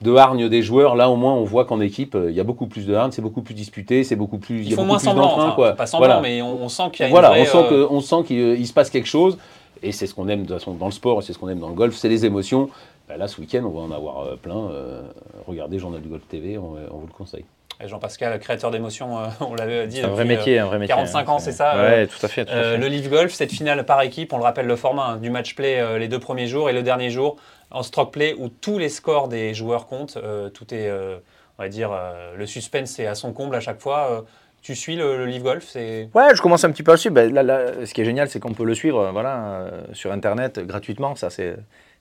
de 0.02 0.16
hargne 0.16 0.50
des 0.50 0.62
joueurs. 0.62 0.96
Là, 0.96 1.10
au 1.10 1.16
moins, 1.16 1.34
on 1.34 1.44
voit 1.46 1.66
qu'en 1.66 1.80
équipe, 1.80 2.14
euh, 2.16 2.30
il 2.30 2.36
y 2.36 2.40
a 2.40 2.44
beaucoup 2.44 2.68
plus 2.68 2.86
de 2.86 2.94
hargne, 2.94 3.12
c'est 3.12 3.24
beaucoup 3.24 3.42
plus 3.42 3.56
disputé, 3.56 4.04
c'est 4.04 4.16
beaucoup 4.16 4.38
plus. 4.38 4.58
il 4.58 4.64
y 4.66 4.68
Ils 4.70 4.74
a 4.74 4.76
font 4.76 4.82
beaucoup 4.84 4.88
moins 4.90 4.98
plus 4.98 5.06
semblant, 5.06 5.34
enfin, 5.38 5.52
quoi. 5.56 5.72
pas 5.74 5.86
semblant, 5.88 6.08
Voilà. 6.08 6.22
mais 6.22 6.42
on, 6.44 6.62
on 6.64 6.70
sent 6.70 6.84
qu'il 6.92 7.02
y 7.02 7.04
a 7.04 7.08
une 7.08 7.12
Voilà, 7.14 7.30
vraie, 7.30 7.42
on 7.42 7.46
sent, 7.46 7.70
que, 7.70 7.88
on 7.90 8.02
sent 8.02 8.24
qu'il 8.28 8.38
il 8.60 8.68
se 8.68 8.74
passe 8.74 8.90
quelque 8.92 9.08
chose, 9.08 9.38
et 9.82 9.92
c'est 9.92 10.06
ce 10.06 10.14
qu'on 10.14 10.28
aime 10.28 10.44
de 10.44 10.48
toute 10.48 10.58
façon 10.60 10.74
dans 10.74 10.86
le 10.86 10.92
sport, 10.92 11.24
c'est 11.24 11.34
ce 11.34 11.40
qu'on 11.40 11.50
aime 11.50 11.60
dans 11.60 11.70
le 11.70 11.76
golf, 11.76 11.96
c'est 11.96 12.10
les 12.10 12.26
émotions. 12.26 12.70
Ben 13.08 13.18
là, 13.18 13.28
ce 13.28 13.40
week-end, 13.42 13.64
on 13.66 13.70
va 13.70 13.82
en 13.82 13.92
avoir 13.92 14.38
plein. 14.38 14.58
euh, 14.70 15.02
regardez 15.48 15.80
Journal 15.80 16.02
du 16.02 16.10
Golf 16.10 16.28
TV, 16.28 16.58
on, 16.58 16.76
on 16.92 16.98
vous 16.98 17.08
le 17.08 17.14
conseille. 17.14 17.46
Jean-Pascal, 17.84 18.40
créateur 18.40 18.72
d'émotions, 18.72 19.20
euh, 19.20 19.28
on 19.42 19.54
l'avait 19.56 19.86
dit. 19.88 20.02
Un 20.02 20.08
vrai 20.08 20.24
euh, 20.24 20.26
métier, 20.26 20.60
un 20.60 20.66
vrai 20.66 20.80
métier. 20.80 20.96
45 20.96 21.20
hein. 21.28 21.32
ans, 21.34 21.40
c'est 21.40 21.52
ça, 21.52 21.76
Ouais, 21.76 22.08
tout 22.08 22.26
à 22.26 22.28
fait. 22.30 22.46
tout 22.46 22.52
à 22.52 22.56
Euh, 22.56 22.72
fait. 22.74 22.78
le 22.78 22.88
Leaf 22.88 23.10
Golf, 23.10 23.34
cette 23.34 23.52
finale 23.52 23.86
par 23.86 24.02
équipe, 24.02 24.32
on 24.34 24.38
le 24.38 24.44
rappelle 24.44 24.66
le 24.68 24.76
format 24.76 25.06
hein, 25.08 25.18
du 25.18 25.30
match 25.30 25.56
play 25.56 25.80
euh, 25.80 25.98
les 25.98 26.08
deux 26.08 26.20
premiers 26.20 26.48
jours 26.48 26.70
et 26.70 26.74
le 26.74 26.84
dernier 26.84 27.10
jour 27.10 27.38
en 27.72 27.84
stroke 27.84 28.14
play 28.14 28.36
où 28.38 28.48
tous 28.50 28.78
les 28.78 28.90
scores 28.90 29.28
des 29.28 29.54
joueurs 29.54 29.88
comptent. 29.88 30.18
euh, 30.18 30.50
tout 30.50 30.74
est, 30.74 30.88
euh, 30.90 31.18
on 31.58 31.64
va 31.64 31.70
dire, 31.70 31.92
euh, 31.92 32.36
le 32.38 32.46
suspense 32.46 32.98
est 33.00 33.08
à 33.08 33.16
son 33.16 33.34
comble 33.34 33.56
à 33.56 33.60
chaque 33.60 33.82
fois. 33.82 34.08
Euh, 34.12 34.22
tu 34.62 34.74
suis 34.74 34.96
le, 34.96 35.18
le 35.18 35.26
Leaf 35.28 35.44
Golf 35.44 35.64
c'est... 35.68 36.10
Ouais, 36.16 36.34
je 36.36 36.42
commence 36.42 36.64
un 36.64 36.72
petit 36.72 36.82
peu 36.82 36.92
à 36.92 36.96
le 36.96 37.00
suivre. 37.00 37.14
Ben, 37.14 37.32
là, 37.32 37.44
là, 37.44 37.86
ce 37.86 37.94
qui 37.94 38.02
est 38.02 38.06
génial, 38.06 38.30
c'est 38.30 38.40
qu'on 38.40 38.54
peut 38.54 38.64
le 38.66 38.74
suivre 38.74 39.00
euh, 39.00 39.12
voilà, 39.12 39.38
euh, 39.44 39.82
sur 39.94 40.12
Internet 40.12 40.60
gratuitement. 40.60 41.14
Ça, 41.16 41.30
c'est 41.30 41.56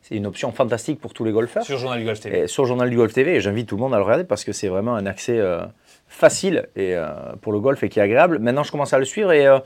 c'est 0.07 0.17
une 0.17 0.27
option 0.27 0.53
fantastique 0.53 1.01
pour 1.01 1.15
tous 1.15 1.25
les 1.25 1.33
golfeurs. 1.33 1.65
sur 1.65 1.79
Journal 1.79 1.99
du 1.99 2.05
Golf 2.05 2.21
TV. 2.21 2.41
Et 2.41 2.47
sur 2.47 2.67
Journal 2.67 2.91
du 2.91 2.97
Golf 2.97 3.13
TV, 3.15 3.37
et 3.37 3.41
j'invite 3.41 3.67
tout 3.69 3.77
le 3.77 3.81
monde 3.81 3.95
à 3.95 3.97
le 3.97 4.03
regarder 4.05 4.25
parce 4.25 4.45
que 4.45 4.53
c'est 4.53 4.69
vraiment 4.69 4.95
un 4.95 5.07
accès 5.07 5.39
euh, 5.39 5.63
facile 6.09 6.69
et, 6.77 6.95
euh, 6.95 7.07
pour 7.41 7.53
le 7.53 7.59
golf 7.61 7.83
et 7.83 7.89
qui 7.89 8.01
est 8.01 8.03
agréable. 8.03 8.39
Maintenant, 8.39 8.65
je 8.65 8.71
commence 8.71 8.93
à 8.93 8.99
le 8.99 9.07
suivre 9.07 9.33
et, 9.33 9.47
euh, 9.47 9.61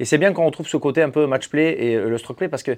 et 0.00 0.04
c'est 0.04 0.18
bien 0.18 0.32
qu'on 0.32 0.46
retrouve 0.46 0.66
ce 0.66 0.76
côté 0.76 1.00
un 1.00 1.10
peu 1.10 1.26
match 1.28 1.48
play 1.48 1.80
et 1.80 1.96
le 1.96 2.18
stroke 2.18 2.38
play 2.38 2.48
parce 2.48 2.64
que 2.64 2.72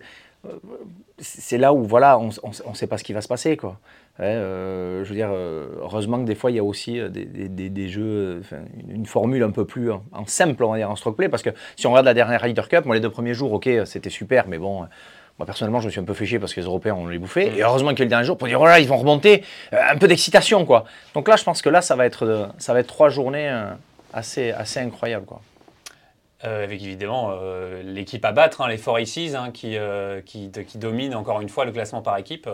c'est 1.19 1.57
là 1.57 1.73
où 1.73 1.83
voilà, 1.85 2.19
on 2.19 2.27
ne 2.69 2.75
sait 2.75 2.87
pas 2.87 2.99
ce 2.99 3.05
qui 3.05 3.15
va 3.15 3.23
se 3.23 3.29
passer. 3.29 3.57
Quoi. 3.57 3.79
Ouais, 4.19 4.35
je 4.35 5.09
veux 5.09 5.15
dire, 5.15 5.31
heureusement 5.33 6.19
que 6.21 6.27
des 6.27 6.35
fois, 6.35 6.51
il 6.51 6.57
y 6.57 6.59
a 6.59 6.65
aussi 6.65 7.01
des, 7.11 7.25
des- 7.25 7.49
des- 7.49 7.71
des 7.71 7.89
jeux, 7.89 8.43
une, 8.89 9.07
formule 9.07 9.43
un 9.43 9.51
peu 9.51 9.65
plus 9.65 9.91
en, 9.91 10.05
en 10.13 10.27
simple, 10.27 10.63
on 10.63 10.71
va 10.73 10.77
dire, 10.77 10.91
en 10.91 10.97
stroke 10.97 11.17
play. 11.17 11.31
Parce 11.31 11.43
que 11.43 11.51
si 11.77 11.87
on 11.87 11.91
regarde 11.93 12.05
la 12.07 12.13
dernière 12.15 12.43
Ryder 12.43 12.63
Cup, 12.69 12.85
moi, 12.85 12.95
les 12.95 13.01
deux 13.01 13.11
premiers 13.11 13.33
jours, 13.35 13.53
ok, 13.55 13.67
c'était 13.87 14.11
super, 14.11 14.47
mais 14.47 14.59
bon. 14.59 14.85
Moi, 15.39 15.45
personnellement, 15.47 15.81
je 15.81 15.87
me 15.87 15.91
suis 15.91 16.01
un 16.01 16.05
peu 16.05 16.15
fait 16.15 16.25
chier 16.27 16.39
parce 16.39 16.55
que 16.55 16.61
les 16.61 16.67
Européens, 16.67 16.95
on 16.99 17.07
les 17.09 17.19
bouffé. 17.19 17.53
Et 17.57 17.63
heureusement 17.63 17.91
qu'il 17.91 17.99
y 17.99 18.03
a 18.03 18.05
le 18.07 18.11
dernier 18.11 18.25
jour 18.25 18.39
pour 18.39 18.49
dire, 18.49 18.61
oh 18.61 18.67
là, 18.67 18.81
ils 18.81 18.89
vont 18.89 18.97
remonter. 18.97 19.45
euh, 19.73 19.77
un 19.91 19.97
peu 19.99 20.09
d'excitation, 20.09 20.65
quoi. 20.65 20.85
Donc 21.15 21.29
là, 21.29 21.37
je 21.37 21.45
pense 21.45 21.61
que 21.61 21.69
là, 21.69 21.83
ça 21.83 21.95
va 21.95 22.07
être, 22.07 22.25
euh, 22.25 22.47
ça 22.59 22.73
va 22.73 22.81
être 22.81 22.87
trois 22.87 23.11
journées 23.11 23.49
euh, 23.51 23.67
assez, 24.15 24.51
assez 24.53 24.81
incroyables, 24.81 25.27
quoi. 25.27 25.43
Euh, 26.45 26.65
avec 26.65 26.83
évidemment 26.83 27.31
euh, 27.33 27.83
l'équipe 27.83 28.23
à 28.25 28.33
battre, 28.33 28.61
hein, 28.61 28.69
les 28.69 28.77
Four 28.77 28.99
Aces, 28.99 29.35
hein, 29.35 29.51
qui, 29.53 29.77
euh, 29.79 30.21
qui, 30.25 30.49
de- 30.49 30.61
qui 30.63 30.77
dominent 30.77 31.15
encore 31.15 31.41
une 31.41 31.49
fois 31.49 31.65
le 31.65 31.73
classement 31.73 32.03
par 32.03 32.17
équipe. 32.19 32.49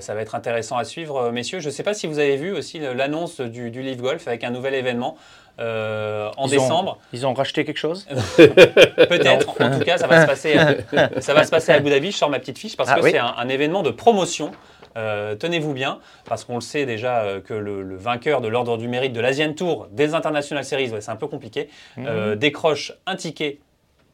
Ça 0.00 0.14
va 0.14 0.20
être 0.20 0.34
intéressant 0.34 0.78
à 0.78 0.84
suivre, 0.84 1.30
messieurs. 1.30 1.60
Je 1.60 1.66
ne 1.66 1.70
sais 1.72 1.84
pas 1.84 1.94
si 1.94 2.08
vous 2.08 2.18
avez 2.18 2.34
vu 2.36 2.50
aussi 2.50 2.80
l'annonce 2.80 3.40
du, 3.40 3.70
du 3.70 3.82
Leaf 3.82 3.98
Golf 3.98 4.26
avec 4.26 4.42
un 4.42 4.50
nouvel 4.50 4.74
événement 4.74 5.16
euh, 5.60 6.28
en 6.36 6.46
Ils 6.46 6.58
ont- 6.58 6.62
décembre. 6.62 6.98
Ils 7.12 7.26
ont 7.26 7.34
racheté 7.34 7.64
quelque 7.64 7.78
chose 7.78 8.06
Peut-être. 8.36 9.60
En 9.60 9.78
tout 9.78 9.84
cas, 9.84 9.98
ça 9.98 10.06
va 10.06 10.22
se 10.22 10.26
passer. 10.26 10.54
euh, 10.58 11.08
ça 11.20 11.34
va 11.34 11.44
se 11.44 11.50
passer 11.50 11.72
à 11.72 11.76
Abu 11.76 11.90
Dhabi. 11.90 12.10
Je 12.12 12.16
sors 12.16 12.30
ma 12.30 12.38
petite 12.38 12.58
fiche 12.58 12.76
parce 12.76 12.90
Ah 12.92 12.96
que 12.96 13.04
oui. 13.04 13.10
c'est 13.12 13.18
un, 13.18 13.34
un 13.36 13.48
événement 13.48 13.82
de 13.82 13.90
promotion. 13.90 14.50
Euh, 14.96 15.36
Tenez-vous 15.36 15.72
bien, 15.72 16.00
parce 16.24 16.44
qu'on 16.44 16.56
le 16.56 16.60
sait 16.60 16.84
déjà 16.84 17.20
euh, 17.22 17.40
que 17.40 17.54
le, 17.54 17.82
le 17.82 17.96
vainqueur 17.96 18.40
de 18.40 18.48
l'ordre 18.48 18.76
du 18.76 18.88
mérite 18.88 19.12
de 19.12 19.20
l'Asian 19.20 19.52
Tour 19.52 19.86
des 19.92 20.14
International 20.14 20.64
Series, 20.64 20.90
ouais, 20.90 21.00
c'est 21.00 21.12
un 21.12 21.16
peu 21.16 21.28
compliqué, 21.28 21.68
euh, 21.98 22.34
décroche 22.34 22.92
un 23.06 23.14
ticket 23.14 23.58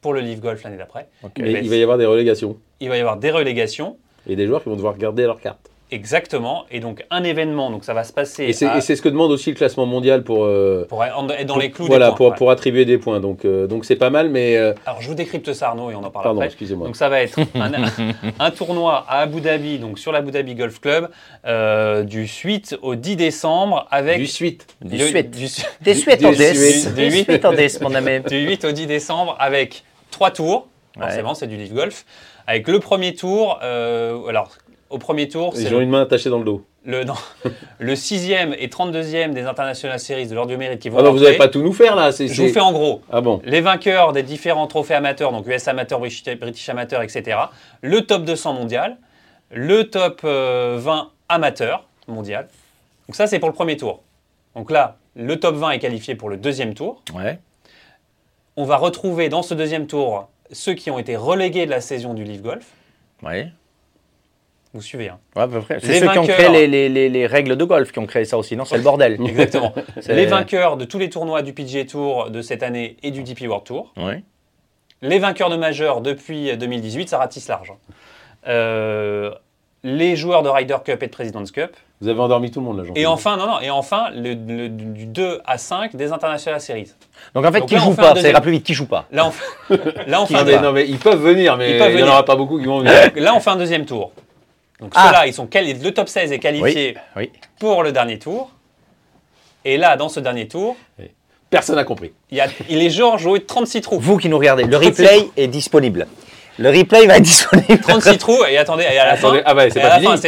pour 0.02 0.12
le 0.12 0.20
Leaf 0.20 0.40
Golf 0.40 0.62
l'année 0.64 0.76
d'après. 0.76 1.08
Mais 1.38 1.52
il 1.62 1.70
va 1.70 1.76
y 1.76 1.82
avoir 1.82 1.96
des 1.96 2.04
relégations 2.04 2.58
Il 2.80 2.90
va 2.90 2.98
y 2.98 3.00
avoir 3.00 3.16
des 3.16 3.30
relégations. 3.30 3.96
et 4.28 4.36
des 4.36 4.46
joueurs 4.46 4.62
qui 4.62 4.68
vont 4.68 4.76
devoir 4.76 4.98
garder 4.98 5.24
leur 5.24 5.40
carte. 5.40 5.70
Exactement, 5.92 6.64
et 6.72 6.80
donc 6.80 7.04
un 7.10 7.22
événement, 7.22 7.70
donc 7.70 7.84
ça 7.84 7.94
va 7.94 8.02
se 8.02 8.12
passer 8.12 8.44
Et 8.46 8.52
c'est 8.52 8.66
à- 8.66 8.80
ce 8.80 9.00
que 9.00 9.08
demande 9.08 9.30
aussi 9.30 9.50
le 9.50 9.56
classement 9.56 9.86
mondial 9.86 10.24
pour, 10.24 10.44
euh, 10.44 10.84
pour 10.88 11.04
être 11.04 11.14
dans 11.16 11.54
pour- 11.54 11.58
les 11.62 11.70
clous 11.70 11.86
voilà, 11.86 12.06
des 12.06 12.10
points. 12.10 12.16
pour, 12.16 12.26
ouais. 12.30 12.36
pour 12.36 12.50
attribuer 12.50 12.84
des 12.84 12.98
points. 12.98 13.20
Donc 13.20 13.44
euh, 13.44 13.68
donc 13.68 13.84
c'est 13.84 13.94
pas 13.94 14.10
mal, 14.10 14.28
mais 14.28 14.56
euh, 14.56 14.72
Alors 14.84 15.00
je 15.00 15.08
vous 15.08 15.14
décrypte 15.14 15.52
ça 15.52 15.68
Arnaud 15.68 15.92
et 15.92 15.94
on 15.94 16.02
en 16.02 16.10
parle 16.10 16.24
pardon, 16.24 16.40
après. 16.40 16.46
excusez-moi. 16.46 16.86
Donc 16.88 16.96
ça 16.96 17.08
va 17.08 17.20
être 17.22 17.38
un, 17.54 17.72
un 18.40 18.50
tournoi 18.50 19.04
à 19.08 19.20
Abu 19.20 19.40
Dhabi, 19.40 19.78
donc 19.78 20.00
sur 20.00 20.10
l'Abu 20.10 20.32
Dhabi 20.32 20.56
Golf 20.56 20.80
Club, 20.80 21.08
euh, 21.46 22.02
du 22.02 22.26
8 22.26 22.76
au 22.82 22.96
10 22.96 23.14
décembre 23.14 23.86
avec 23.92 24.18
Du 24.18 24.26
suite. 24.26 24.66
Des 24.82 24.98
le- 24.98 25.06
suites. 25.06 25.30
du, 25.30 25.46
Des 25.82 25.94
Du- 25.94 26.00
suites 26.00 26.18
du- 26.18 26.26
en 26.26 26.30
du- 26.32 26.36
des. 26.36 26.52
du- 26.52 26.94
Des 26.94 27.08
du- 27.10 27.22
suites 27.22 27.44
en 27.44 27.52
des, 27.52 27.68
mon 27.80 27.94
ami. 27.94 28.20
du 28.28 28.38
8 28.44 28.64
au 28.64 28.72
10 28.72 28.86
décembre 28.86 29.36
avec 29.38 29.84
trois 30.10 30.32
tours. 30.32 30.66
Ouais. 30.96 31.02
Forcément, 31.04 31.34
c'est 31.34 31.46
du 31.46 31.56
Leaf 31.56 31.72
Golf. 31.72 32.04
Avec 32.48 32.66
le 32.68 32.78
premier 32.80 33.14
tour, 33.14 33.58
euh, 33.62 34.24
alors 34.28 34.50
au 34.90 34.98
premier 34.98 35.28
tour, 35.28 35.52
c'est 35.54 35.62
Ils 35.62 35.74
ont 35.74 35.80
une 35.80 35.90
main 35.90 36.02
attachée 36.02 36.30
dans 36.30 36.38
le 36.38 36.44
dos. 36.44 36.64
le, 36.84 37.04
non, 37.04 37.14
le 37.78 37.94
6e 37.94 38.54
et 38.58 38.68
32e 38.68 39.32
des 39.32 39.42
International 39.42 39.98
Series 39.98 40.26
de 40.28 40.34
l'ordre 40.34 40.50
du 40.50 40.56
mérite 40.56 40.78
qui 40.80 40.88
vont 40.88 40.98
Ah 40.98 41.02
non, 41.02 41.12
vous 41.12 41.20
n'allez 41.20 41.36
pas 41.36 41.48
tout 41.48 41.62
nous 41.62 41.72
faire 41.72 41.96
là. 41.96 42.12
c'est- 42.12 42.28
Je 42.28 42.42
vous 42.42 42.48
fais 42.48 42.60
en 42.60 42.72
gros. 42.72 43.02
Ah 43.10 43.20
bon. 43.20 43.40
Les 43.44 43.60
vainqueurs 43.60 44.12
des 44.12 44.22
différents 44.22 44.66
trophées 44.66 44.94
amateurs, 44.94 45.32
donc 45.32 45.46
US 45.46 45.66
Amateur, 45.68 45.98
British, 45.98 46.24
British 46.38 46.68
Amateur, 46.68 47.02
etc. 47.02 47.36
Le 47.82 48.02
top 48.02 48.24
200 48.24 48.52
mondial, 48.54 48.96
le 49.50 49.84
top 49.90 50.20
euh, 50.24 50.76
20 50.80 51.10
amateur 51.28 51.84
mondial. 52.08 52.48
Donc 53.08 53.16
ça, 53.16 53.26
c'est 53.26 53.38
pour 53.40 53.48
le 53.48 53.54
premier 53.54 53.76
tour. 53.76 54.02
Donc 54.54 54.70
là, 54.70 54.96
le 55.16 55.38
top 55.40 55.56
20 55.56 55.70
est 55.72 55.78
qualifié 55.80 56.14
pour 56.14 56.28
le 56.28 56.36
deuxième 56.36 56.74
tour. 56.74 57.02
Ouais. 57.14 57.38
On 58.56 58.64
va 58.64 58.76
retrouver 58.76 59.28
dans 59.28 59.42
ce 59.42 59.54
deuxième 59.54 59.86
tour 59.86 60.28
ceux 60.52 60.74
qui 60.74 60.90
ont 60.90 60.98
été 60.98 61.16
relégués 61.16 61.66
de 61.66 61.70
la 61.70 61.80
saison 61.80 62.14
du 62.14 62.22
Leaf 62.24 62.40
Golf. 62.42 62.66
Ouais. 63.22 63.48
Vous 64.76 64.82
suivez, 64.82 65.08
hein 65.08 65.18
Ouais, 65.34 65.42
à 65.42 65.48
peu 65.48 65.60
près. 65.60 65.78
C'est 65.80 65.88
Les 65.88 65.98
ceux 66.00 66.08
qui 66.08 66.18
ont 66.18 66.26
créé 66.26 66.48
les, 66.50 66.66
les- 66.66 66.88
les- 66.88 67.08
les 67.08 67.26
règles 67.26 67.56
de 67.56 67.64
golf 67.64 67.90
qui 67.92 67.98
ont 67.98 68.06
créé 68.06 68.24
ça 68.26 68.36
aussi, 68.36 68.56
non? 68.56 68.64
C'est 68.66 68.76
le 68.76 68.82
bordel. 68.82 69.18
Exactement. 69.26 69.72
Les 70.08 70.26
vainqueurs 70.26 70.76
de 70.76 70.84
tous 70.84 70.98
les 70.98 71.08
tournois 71.08 71.40
du 71.42 71.52
PGA 71.54 71.84
Tour 71.86 72.30
de 72.30 72.42
cette 72.42 72.62
année 72.62 72.96
et 73.02 73.10
du 73.10 73.22
DP 73.22 73.42
World 73.48 73.64
Tour. 73.64 73.92
Les 75.02 75.18
vainqueurs 75.18 75.50
de 75.50 75.56
majeurs 75.56 76.00
depuis 76.02 76.56
2018, 76.56 77.08
ça 77.08 77.18
ratisse 77.18 77.48
large. 77.48 77.70
hein. 77.72 77.92
Euh, 78.48 79.30
les 79.82 80.16
joueurs 80.16 80.42
de 80.42 80.48
Ryder 80.48 80.76
Cup 80.84 81.02
et 81.02 81.06
de 81.06 81.10
President's 81.12 81.52
Cup. 81.52 81.76
Vous 82.00 82.08
avez 82.08 82.18
endormi 82.20 82.50
tout 82.50 82.60
le 82.60 82.66
monde 82.66 82.78
là, 82.78 82.84
jean 82.84 82.92
Et 82.96 83.06
enfin, 83.06 83.36
non, 83.36 83.46
non, 83.46 83.60
et 83.60 83.70
enfin, 83.70 84.10
le, 84.14 84.34
le- 84.34 84.68
du 84.68 85.06
2 85.06 85.40
à 85.46 85.56
5 85.58 85.94
des 85.96 86.12
International 86.12 86.60
Series. 86.60 86.92
Donc 87.34 87.44
en 87.46 87.52
fait, 87.52 87.60
Donc 87.60 87.68
qui 87.68 87.74
là, 87.76 87.80
joue 87.80 87.94
pas? 87.94 88.14
Ça 88.16 88.28
ira 88.28 88.40
plus 88.40 88.50
vite, 88.52 88.64
qui 88.64 88.74
joue 88.74 88.86
pas? 88.86 89.06
Là, 89.12 89.26
on 89.26 89.30
fait, 89.30 90.06
là, 90.06 90.20
on 90.22 90.26
fait 90.26 90.34
Non 90.34 90.40
un, 90.40 90.44
mais, 90.44 90.60
non, 90.60 90.72
mais 90.72 90.86
ils 90.88 90.98
peuvent 90.98 91.22
venir, 91.22 91.56
mais 91.56 91.78
peuvent 91.78 91.90
il 91.92 91.96
n'y 91.96 92.02
en 92.02 92.08
aura 92.08 92.24
pas 92.24 92.36
beaucoup 92.36 92.58
qui 92.58 92.66
vont 92.66 92.80
venir. 92.80 92.92
là, 93.16 93.34
on 93.34 93.40
fait 93.40 93.50
un 93.50 93.56
deuxième 93.56 93.86
tour. 93.86 94.12
Donc 94.80 94.92
Ah. 94.94 95.06
ceux-là, 95.06 95.26
ils 95.26 95.32
sont 95.34 95.48
le 95.52 95.90
top 95.90 96.08
16 96.08 96.32
est 96.32 96.38
qualifié 96.38 96.96
Oui. 97.16 97.30
pour 97.58 97.82
le 97.82 97.92
dernier 97.92 98.18
tour. 98.18 98.50
Et 99.64 99.76
là, 99.78 99.96
dans 99.96 100.08
ce 100.08 100.20
dernier 100.20 100.46
tour, 100.48 100.76
Personne 101.50 101.76
n'a 101.76 101.84
compris. 101.84 102.12
il 102.30 102.38
y 102.38 102.40
a, 102.40 102.48
il 102.68 102.82
est 102.82 102.90
genre 102.90 103.18
joué 103.18 103.44
36 103.44 103.80
trous. 103.80 103.98
Vous 103.98 104.16
qui 104.16 104.28
nous 104.28 104.38
regardez, 104.38 104.64
le 104.64 104.76
replay 104.76 105.28
est 105.36 105.46
disponible. 105.48 106.06
Le 106.58 106.70
replay 106.70 107.06
va 107.06 107.16
être 107.16 107.22
disponible. 107.22 107.80
36 107.80 108.18
trous, 108.18 108.44
et 108.48 108.56
attendez, 108.58 108.82
et 108.84 108.98
à 108.98 109.06
la 109.06 109.12
Attendez, 109.12 109.38
fin, 109.38 109.44
ah 109.46 109.54
ouais, 109.54 109.70
c'est 109.70 109.80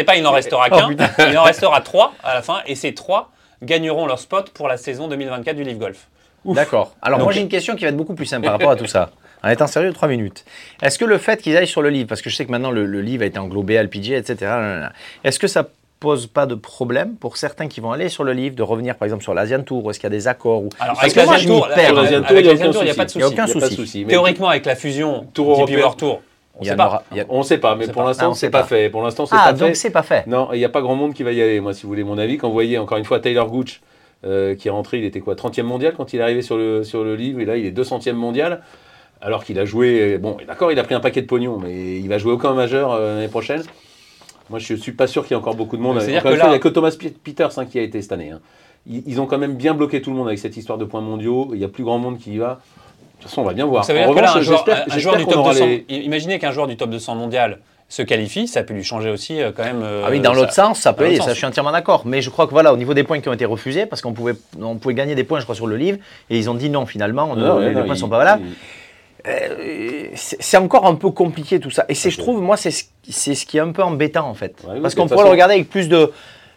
pas 0.04 0.12
pas 0.12 0.16
il 0.16 0.22
n'en 0.22 0.32
restera 0.32 0.68
Oh, 0.70 0.76
qu'un, 0.76 1.28
il 1.30 1.38
en 1.38 1.42
restera 1.42 1.80
3 1.80 2.12
à 2.22 2.34
la 2.34 2.42
fin, 2.42 2.60
et 2.66 2.74
ces 2.74 2.94
3 2.94 3.30
gagneront 3.62 4.06
leur 4.06 4.18
spot 4.18 4.50
pour 4.50 4.68
la 4.68 4.76
saison 4.76 5.08
2024 5.08 5.56
du 5.56 5.64
Leaf 5.64 5.78
Golf. 5.78 6.08
D'accord. 6.44 6.94
Alors 7.02 7.18
moi 7.20 7.32
j'ai 7.32 7.40
une 7.40 7.48
question 7.48 7.74
qui 7.76 7.82
va 7.84 7.90
être 7.90 7.96
beaucoup 7.96 8.14
plus 8.14 8.26
simple 8.26 8.44
par 8.44 8.52
rapport 8.52 8.70
à 8.70 8.76
tout 8.76 8.86
ça. 8.86 9.10
En 9.44 9.48
étant 9.50 9.66
sérieux, 9.66 9.92
3 9.92 10.08
minutes. 10.08 10.44
Est-ce 10.82 10.98
que 10.98 11.04
le 11.04 11.18
fait 11.18 11.40
qu'ils 11.40 11.56
aillent 11.56 11.66
sur 11.66 11.82
le 11.82 11.90
livre, 11.90 12.08
parce 12.08 12.22
que 12.22 12.30
je 12.30 12.36
sais 12.36 12.44
que 12.44 12.50
maintenant 12.50 12.70
le, 12.70 12.86
le 12.86 13.00
livre 13.00 13.22
a 13.22 13.26
été 13.26 13.38
englobé 13.38 13.78
à 13.78 13.82
LPG, 13.82 14.12
etc., 14.16 14.52
est-ce 15.24 15.38
que 15.38 15.46
ça 15.46 15.68
pose 16.00 16.26
pas 16.28 16.46
de 16.46 16.54
problème 16.54 17.14
pour 17.16 17.36
certains 17.36 17.66
qui 17.66 17.80
vont 17.80 17.90
aller 17.90 18.08
sur 18.08 18.22
le 18.24 18.32
livre 18.32 18.54
de 18.54 18.62
revenir 18.62 18.94
par 18.96 19.06
exemple 19.06 19.22
sur 19.24 19.34
l'Asian 19.34 19.62
Tour 19.62 19.84
ou 19.84 19.90
est-ce 19.90 19.98
qu'il 19.98 20.06
y 20.08 20.12
a 20.12 20.16
des 20.16 20.28
accords 20.28 20.62
ou... 20.62 20.68
Alors, 20.78 20.94
Parce 20.94 21.04
avec 21.06 21.14
que 21.16 21.24
moi, 21.28 21.36
je 21.38 21.46
Tour, 21.48 21.68
perds. 21.74 21.98
Avec 21.98 22.26
Tour, 22.26 22.36
il 22.38 22.42
n'y 22.44 22.48
a 22.80 22.84
n'y 22.84 22.92
pas 22.94 23.04
de 23.04 23.10
souci. 23.10 23.18
Il 23.18 23.20
y 23.20 23.24
a 23.24 23.28
aucun 23.28 23.44
a 23.44 23.70
souci. 23.70 24.04
Théoriquement, 24.06 24.48
avec 24.48 24.64
la 24.66 24.76
fusion 24.76 25.26
Tour 25.34 25.50
européen. 25.50 25.90
Tour, 25.98 26.22
on 26.58 26.62
y 26.62 26.66
sait 26.66 26.76
pas. 26.76 27.04
a- 27.10 27.24
On 27.28 27.38
ne 27.38 27.42
sait 27.44 27.58
pas, 27.58 27.74
mais 27.74 27.88
pour 27.88 28.02
l'instant, 28.04 28.32
c'est 28.34 28.50
pas 28.50 28.60
pas. 28.62 28.66
fait. 28.66 28.90
Pour 28.90 29.02
l'instant, 29.02 29.26
c'est 29.26 29.34
Ah, 29.36 29.46
pas 29.46 29.52
donc 29.54 29.68
fait. 29.70 29.74
c'est 29.74 29.90
pas 29.90 30.02
fait. 30.04 30.26
Non, 30.28 30.50
il 30.52 30.58
n'y 30.58 30.64
a 30.64 30.68
pas 30.68 30.80
grand 30.82 30.94
monde 30.94 31.14
qui 31.14 31.22
va 31.24 31.32
y 31.32 31.42
aller, 31.42 31.60
moi, 31.60 31.74
si 31.74 31.82
vous 31.82 31.88
voulez 31.88 32.04
mon 32.04 32.18
avis. 32.18 32.38
Quand 32.38 32.46
vous 32.48 32.52
voyez, 32.54 32.78
encore 32.78 32.98
une 32.98 33.04
fois, 33.04 33.18
Taylor 33.20 33.48
Gooch, 33.48 33.80
euh, 34.24 34.54
qui 34.54 34.68
est 34.68 34.70
rentré, 34.70 34.98
il 34.98 35.04
était 35.04 35.20
quoi 35.20 35.34
30e 35.34 35.62
mondial 35.62 35.94
quand 35.96 36.12
il 36.12 36.20
est 36.20 36.22
arrivé 36.22 36.42
sur 36.42 36.56
le, 36.56 36.84
sur 36.84 37.02
le 37.04 37.16
livre, 37.16 37.40
et 37.40 37.44
là, 37.44 37.56
il 37.56 37.66
est 37.66 37.70
200e 37.72 38.12
mondial, 38.14 38.62
alors 39.20 39.44
qu'il 39.44 39.58
a 39.58 39.64
joué. 39.64 40.18
Bon, 40.18 40.36
d'accord, 40.46 40.70
il 40.72 40.78
a 40.78 40.84
pris 40.84 40.94
un 40.94 41.00
paquet 41.00 41.22
de 41.22 41.26
pognon, 41.26 41.58
mais 41.62 41.98
il 41.98 42.08
va 42.08 42.18
jouer 42.18 42.32
aucun 42.32 42.54
majeur 42.54 42.92
euh, 42.92 43.16
l'année 43.16 43.28
prochaine. 43.28 43.62
Moi, 44.50 44.58
je 44.58 44.74
suis 44.74 44.92
pas 44.92 45.06
sûr 45.06 45.24
qu'il 45.26 45.32
y 45.32 45.38
ait 45.38 45.40
encore 45.40 45.54
beaucoup 45.56 45.76
de 45.76 45.82
monde. 45.82 46.00
C'est-à-dire 46.00 46.22
que 46.22 46.28
fois, 46.28 46.36
là- 46.38 46.44
il 46.46 46.50
n'y 46.50 46.54
a 46.56 46.58
que 46.58 46.68
Thomas 46.68 46.96
Peters 47.24 47.58
hein, 47.58 47.66
qui 47.66 47.78
a 47.78 47.82
été 47.82 48.00
cette 48.00 48.12
année. 48.12 48.30
hein. 48.30 48.40
Ils, 48.86 49.02
ils 49.06 49.20
ont 49.20 49.26
quand 49.26 49.36
même 49.38 49.54
bien 49.56 49.74
bloqué 49.74 50.00
tout 50.00 50.10
le 50.10 50.16
monde 50.16 50.28
avec 50.28 50.38
cette 50.38 50.56
histoire 50.56 50.78
de 50.78 50.84
points 50.86 51.00
mondiaux. 51.02 51.50
Il 51.52 51.58
n'y 51.58 51.64
a 51.64 51.68
plus 51.68 51.84
grand 51.84 51.98
monde 51.98 52.18
qui 52.18 52.32
y 52.34 52.38
va. 52.38 52.60
De 53.18 53.22
toute 53.22 53.30
façon, 53.30 53.42
on 53.42 53.44
va 53.44 53.52
bien 53.52 53.66
voir. 53.66 53.84
Ça 53.84 53.92
veut 53.92 54.00
En 54.00 54.06
dire 54.06 54.14
que 54.14 54.20
là, 54.20 54.32
un 54.36 54.40
joueur, 54.40 54.64
un 55.14 55.18
du 55.18 55.24
top 55.26 55.36
aura 55.36 55.52
200, 55.52 55.66
les- 55.66 55.84
imaginez 55.96 56.38
qu'un 56.38 56.52
joueur 56.52 56.66
du 56.66 56.76
top 56.76 56.88
200 56.90 57.14
mondial 57.16 57.58
se 57.90 58.02
qualifie, 58.02 58.46
ça 58.46 58.62
peut 58.62 58.74
lui 58.74 58.84
changer 58.84 59.10
aussi 59.10 59.40
euh, 59.42 59.50
quand 59.54 59.64
même. 59.64 59.80
euh, 59.82 60.04
Ah 60.06 60.10
oui, 60.10 60.20
dans 60.20 60.32
l'autre 60.34 60.52
sens, 60.52 60.78
ça 60.80 60.92
peut 60.92 61.04
l'autre 61.10 61.24
ça 61.24 61.32
je 61.32 61.36
suis 61.38 61.46
entièrement 61.46 61.72
d'accord. 61.72 62.02
Mais 62.06 62.22
je 62.22 62.30
crois 62.30 62.46
que 62.46 62.52
voilà, 62.52 62.72
au 62.72 62.76
niveau 62.76 62.94
des 62.94 63.02
points 63.02 63.18
qui 63.20 63.28
ont 63.28 63.32
été 63.32 63.44
refusés, 63.46 63.86
parce 63.86 64.00
qu'on 64.02 64.12
pouvait, 64.12 64.34
on 64.62 64.76
pouvait 64.76 64.94
gagner 64.94 65.14
des 65.14 65.24
points, 65.24 65.40
je 65.40 65.44
crois, 65.44 65.54
sur 65.54 65.66
le 65.66 65.76
livre, 65.76 65.98
et 66.30 66.38
ils 66.38 66.48
ont 66.48 66.54
dit 66.54 66.70
non 66.70 66.86
finalement, 66.86 67.34
Non, 67.34 67.58
les, 67.58 67.70
les 67.70 67.74
non, 67.74 67.84
points 67.84 67.94
ne 67.94 67.98
sont 67.98 68.08
pas 68.08 68.18
valables. 68.18 68.42
il- 68.46 68.54
c'est 69.24 70.36
c'est 70.40 70.56
encore 70.56 70.86
un 70.86 70.94
peu 70.94 71.10
compliqué 71.10 71.60
tout 71.60 71.70
ça. 71.70 71.84
Et 71.88 71.94
c'est, 71.94 72.10
je 72.10 72.18
trouve, 72.18 72.40
moi, 72.40 72.56
c'est 72.56 72.70
ce, 72.70 72.84
c'est 73.08 73.34
ce 73.34 73.46
qui 73.46 73.56
est 73.58 73.60
un 73.60 73.72
peu 73.72 73.82
embêtant 73.82 74.28
en 74.28 74.34
fait. 74.34 74.54
Ouais, 74.66 74.74
oui, 74.74 74.80
Parce 74.80 74.94
qu'on 74.94 75.06
pourrait 75.08 75.24
le 75.24 75.30
regarder 75.30 75.54
avec 75.54 75.68
plus 75.68 75.88
de. 75.88 76.12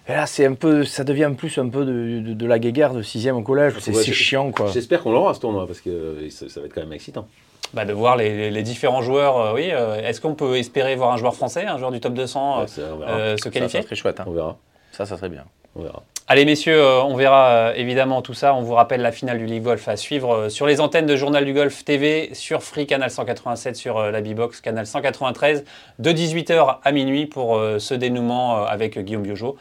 Et 0.07 0.13
là, 0.13 0.25
c'est 0.25 0.45
un 0.45 0.55
peu, 0.55 0.83
ça 0.83 1.03
devient 1.03 1.31
plus 1.37 1.57
un 1.59 1.69
peu 1.69 1.85
de, 1.85 2.19
de, 2.19 2.33
de 2.33 2.45
la 2.47 2.57
guéguerre 2.59 2.93
de 2.93 3.01
6 3.03 3.29
au 3.31 3.41
collège. 3.41 3.73
C'est, 3.79 3.95
Ouais, 3.95 4.03
chiant 4.03 4.51
quoi. 4.51 4.67
J'espère 4.73 5.03
qu'on 5.03 5.11
l'aura 5.11 5.33
ce 5.33 5.39
tournoi 5.39 5.67
parce 5.67 5.79
que 5.79 5.89
euh, 5.89 6.29
ça, 6.31 6.49
ça 6.49 6.59
va 6.59 6.65
être 6.65 6.73
quand 6.73 6.81
même 6.81 6.93
excitant. 6.93 7.27
Bah, 7.73 7.85
de 7.85 7.93
voir 7.93 8.17
les, 8.17 8.63
différents 8.63 9.01
joueurs, 9.03 9.37
euh, 9.37 9.53
oui. 9.53 9.69
euh, 9.71 10.01
Est-ce 10.01 10.19
qu'on 10.19 10.33
peut 10.33 10.57
espérer 10.57 10.95
voir 10.95 11.13
un 11.13 11.17
joueur 11.17 11.35
français, 11.35 11.65
un 11.65 11.77
joueur 11.77 11.91
du 11.91 11.99
top 12.01 12.13
200 12.15 12.57
euh, 12.57 12.61
Ouais, 12.61 12.67
ça, 12.67 12.81
euh, 12.81 13.37
se 13.37 13.37
Ça, 13.37 13.43
ça 13.43 13.49
qualifier? 13.51 13.81
serait 13.83 13.95
chouette. 13.95 14.19
hein. 14.19 14.25
On 14.27 14.31
verra. 14.31 14.57
Ça, 14.91 15.05
ça 15.05 15.15
serait 15.15 15.29
bien. 15.29 15.45
On 15.75 15.83
verra. 15.83 16.03
Allez 16.31 16.45
messieurs, 16.45 16.81
euh, 16.81 17.03
on 17.03 17.17
verra 17.17 17.49
euh, 17.49 17.73
évidemment 17.75 18.21
tout 18.21 18.33
ça. 18.33 18.55
On 18.55 18.61
vous 18.61 18.73
rappelle 18.73 19.01
la 19.01 19.11
finale 19.11 19.37
du 19.37 19.45
League 19.45 19.63
Golf 19.63 19.89
à 19.89 19.97
suivre 19.97 20.33
euh, 20.33 20.47
sur 20.49 20.65
les 20.65 20.79
antennes 20.79 21.05
de 21.05 21.17
Journal 21.17 21.43
du 21.43 21.51
Golf 21.51 21.83
TV, 21.83 22.29
sur 22.31 22.63
Free 22.63 22.87
Canal 22.87 23.11
187, 23.11 23.75
sur 23.75 24.01
la 24.01 24.21
B-Box 24.21 24.61
Canal 24.61 24.87
193, 24.87 25.65
de 25.99 26.11
18h 26.13 26.77
à 26.85 26.91
minuit 26.93 27.25
pour 27.25 27.61
ce 27.79 27.93
dénouement 27.93 28.63
avec 28.63 28.97
Guillaume 28.97 29.23
Biojo, 29.23 29.57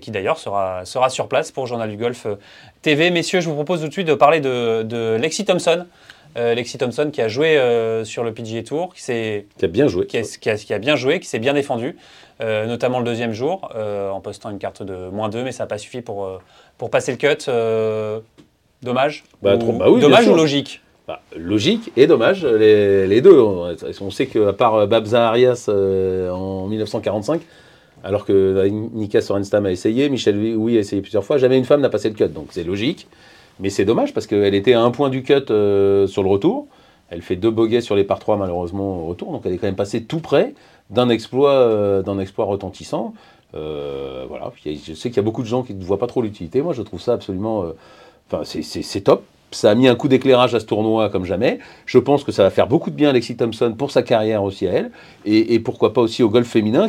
qui 0.00 0.12
d'ailleurs 0.12 0.38
sera, 0.38 0.84
sur 0.84 1.26
place 1.26 1.50
pour 1.50 1.66
Journal 1.66 1.90
du 1.90 1.96
Golf 1.96 2.28
TV. 2.82 3.10
Messieurs, 3.10 3.40
je 3.40 3.48
vous 3.48 3.56
propose 3.56 3.80
tout 3.80 3.88
de 3.88 3.92
suite 3.92 4.06
de 4.06 4.14
parler 4.14 4.38
de 4.38 5.16
Lexi 5.20 5.44
Thompson. 5.44 5.86
Lexi 6.36 6.78
Thompson 6.78 7.10
qui 7.12 7.20
a 7.20 7.28
joué 7.28 7.60
sur 8.04 8.24
le 8.24 8.32
PGA 8.32 8.62
Tour, 8.62 8.94
qui, 8.94 9.02
qui 9.02 9.64
a 9.64 9.68
bien 9.68 9.88
joué, 9.88 10.06
qui, 10.06 10.20
qui, 10.22 10.50
a, 10.50 10.56
qui 10.56 10.74
a, 10.74 10.78
bien 10.78 10.96
joué, 10.96 11.20
qui 11.20 11.28
s'est 11.28 11.38
bien 11.38 11.54
défendu. 11.54 11.96
Euh, 12.42 12.66
notamment 12.66 12.98
le 12.98 13.04
deuxième 13.04 13.32
jour, 13.32 13.70
euh, 13.76 14.10
en 14.10 14.20
postant 14.20 14.50
une 14.50 14.58
carte 14.58 14.82
de 14.82 15.08
moins 15.10 15.28
2, 15.28 15.44
mais 15.44 15.52
ça 15.52 15.64
n'a 15.64 15.68
pas 15.68 15.78
suffi 15.78 16.00
pour, 16.00 16.24
euh, 16.24 16.38
pour 16.76 16.90
passer 16.90 17.12
le 17.12 17.18
cut. 17.18 17.50
dommage 18.82 19.24
bah, 19.42 19.54
ou, 19.56 19.72
bah 19.72 19.86
oui, 19.88 20.00
Dommage 20.00 20.26
ou 20.26 20.34
logique 20.34 20.80
bah, 21.06 21.20
Logique 21.36 21.92
et 21.96 22.06
dommage, 22.06 22.44
les, 22.44 23.06
les 23.06 23.20
deux. 23.20 23.38
On 23.38 24.10
sait 24.10 24.26
qu'à 24.26 24.52
part 24.52 24.88
Babza 24.88 25.28
Arias 25.28 25.68
en 25.68 26.66
1945, 26.66 27.42
alors 28.02 28.24
que 28.24 28.66
Nika 28.66 29.20
Sorenstam 29.20 29.66
a 29.66 29.70
essayé, 29.70 30.08
Michel 30.08 30.56
Oui 30.56 30.76
a 30.76 30.80
essayé 30.80 31.00
plusieurs 31.00 31.24
fois, 31.24 31.38
jamais 31.38 31.58
une 31.58 31.64
femme 31.64 31.80
n'a 31.80 31.90
passé 31.90 32.08
le 32.08 32.16
cut. 32.16 32.28
Donc 32.28 32.48
c'est 32.50 32.64
logique. 32.64 33.06
Mais 33.62 33.70
c'est 33.70 33.86
dommage 33.86 34.12
parce 34.12 34.26
qu'elle 34.26 34.54
était 34.54 34.74
à 34.74 34.82
un 34.82 34.90
point 34.90 35.08
du 35.08 35.22
cut 35.22 35.46
sur 35.46 36.22
le 36.22 36.28
retour. 36.28 36.66
Elle 37.12 37.20
fait 37.20 37.36
deux 37.36 37.50
bogeys 37.50 37.82
sur 37.82 37.94
les 37.94 38.04
par 38.04 38.18
3 38.18 38.38
malheureusement 38.38 39.00
au 39.00 39.06
retour. 39.06 39.32
Donc 39.32 39.42
elle 39.44 39.52
est 39.52 39.58
quand 39.58 39.66
même 39.66 39.76
passée 39.76 40.02
tout 40.02 40.20
près 40.20 40.54
d'un 40.88 41.08
exploit, 41.08 41.52
euh, 41.52 42.02
d'un 42.02 42.18
exploit 42.18 42.44
retentissant. 42.46 43.12
Euh, 43.54 44.24
voilà. 44.28 44.50
Je 44.64 44.94
sais 44.94 45.10
qu'il 45.10 45.16
y 45.16 45.20
a 45.20 45.22
beaucoup 45.22 45.42
de 45.42 45.46
gens 45.46 45.62
qui 45.62 45.74
ne 45.74 45.84
voient 45.84 45.98
pas 45.98 46.06
trop 46.06 46.22
l'utilité. 46.22 46.62
Moi, 46.62 46.72
je 46.72 46.82
trouve 46.82 47.00
ça 47.00 47.12
absolument. 47.12 47.64
Euh, 47.64 47.72
enfin, 48.30 48.44
c'est 48.44 49.00
top. 49.02 49.24
Ça 49.50 49.70
a 49.70 49.74
mis 49.74 49.86
un 49.86 49.94
coup 49.94 50.08
d'éclairage 50.08 50.54
à 50.54 50.60
ce 50.60 50.64
tournoi 50.64 51.10
comme 51.10 51.26
jamais. 51.26 51.58
Je 51.84 51.98
pense 51.98 52.24
que 52.24 52.32
ça 52.32 52.42
va 52.42 52.48
faire 52.48 52.66
beaucoup 52.66 52.88
de 52.88 52.96
bien 52.96 53.08
à 53.08 53.10
Alexis 53.10 53.36
Thompson 53.36 53.74
pour 53.76 53.90
sa 53.90 54.02
carrière 54.02 54.42
aussi 54.42 54.66
à 54.66 54.72
elle. 54.72 54.90
Et, 55.26 55.58
pourquoi 55.58 55.92
pas 55.92 56.00
aussi 56.00 56.22
au 56.22 56.30
golf 56.30 56.48
féminin 56.48 56.88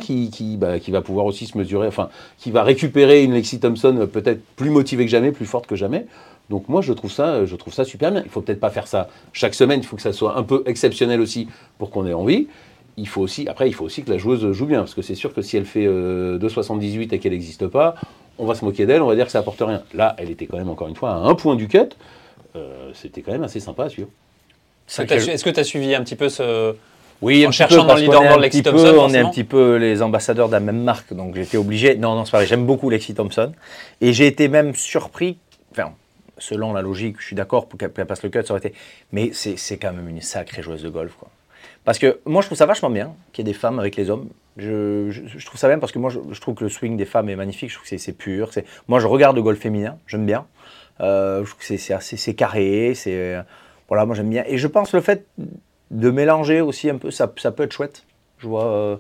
bah, 0.57 0.79
qui, 0.79 0.91
va 0.91 1.01
pouvoir 1.01 1.25
aussi 1.25 1.45
se 1.45 1.57
mesurer, 1.57 1.87
enfin, 1.87 2.07
qui 2.37 2.51
va 2.51 2.63
récupérer 2.63 3.25
une 3.25 3.33
Alexis 3.33 3.59
Thompson 3.59 4.07
peut-être 4.09 4.41
plus 4.55 4.69
motivée 4.69 5.03
que 5.03 5.11
jamais, 5.11 5.33
plus 5.33 5.45
forte 5.45 5.67
que 5.67 5.75
jamais. 5.75 6.05
Donc 6.49 6.67
moi, 6.69 6.81
je 6.81 6.93
trouve 6.93 7.11
ça, 7.11 7.45
je 7.45 7.55
trouve 7.55 7.73
ça 7.73 7.85
super 7.85 8.11
bien. 8.11 8.21
Il 8.23 8.29
faut 8.29 8.41
peut-être 8.41 8.59
pas 8.59 8.69
faire 8.69 8.87
ça 8.87 9.09
chaque 9.31 9.53
semaine. 9.53 9.79
Il 9.81 9.85
faut 9.85 9.95
que 9.95 10.01
ça 10.01 10.13
soit 10.13 10.37
un 10.37 10.43
peu 10.43 10.63
exceptionnel 10.65 11.21
aussi 11.21 11.47
pour 11.77 11.89
qu'on 11.89 12.05
ait 12.05 12.13
envie 12.13 12.47
il 12.97 13.07
faut 13.07 13.21
aussi, 13.21 13.47
après, 13.47 13.67
il 13.67 13.73
faut 13.73 13.85
aussi 13.85 14.03
que 14.03 14.11
la 14.11 14.17
joueuse 14.17 14.51
joue 14.51 14.65
bien, 14.65 14.79
parce 14.79 14.93
que 14.93 15.01
c'est 15.01 15.15
sûr 15.15 15.33
que 15.33 15.41
si 15.41 15.57
elle 15.57 15.65
fait 15.65 15.85
2,78 15.85 15.87
euh, 15.87 17.07
et 17.11 17.19
qu'elle 17.19 17.31
n'existe 17.31 17.67
pas, 17.67 17.95
on 18.37 18.45
va 18.45 18.55
se 18.55 18.63
moquer 18.63 18.85
d'elle, 18.85 19.01
on 19.01 19.07
va 19.07 19.15
dire 19.15 19.25
que 19.25 19.31
ça 19.31 19.39
apporte 19.39 19.61
rien. 19.61 19.83
Là, 19.93 20.15
elle 20.17 20.29
était 20.29 20.45
quand 20.45 20.57
même, 20.57 20.69
encore 20.69 20.87
une 20.87 20.95
fois, 20.95 21.11
à 21.11 21.15
un 21.15 21.35
point 21.35 21.55
du 21.55 21.67
cut. 21.67 21.79
Euh, 22.55 22.91
c'était 22.93 23.21
quand 23.21 23.31
même 23.31 23.43
assez 23.43 23.59
sympa 23.59 23.85
à 23.85 23.89
suivre. 23.89 24.09
Est-ce 24.87 25.43
que 25.43 25.49
tu 25.49 25.59
as 25.59 25.63
suivi 25.63 25.95
un 25.95 26.03
petit 26.03 26.15
peu 26.15 26.29
ce. 26.29 26.75
Oui, 27.21 27.47
en 27.47 27.51
cherchant 27.51 27.85
dans 27.85 27.95
le 27.95 28.01
leaderboard 28.01 28.41
Lexi 28.41 28.63
Thompson. 28.63 28.95
On 28.99 29.13
est 29.13 29.19
un 29.19 29.29
petit 29.29 29.45
peu 29.45 29.77
les 29.77 30.01
ambassadeurs 30.01 30.47
de 30.47 30.53
la 30.53 30.59
même 30.59 30.83
marque, 30.83 31.13
donc 31.13 31.35
j'étais 31.35 31.57
obligé. 31.57 31.95
Non, 31.95 32.15
non, 32.15 32.25
c'est 32.25 32.31
pareil, 32.31 32.47
j'aime 32.47 32.65
beaucoup 32.65 32.89
Lexi 32.89 33.13
Thompson. 33.13 33.53
Et 34.01 34.11
j'ai 34.13 34.27
été 34.27 34.49
même 34.49 34.75
surpris, 34.75 35.37
enfin, 35.71 35.93
selon 36.37 36.73
la 36.73 36.81
logique, 36.81 37.17
je 37.19 37.25
suis 37.25 37.35
d'accord 37.35 37.67
pour 37.67 37.77
qu'elle 37.79 37.91
passe 37.91 38.23
le 38.23 38.29
cut, 38.29 38.43
ça 38.43 38.53
aurait 38.53 38.65
été. 38.65 38.73
Mais 39.11 39.31
c'est 39.33 39.77
quand 39.77 39.93
même 39.93 40.09
une 40.09 40.21
sacrée 40.21 40.61
joueuse 40.61 40.83
de 40.83 40.89
golf, 40.89 41.15
quoi. 41.17 41.29
Parce 41.85 41.99
que 41.99 42.19
moi, 42.25 42.41
je 42.41 42.47
trouve 42.47 42.57
ça 42.57 42.65
vachement 42.65 42.89
bien 42.89 43.13
qu'il 43.33 43.45
y 43.45 43.49
ait 43.49 43.53
des 43.53 43.57
femmes 43.57 43.77
avec 43.77 43.97
les 43.97 44.09
hommes. 44.09 44.29
Je, 44.55 45.09
je, 45.09 45.45
trouve 45.45 45.59
ça 45.59 45.67
bien 45.67 45.79
parce 45.79 45.91
que 45.91 45.99
moi, 45.99 46.09
je, 46.09 46.39
trouve 46.39 46.55
que 46.55 46.63
le 46.63 46.69
swing 46.69 46.95
des 46.95 47.05
femmes 47.05 47.27
est 47.29 47.35
magnifique. 47.35 47.69
Je 47.69 47.75
trouve 47.75 47.89
que 47.89 47.97
c'est 47.97 48.13
pur. 48.13 48.51
Moi, 48.87 48.99
je 48.99 49.07
regarde 49.07 49.35
le 49.35 49.41
golf 49.41 49.59
féminin, 49.59 49.97
j'aime 50.07 50.25
bien. 50.25 50.45
Euh, 51.01 51.43
je 51.43 51.49
trouve 51.49 51.67
que 51.67 51.77
c'est 51.77 51.93
assez 51.93 52.35
carré. 52.35 52.93
C'est 52.95 53.35
voilà, 53.89 54.05
moi 54.05 54.15
j'aime 54.15 54.29
bien. 54.29 54.43
Et 54.47 54.57
je 54.57 54.67
pense 54.67 54.93
le 54.93 55.01
fait 55.01 55.27
de 55.91 56.09
mélanger 56.09 56.61
aussi 56.61 56.89
un 56.89 56.97
peu, 56.97 57.11
ça, 57.11 57.31
ça 57.37 57.51
peut 57.51 57.63
être 57.63 57.73
chouette. 57.73 58.05
Je 58.39 58.47
vois. 58.47 58.65
Euh, 58.65 58.97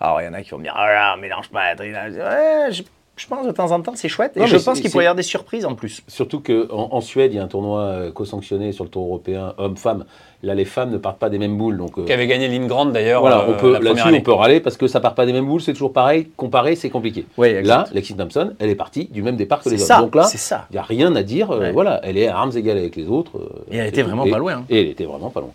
alors, 0.00 0.20
il 0.20 0.24
y 0.24 0.28
en 0.28 0.32
a 0.32 0.42
qui 0.42 0.50
vont 0.50 0.58
me 0.58 0.64
dire, 0.64 0.74
ah, 0.76 1.16
mélange 1.20 1.50
pas. 1.50 1.74
Ouais, 1.74 2.68
je, 2.70 2.82
je 3.22 3.28
pense 3.28 3.46
de 3.46 3.52
temps 3.52 3.70
en 3.70 3.80
temps, 3.80 3.92
c'est 3.94 4.08
chouette. 4.08 4.36
et 4.36 4.48
je 4.48 4.56
pense 4.56 4.80
qu'il 4.80 4.90
pourrait 4.90 5.04
y 5.04 5.06
avoir 5.06 5.14
des 5.14 5.22
surprises 5.22 5.64
en 5.64 5.76
plus. 5.76 6.02
Surtout 6.08 6.40
qu'en 6.40 6.88
en, 6.90 7.00
Suède, 7.00 7.32
il 7.32 7.36
y 7.36 7.38
a 7.38 7.44
un 7.44 7.46
tournoi 7.46 7.80
euh, 7.82 8.10
co-sanctionné 8.10 8.72
sur 8.72 8.82
le 8.82 8.90
tour 8.90 9.04
européen 9.04 9.54
homme-femme. 9.58 10.06
Là, 10.42 10.56
les 10.56 10.64
femmes 10.64 10.90
ne 10.90 10.98
partent 10.98 11.20
pas 11.20 11.30
des 11.30 11.38
mêmes 11.38 11.56
boules. 11.56 11.76
Donc, 11.76 11.98
euh, 11.98 12.04
Qui 12.04 12.12
avait 12.12 12.26
gagné 12.26 12.48
Grande 12.66 12.92
d'ailleurs. 12.92 13.20
Voilà, 13.20 13.44
on 13.46 13.52
euh, 13.52 13.56
peut, 13.56 13.78
là-dessus, 13.78 14.12
on 14.12 14.20
peut 14.22 14.32
râler 14.32 14.58
parce 14.58 14.76
que 14.76 14.88
ça 14.88 14.98
part 14.98 15.14
pas 15.14 15.24
des 15.24 15.32
mêmes 15.32 15.46
boules, 15.46 15.60
c'est 15.60 15.72
toujours 15.72 15.92
pareil. 15.92 16.30
Comparer, 16.36 16.74
c'est 16.74 16.90
compliqué. 16.90 17.24
là, 17.38 17.84
Lexi 17.92 18.16
Thompson, 18.16 18.54
elle 18.58 18.70
est 18.70 18.74
partie 18.74 19.04
du 19.04 19.22
même 19.22 19.36
départ 19.36 19.62
que 19.62 19.68
les 19.68 19.80
autres. 19.80 20.00
Donc 20.00 20.16
là, 20.16 20.28
il 20.28 20.72
n'y 20.72 20.78
a 20.78 20.82
rien 20.82 21.14
à 21.14 21.22
dire. 21.22 21.56
voilà, 21.72 22.00
elle 22.02 22.18
est 22.18 22.26
à 22.26 22.36
armes 22.38 22.56
égales 22.56 22.78
avec 22.78 22.96
les 22.96 23.06
autres. 23.06 23.38
et 23.70 23.76
elle 23.76 23.86
était 23.86 24.02
vraiment 24.02 24.26
pas 24.26 24.38
loin. 24.38 24.54
Hein. 24.54 24.64
Et 24.68 24.80
elle 24.80 24.88
était 24.88 25.04
vraiment 25.04 25.30
pas 25.30 25.40
loin. 25.40 25.50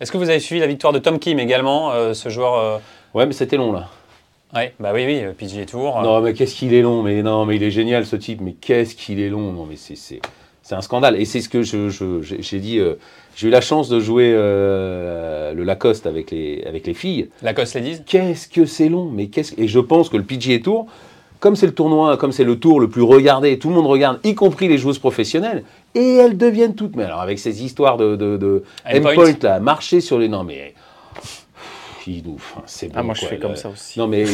Est-ce 0.00 0.12
que 0.12 0.16
vous 0.16 0.30
avez 0.30 0.40
suivi 0.40 0.60
la 0.60 0.68
victoire 0.68 0.92
de 0.92 1.00
Tom 1.00 1.18
Kim 1.18 1.40
également, 1.40 1.92
ce 2.14 2.28
joueur 2.28 2.80
Ouais, 3.14 3.26
mais 3.26 3.32
c'était 3.32 3.56
long 3.56 3.72
là. 3.72 3.88
Ouais, 4.54 4.74
bah 4.80 4.90
oui, 4.92 5.04
oui, 5.06 5.22
PGA 5.38 5.64
Tour. 5.64 6.00
Non, 6.02 6.20
mais 6.20 6.34
qu'est-ce 6.34 6.54
qu'il 6.54 6.74
est 6.74 6.82
long, 6.82 7.02
mais 7.02 7.22
non, 7.22 7.46
mais 7.46 7.56
il 7.56 7.62
est 7.62 7.70
génial 7.70 8.04
ce 8.04 8.16
type, 8.16 8.40
mais 8.40 8.52
qu'est-ce 8.52 8.96
qu'il 8.96 9.20
est 9.20 9.28
long, 9.28 9.52
non, 9.52 9.64
mais 9.68 9.76
c'est, 9.76 9.96
c'est, 9.96 10.20
c'est 10.62 10.74
un 10.74 10.80
scandale. 10.80 11.20
Et 11.20 11.24
c'est 11.24 11.40
ce 11.40 11.48
que 11.48 11.62
je, 11.62 12.20
j'ai 12.20 12.58
dit, 12.58 12.78
euh, 12.78 12.94
j'ai 13.36 13.46
eu 13.46 13.50
la 13.50 13.60
chance 13.60 13.88
de 13.88 14.00
jouer 14.00 14.32
euh, 14.34 15.54
le 15.54 15.62
Lacoste 15.62 16.06
avec 16.06 16.32
les, 16.32 16.64
avec 16.66 16.86
les 16.86 16.94
filles. 16.94 17.28
Lacoste 17.42 17.76
Ladies 17.76 18.02
Qu'est-ce 18.04 18.48
que 18.48 18.66
c'est 18.66 18.88
long, 18.88 19.08
mais 19.12 19.28
qu'est-ce 19.28 19.54
Et 19.56 19.68
je 19.68 19.78
pense 19.78 20.08
que 20.08 20.16
le 20.16 20.24
PGA 20.24 20.58
Tour, 20.58 20.86
comme 21.38 21.54
c'est 21.54 21.66
le 21.66 21.74
tournoi, 21.74 22.16
comme 22.16 22.32
c'est 22.32 22.44
le 22.44 22.58
tour 22.58 22.80
le 22.80 22.88
plus 22.88 23.02
regardé, 23.02 23.58
tout 23.58 23.68
le 23.68 23.74
monde 23.76 23.86
regarde, 23.86 24.18
y 24.24 24.34
compris 24.34 24.66
les 24.66 24.78
joueuses 24.78 24.98
professionnelles, 24.98 25.62
et 25.94 26.16
elles 26.16 26.36
deviennent 26.36 26.74
toutes, 26.74 26.96
mais 26.96 27.04
alors 27.04 27.20
avec 27.20 27.38
ces 27.38 27.64
histoires 27.64 27.96
de, 27.96 28.16
de, 28.16 28.36
de 28.36 28.64
endpoint, 28.84 29.34
là, 29.42 29.60
marcher 29.60 30.00
sur 30.00 30.18
les... 30.18 30.28
Non, 30.28 30.44
mais 30.44 30.74
c'est 32.66 32.90
ah, 32.94 33.02
moi 33.02 33.14
je 33.14 33.26
fais 33.26 33.38
comme 33.38 33.56
ça 33.56 33.68
aussi. 33.68 33.98
Non 33.98 34.06
mais, 34.06 34.24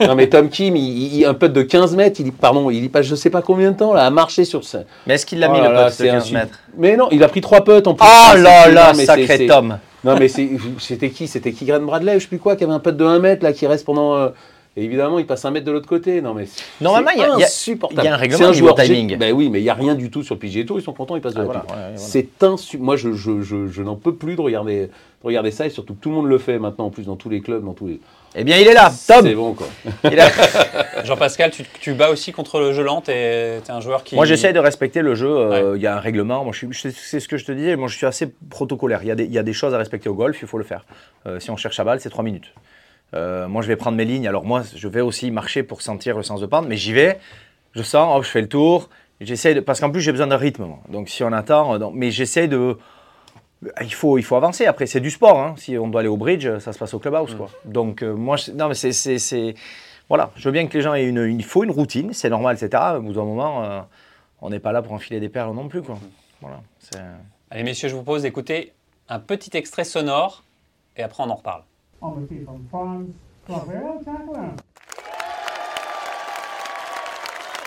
non, 0.00 0.14
mais 0.14 0.28
Tom 0.28 0.48
Kim, 0.48 0.76
il, 0.76 1.24
un 1.24 1.34
putt 1.34 1.52
de 1.52 1.62
15 1.62 1.96
mètres, 1.96 2.20
il, 2.20 2.32
pardon, 2.32 2.70
il 2.70 2.90
passe 2.90 3.06
je 3.06 3.14
sais 3.14 3.30
pas 3.30 3.42
combien 3.42 3.72
de 3.72 3.76
temps 3.76 3.94
là, 3.94 4.06
à 4.06 4.10
marcher 4.10 4.44
sur 4.44 4.64
ça. 4.64 4.80
Mais 5.06 5.14
est-ce 5.14 5.26
qu'il 5.26 5.38
l'a 5.38 5.48
mis 5.48 5.58
oh 5.60 5.68
le 5.68 5.88
putt 5.88 6.00
de 6.00 6.06
15 6.06 6.32
mètres 6.32 6.58
Mais 6.76 6.96
non, 6.96 7.08
il 7.10 7.22
a 7.24 7.28
pris 7.28 7.40
3 7.40 7.64
putts 7.64 7.86
en 7.86 7.94
plus. 7.94 8.06
Oh 8.06 8.36
là 8.36 8.68
là, 8.68 8.94
sacré 8.94 9.46
Tom 9.46 9.78
Non 10.04 10.16
mais 10.18 10.28
c'était 10.28 11.10
qui? 11.10 11.26
C'était 11.26 11.52
qui 11.52 11.64
Bradley, 11.64 12.14
je 12.14 12.20
sais 12.20 12.28
plus 12.28 12.38
quoi, 12.38 12.56
qui 12.56 12.64
avait 12.64 12.72
un 12.72 12.80
putt 12.80 12.96
de 12.96 13.04
1 13.04 13.18
mètre 13.18 13.44
là, 13.44 13.52
qui 13.52 13.66
reste 13.66 13.84
pendant... 13.84 14.14
Euh, 14.16 14.28
et 14.76 14.84
évidemment, 14.84 15.18
il 15.18 15.26
passe 15.26 15.44
un 15.44 15.50
mètre 15.50 15.64
de 15.64 15.72
l'autre 15.72 15.88
côté. 15.88 16.20
Non, 16.20 16.34
mais 16.34 16.44
Normalement, 16.80 17.10
il 17.12 17.18
y, 17.18 17.22
a. 17.22 17.26
Il 17.28 18.04
y 18.04 18.08
a 18.08 18.14
un 18.14 18.16
règlement 18.16 18.50
de 18.50 18.82
timing. 18.82 19.16
Ben 19.16 19.32
oui, 19.32 19.48
mais 19.48 19.60
il 19.60 19.62
n'y 19.62 19.70
a 19.70 19.74
rien 19.74 19.94
du 19.94 20.10
tout 20.10 20.22
sur 20.22 20.34
le 20.34 20.38
PGA 20.38 20.64
Tour. 20.64 20.78
Ils 20.78 20.82
sont 20.82 20.92
contents, 20.92 21.16
ils 21.16 21.22
passent 21.22 21.34
de 21.34 21.40
ah, 21.40 21.64
la 21.68 21.96
C'est 21.96 22.42
insupportable. 22.42 22.84
Moi, 22.84 22.96
je, 22.96 23.12
je, 23.14 23.40
je, 23.40 23.68
je 23.68 23.82
n'en 23.82 23.96
peux 23.96 24.14
plus 24.14 24.36
de 24.36 24.40
regarder, 24.42 24.90
Regardez 25.26 25.50
ça 25.50 25.66
et 25.66 25.70
surtout 25.70 25.94
tout 25.94 26.10
le 26.10 26.14
monde 26.14 26.28
le 26.28 26.38
fait 26.38 26.60
maintenant 26.60 26.86
en 26.86 26.90
plus 26.90 27.06
dans 27.06 27.16
tous 27.16 27.28
les 27.28 27.40
clubs, 27.40 27.64
dans 27.64 27.72
tous 27.72 27.88
les. 27.88 28.00
Eh 28.36 28.44
bien, 28.44 28.58
il 28.58 28.68
est 28.68 28.74
là, 28.74 28.92
Tom. 29.08 29.26
C'est 29.26 29.34
bon 29.34 29.54
quoi. 29.54 29.66
Jean-Pascal, 31.04 31.50
tu, 31.50 31.64
tu, 31.80 31.94
bats 31.94 32.10
aussi 32.10 32.30
contre 32.30 32.60
le 32.60 32.72
jeu 32.72 32.84
lent. 32.84 33.00
Tu 33.00 33.10
es, 33.10 33.60
un 33.68 33.80
joueur 33.80 34.04
qui. 34.04 34.14
Moi, 34.14 34.24
j'essaie 34.24 34.52
de 34.52 34.60
respecter 34.60 35.02
le 35.02 35.16
jeu. 35.16 35.28
Euh, 35.28 35.72
il 35.74 35.82
y 35.82 35.88
a 35.88 35.96
un 35.96 36.00
règlement. 36.00 36.44
Moi, 36.44 36.52
c'est 36.72 36.92
ce 36.92 37.26
que 37.26 37.38
je 37.38 37.44
te 37.44 37.50
disais. 37.50 37.74
Moi, 37.74 37.88
je 37.88 37.96
suis 37.96 38.06
assez 38.06 38.32
protocolaire. 38.50 39.00
Il 39.02 39.08
y, 39.08 39.10
a 39.10 39.16
des, 39.16 39.26
y 39.26 39.38
a 39.38 39.52
choses 39.52 39.74
à 39.74 39.78
respecter 39.78 40.08
au 40.08 40.14
golf. 40.14 40.38
Il 40.42 40.46
faut 40.46 40.58
le 40.58 40.64
faire. 40.64 40.84
Euh, 41.26 41.40
si 41.40 41.50
on 41.50 41.56
cherche 41.56 41.80
à 41.80 41.84
balle, 41.84 41.98
c'est 42.00 42.10
3 42.10 42.22
minutes. 42.22 42.52
Euh, 43.14 43.48
moi, 43.48 43.62
je 43.62 43.68
vais 43.68 43.76
prendre 43.76 43.96
mes 43.96 44.04
lignes. 44.04 44.28
Alors, 44.28 44.44
moi, 44.44 44.62
je 44.74 44.88
vais 44.88 45.00
aussi 45.00 45.30
marcher 45.30 45.62
pour 45.62 45.82
sentir 45.82 46.16
le 46.16 46.22
sens 46.22 46.40
de 46.40 46.46
pente, 46.46 46.66
mais 46.68 46.76
j'y 46.76 46.92
vais. 46.92 47.18
Je 47.74 47.82
sens, 47.82 48.24
je 48.24 48.30
fais 48.30 48.40
le 48.40 48.48
tour. 48.48 48.88
J'essaie 49.20 49.54
de, 49.54 49.60
parce 49.60 49.80
qu'en 49.80 49.90
plus, 49.90 50.00
j'ai 50.00 50.12
besoin 50.12 50.26
de 50.26 50.34
rythme. 50.34 50.66
Donc, 50.88 51.08
si 51.08 51.22
on 51.24 51.32
attend, 51.32 51.90
mais 51.92 52.10
j'essaie 52.10 52.48
de 52.48 52.76
il 53.80 53.94
faut, 53.94 54.18
il 54.18 54.22
faut 54.22 54.36
avancer. 54.36 54.66
Après, 54.66 54.86
c'est 54.86 55.00
du 55.00 55.10
sport. 55.10 55.40
Hein. 55.40 55.54
Si 55.56 55.76
on 55.78 55.88
doit 55.88 56.00
aller 56.00 56.08
au 56.08 56.16
bridge, 56.16 56.58
ça 56.58 56.72
se 56.72 56.78
passe 56.78 56.94
au 56.94 56.98
clubhouse. 56.98 57.34
Quoi. 57.34 57.48
Donc, 57.64 58.02
euh, 58.02 58.14
moi, 58.14 58.36
non, 58.54 58.68
mais 58.68 58.74
c'est. 58.74 59.54
Voilà, 60.08 60.30
je 60.36 60.48
veux 60.48 60.52
bien 60.52 60.66
que 60.68 60.74
les 60.74 60.82
gens 60.82 60.94
aient 60.94 61.06
une. 61.06 61.26
Il 61.36 61.44
faut 61.44 61.64
une 61.64 61.70
routine, 61.70 62.12
c'est 62.12 62.30
normal, 62.30 62.56
etc. 62.56 62.82
Au 62.98 63.00
bout 63.00 63.12
d'un 63.12 63.24
moment, 63.24 63.64
euh, 63.64 63.80
on 64.40 64.50
n'est 64.50 64.60
pas 64.60 64.72
là 64.72 64.82
pour 64.82 64.92
enfiler 64.92 65.18
des 65.18 65.28
perles 65.28 65.54
non 65.54 65.68
plus. 65.68 65.82
Quoi. 65.82 65.98
Voilà, 66.40 66.60
Allez, 67.50 67.62
messieurs, 67.62 67.88
je 67.88 67.94
vous 67.94 68.02
propose 68.02 68.22
d'écouter 68.22 68.72
un 69.08 69.18
petit 69.18 69.56
extrait 69.56 69.84
sonore 69.84 70.44
et 70.96 71.02
après, 71.02 71.22
on 71.24 71.30
en 71.30 71.34
reparle. 71.34 71.62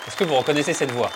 Est-ce 0.06 0.16
que 0.16 0.24
vous 0.24 0.36
reconnaissez 0.36 0.72
cette 0.72 0.90
voix? 0.90 1.10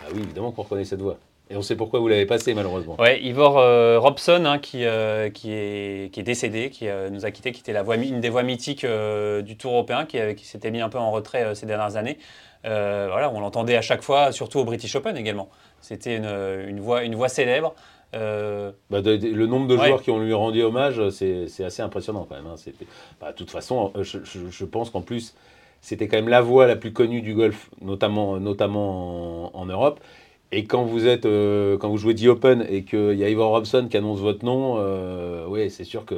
Ah 0.00 0.08
oui, 0.14 0.22
évidemment 0.22 0.52
qu'on 0.52 0.62
reconnaît 0.62 0.84
cette 0.84 1.00
voix. 1.00 1.18
Et 1.48 1.56
on 1.56 1.62
sait 1.62 1.76
pourquoi 1.76 2.00
vous 2.00 2.08
l'avez 2.08 2.26
passé, 2.26 2.54
malheureusement. 2.54 2.96
Oui, 2.98 3.20
Ivor 3.22 3.58
euh, 3.58 4.00
Robson, 4.00 4.44
hein, 4.44 4.58
qui, 4.58 4.84
euh, 4.84 5.30
qui, 5.30 5.52
est, 5.52 6.12
qui 6.12 6.18
est 6.18 6.24
décédé, 6.24 6.70
qui 6.70 6.88
euh, 6.88 7.08
nous 7.08 7.24
a 7.24 7.30
quitté, 7.30 7.52
qui 7.52 7.60
était 7.60 7.72
la 7.72 7.84
voix, 7.84 7.96
une 7.96 8.20
des 8.20 8.30
voix 8.30 8.42
mythiques 8.42 8.84
du 8.84 9.56
Tour 9.56 9.72
européen, 9.72 10.06
qui, 10.06 10.18
qui 10.34 10.44
s'était 10.44 10.72
mis 10.72 10.80
un 10.80 10.88
peu 10.88 10.98
en 10.98 11.12
retrait 11.12 11.54
ces 11.54 11.66
dernières 11.66 11.96
années. 11.96 12.18
voilà, 12.64 13.30
on 13.32 13.38
l'entendait 13.38 13.76
à 13.76 13.82
chaque 13.82 14.02
fois, 14.02 14.32
surtout 14.32 14.58
au 14.58 14.64
British 14.64 14.96
Open 14.96 15.16
également. 15.16 15.48
C'était 15.80 16.16
une, 16.16 16.28
une, 16.68 16.80
voix, 16.80 17.04
une 17.04 17.14
voix 17.14 17.28
célèbre. 17.28 17.74
Bah, 18.12 19.00
le 19.00 19.46
nombre 19.46 19.66
de 19.66 19.76
joueurs 19.76 20.02
qui 20.02 20.10
ont 20.10 20.18
lui 20.18 20.32
rendu 20.32 20.62
hommage, 20.62 21.10
c'est 21.10 21.64
assez 21.64 21.82
impressionnant 21.82 22.26
quand 22.28 22.36
même. 22.36 22.46
Hein. 22.46 22.56
Bah, 23.20 23.32
de 23.32 23.36
toute 23.36 23.50
façon, 23.50 23.92
je, 24.00 24.18
je 24.24 24.64
pense 24.64 24.90
qu'en 24.90 25.02
plus, 25.02 25.34
c'était 25.80 26.08
quand 26.08 26.16
même 26.16 26.28
la 26.28 26.40
voie 26.40 26.66
la 26.66 26.76
plus 26.76 26.92
connue 26.92 27.20
du 27.20 27.34
golf, 27.34 27.70
notamment, 27.80 28.40
notamment 28.40 29.54
en, 29.54 29.60
en 29.60 29.66
Europe. 29.66 30.00
Et 30.52 30.64
quand 30.64 30.84
vous 30.84 31.06
êtes, 31.06 31.26
euh, 31.26 31.76
quand 31.76 31.88
vous 31.88 31.98
jouez 31.98 32.14
The 32.14 32.26
Open 32.26 32.64
et 32.68 32.84
qu'il 32.84 33.14
y 33.14 33.24
a 33.24 33.28
Ivor 33.28 33.50
Robson 33.50 33.88
qui 33.90 33.96
annonce 33.96 34.20
votre 34.20 34.44
nom, 34.44 34.76
euh, 34.78 35.44
oui, 35.48 35.70
c'est 35.70 35.84
sûr 35.84 36.04
que 36.04 36.14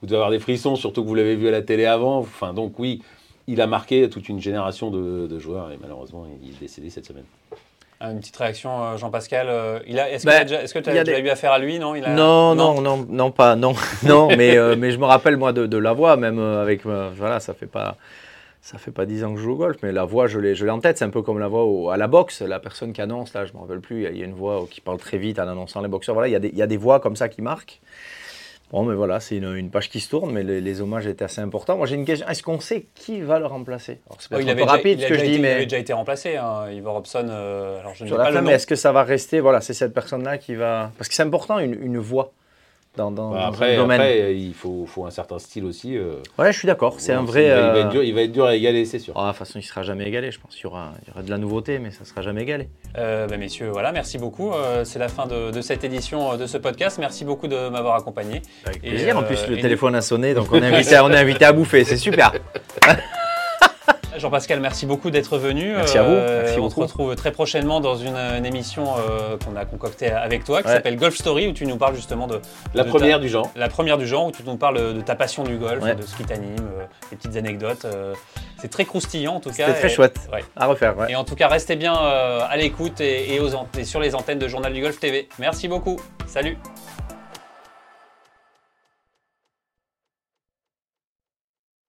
vous 0.00 0.06
devez 0.06 0.16
avoir 0.16 0.30
des 0.30 0.40
frissons, 0.40 0.76
surtout 0.76 1.02
que 1.02 1.08
vous 1.08 1.14
l'avez 1.14 1.36
vu 1.36 1.48
à 1.48 1.52
la 1.52 1.62
télé 1.62 1.84
avant. 1.84 2.18
Enfin, 2.18 2.52
donc 2.52 2.78
oui, 2.78 3.02
il 3.46 3.60
a 3.60 3.66
marqué 3.66 4.10
toute 4.10 4.28
une 4.28 4.40
génération 4.40 4.90
de, 4.90 5.26
de 5.26 5.38
joueurs 5.38 5.70
et 5.70 5.78
malheureusement, 5.80 6.26
il 6.42 6.50
est 6.50 6.60
décédé 6.60 6.90
cette 6.90 7.06
semaine. 7.06 7.24
Ah, 8.00 8.12
Une 8.12 8.20
petite 8.20 8.36
réaction, 8.36 8.70
euh, 8.84 8.96
Jean-Pascal. 8.96 9.48
euh, 9.48 9.80
Est-ce 9.84 10.24
Bah, 10.24 10.44
que 10.44 10.78
tu 10.78 10.90
y 10.94 10.98
a 10.98 11.00
as 11.00 11.04
des- 11.04 11.18
eu 11.18 11.28
affaire 11.30 11.50
à 11.52 11.58
lui 11.58 11.80
Non, 11.80 11.96
il 11.96 12.04
a- 12.04 12.10
Non, 12.14 12.54
non, 12.54 12.80
non, 12.80 13.04
non, 13.08 13.30
pas, 13.32 13.56
non, 13.56 13.74
non, 14.04 14.28
mais, 14.36 14.56
euh, 14.56 14.76
mais 14.78 14.92
je 14.92 14.98
me 14.98 15.04
rappelle 15.04 15.36
moi 15.36 15.52
de, 15.52 15.66
de 15.66 15.78
la 15.78 15.92
voix, 15.94 16.16
même 16.16 16.38
euh, 16.38 16.62
avec, 16.62 16.86
euh, 16.86 17.10
voilà, 17.16 17.40
ça 17.40 17.54
fait 17.54 17.66
pas, 17.66 17.96
ça 18.62 18.78
fait 18.78 18.92
pas 18.92 19.04
dix 19.04 19.24
ans 19.24 19.32
que 19.32 19.38
je 19.38 19.42
joue 19.42 19.52
au 19.54 19.56
golf, 19.56 19.78
mais 19.82 19.90
la 19.90 20.04
voix, 20.04 20.28
je 20.28 20.38
l'ai, 20.38 20.54
je 20.54 20.64
l'ai 20.64 20.70
en 20.70 20.78
tête. 20.78 20.96
C'est 20.98 21.04
un 21.06 21.10
peu 21.10 21.22
comme 21.22 21.40
la 21.40 21.48
voix 21.48 21.64
au- 21.64 21.90
à 21.90 21.96
la 21.96 22.06
boxe, 22.06 22.40
la 22.42 22.60
personne 22.60 22.92
qui 22.92 23.00
annonce, 23.02 23.34
là, 23.34 23.46
je 23.46 23.52
me 23.52 23.58
rappelle 23.58 23.80
plus, 23.80 23.96
il 23.96 24.02
y 24.02 24.06
a- 24.06 24.10
il 24.10 24.18
y 24.18 24.22
a 24.22 24.26
une 24.26 24.34
voix 24.34 24.64
qui 24.70 24.80
parle 24.80 24.98
très 24.98 25.18
vite 25.18 25.40
en 25.40 25.48
annonçant 25.48 25.80
les 25.82 25.88
boxeurs. 25.88 26.14
Voilà, 26.14 26.28
il 26.28 26.32
y 26.32 26.36
a 26.36 26.40
des, 26.40 26.48
il 26.50 26.56
y 26.58 26.62
a 26.62 26.68
des 26.68 26.76
voix 26.76 27.00
comme 27.00 27.16
ça 27.16 27.28
qui 27.28 27.42
marquent. 27.42 27.80
Bon, 28.70 28.82
mais 28.84 28.94
voilà, 28.94 29.18
c'est 29.20 29.36
une, 29.36 29.54
une 29.56 29.70
page 29.70 29.88
qui 29.88 29.98
se 30.00 30.10
tourne, 30.10 30.30
mais 30.32 30.42
les, 30.42 30.60
les 30.60 30.80
hommages 30.82 31.06
étaient 31.06 31.24
assez 31.24 31.40
importants. 31.40 31.76
Moi, 31.78 31.86
j'ai 31.86 31.94
une 31.94 32.04
question. 32.04 32.28
Est-ce 32.28 32.42
qu'on 32.42 32.60
sait 32.60 32.86
qui 32.94 33.22
va 33.22 33.38
le 33.38 33.46
remplacer 33.46 34.00
Alors, 34.06 34.18
C'est 34.20 34.28
Oh, 34.34 34.38
il 34.40 34.50
avait 34.50 34.60
déjà- 34.62 34.72
rapide 34.72 34.98
il 34.98 35.02
ce 35.04 35.08
que 35.08 35.14
je 35.14 35.20
dis, 35.20 35.26
été- 35.26 35.34
Il 35.36 35.40
mais 35.42 35.52
avait 35.52 35.64
déjà 35.64 35.78
été 35.78 35.92
remplacé, 35.94 36.36
hein, 36.36 36.70
Ivor 36.70 36.94
Robson. 36.94 37.26
euh, 37.30 37.80
alors 37.80 37.94
je 37.94 38.04
ne 38.04 38.10
pas 38.14 38.24
fin, 38.26 38.30
le 38.32 38.42
mais 38.42 38.52
est-ce 38.52 38.66
que 38.66 38.76
ça 38.76 38.92
va 38.92 39.04
rester 39.04 39.40
Voilà, 39.40 39.60
c'est 39.62 39.72
cette 39.74 39.94
personne-là 39.94 40.36
qui 40.36 40.54
va. 40.54 40.92
Parce 40.98 41.08
que 41.08 41.14
c'est 41.14 41.22
important, 41.22 41.58
une, 41.60 41.78
une 41.82 41.98
voix 41.98 42.32
dans, 42.96 43.10
dans, 43.12 43.30
Bah, 43.30 43.38
dans 43.40 43.46
après, 43.46 43.76
domaine. 43.76 44.00
après, 44.00 44.36
il 44.36 44.54
faut, 44.54 44.84
faut 44.86 45.06
un 45.06 45.10
certain 45.10 45.38
style 45.38 45.64
aussi. 45.64 45.96
euh, 45.96 46.14
Ouais, 46.38 46.52
je 46.52 46.58
suis 46.58 46.66
d'accord. 46.66 46.94
C'est 46.98 47.12
un 47.12 47.22
vrai. 47.22 47.44
Il 47.44 47.48
va, 47.50 47.54
il 47.56 47.60
va 47.62 47.74
euh, 47.76 47.82
être 47.84 47.88
dur, 47.90 48.02
il 48.02 48.14
va 48.14 48.22
être 48.22 48.32
dur 48.32 48.44
à 48.46 48.54
égaler, 48.56 48.84
c'est 48.84 48.98
sûr. 48.98 49.14
ah, 49.16 49.22
de 49.22 49.28
toute 49.28 49.38
façon, 49.38 49.58
il 49.58 49.62
sera 49.62 49.82
jamais 49.82 50.04
égalé, 50.06 50.30
je 50.32 50.40
pense. 50.40 50.58
Il 50.58 50.64
y 50.64 50.66
aura, 50.66 50.92
il 51.02 51.08
y 51.08 51.10
aura 51.12 51.22
de 51.22 51.30
la 51.30 51.38
nouveauté, 51.38 51.78
mais 51.78 51.90
ça 51.92 52.04
sera 52.04 52.22
jamais 52.22 52.42
égalé. 52.42 52.68
Euh, 52.96 53.26
bah, 53.28 53.36
messieurs, 53.36 53.68
voilà, 53.70 53.92
merci 53.92 54.18
beaucoup. 54.18 54.52
Euh, 54.52 54.84
c'est 54.84 54.98
la 54.98 55.08
fin 55.08 55.26
de, 55.26 55.50
de 55.52 55.60
cette 55.60 55.84
édition 55.84 56.36
de 56.36 56.46
ce 56.46 56.58
podcast. 56.58 56.98
Merci 56.98 57.24
beaucoup 57.24 57.46
de 57.46 57.68
m'avoir 57.68 57.94
accompagné. 57.94 58.42
Avec 58.64 58.78
Et, 58.84 58.90
plaisir. 58.90 59.16
en 59.16 59.22
euh, 59.22 59.26
plus, 59.26 59.46
le 59.48 59.58
et 59.58 59.60
téléphone 59.60 59.94
a 59.94 60.00
sonné, 60.00 60.34
donc 60.34 60.48
on 60.52 60.60
est 60.62 60.66
invité, 60.66 60.98
on 61.00 61.10
est 61.12 61.16
invité 61.18 61.44
à 61.44 61.52
bouffer. 61.52 61.84
C'est 61.84 61.96
super. 61.98 62.32
Jean-Pascal, 64.18 64.60
merci 64.60 64.84
beaucoup 64.86 65.10
d'être 65.10 65.38
venu. 65.38 65.72
Merci 65.74 65.98
à 65.98 66.02
vous. 66.02 66.12
Euh, 66.12 66.42
Merci 66.42 66.58
on 66.58 66.62
beaucoup. 66.62 66.74
se 66.74 66.80
retrouve 66.80 67.14
très 67.16 67.32
prochainement 67.32 67.80
dans 67.80 67.96
une, 67.96 68.16
une 68.16 68.44
émission 68.46 68.84
euh, 68.98 69.36
qu'on 69.44 69.56
a 69.56 69.64
concoctée 69.64 70.10
avec 70.10 70.44
toi, 70.44 70.60
qui 70.62 70.68
Ouais. 70.68 70.74
s'appelle 70.74 70.96
Golf 70.96 71.16
Story, 71.16 71.48
où 71.48 71.52
tu 71.52 71.66
nous 71.66 71.76
parles 71.76 71.94
justement 71.94 72.26
de 72.26 72.40
La 72.74 72.84
de 72.84 72.88
première 72.88 73.20
du 73.20 73.28
genre. 73.28 73.50
la 73.56 73.68
première 73.68 73.98
du 73.98 74.06
genre, 74.06 74.26
où 74.26 74.32
tu 74.32 74.42
nous 74.44 74.56
parles 74.56 74.94
de 74.94 75.00
ta 75.00 75.14
passion 75.14 75.44
du 75.44 75.56
golf, 75.56 75.82
Ouais. 75.82 75.94
de 75.94 76.02
ce 76.02 76.16
qui 76.16 76.24
t'anime, 76.24 76.56
euh, 76.60 76.84
des 77.10 77.16
petites 77.16 77.36
anecdotes. 77.36 77.86
c'est 78.60 78.68
très 78.68 78.84
croustillant 78.84 79.34
en 79.36 79.40
tout 79.40 79.50
cas. 79.50 79.66
C'était 79.66 79.78
très 79.78 79.86
et- 79.88 79.94
chouette. 79.94 80.18
ouais. 80.32 80.44
À 80.56 80.66
refaire. 80.66 80.94
Et 81.08 81.14
en 81.16 81.24
tout 81.24 81.34
cas, 81.36 81.48
restez 81.48 81.76
bien 81.76 81.94
à 81.94 82.56
l'écoute 82.56 83.00
et 83.00 83.38
sur 83.84 84.00
les 84.00 84.14
antennes 84.14 84.38
de 84.38 84.48
Journal 84.48 84.72
du 84.72 84.80
Golf 84.80 84.98
TV. 84.98 85.28
Merci 85.38 85.68
beaucoup. 85.68 85.96
Salut. 86.26 86.56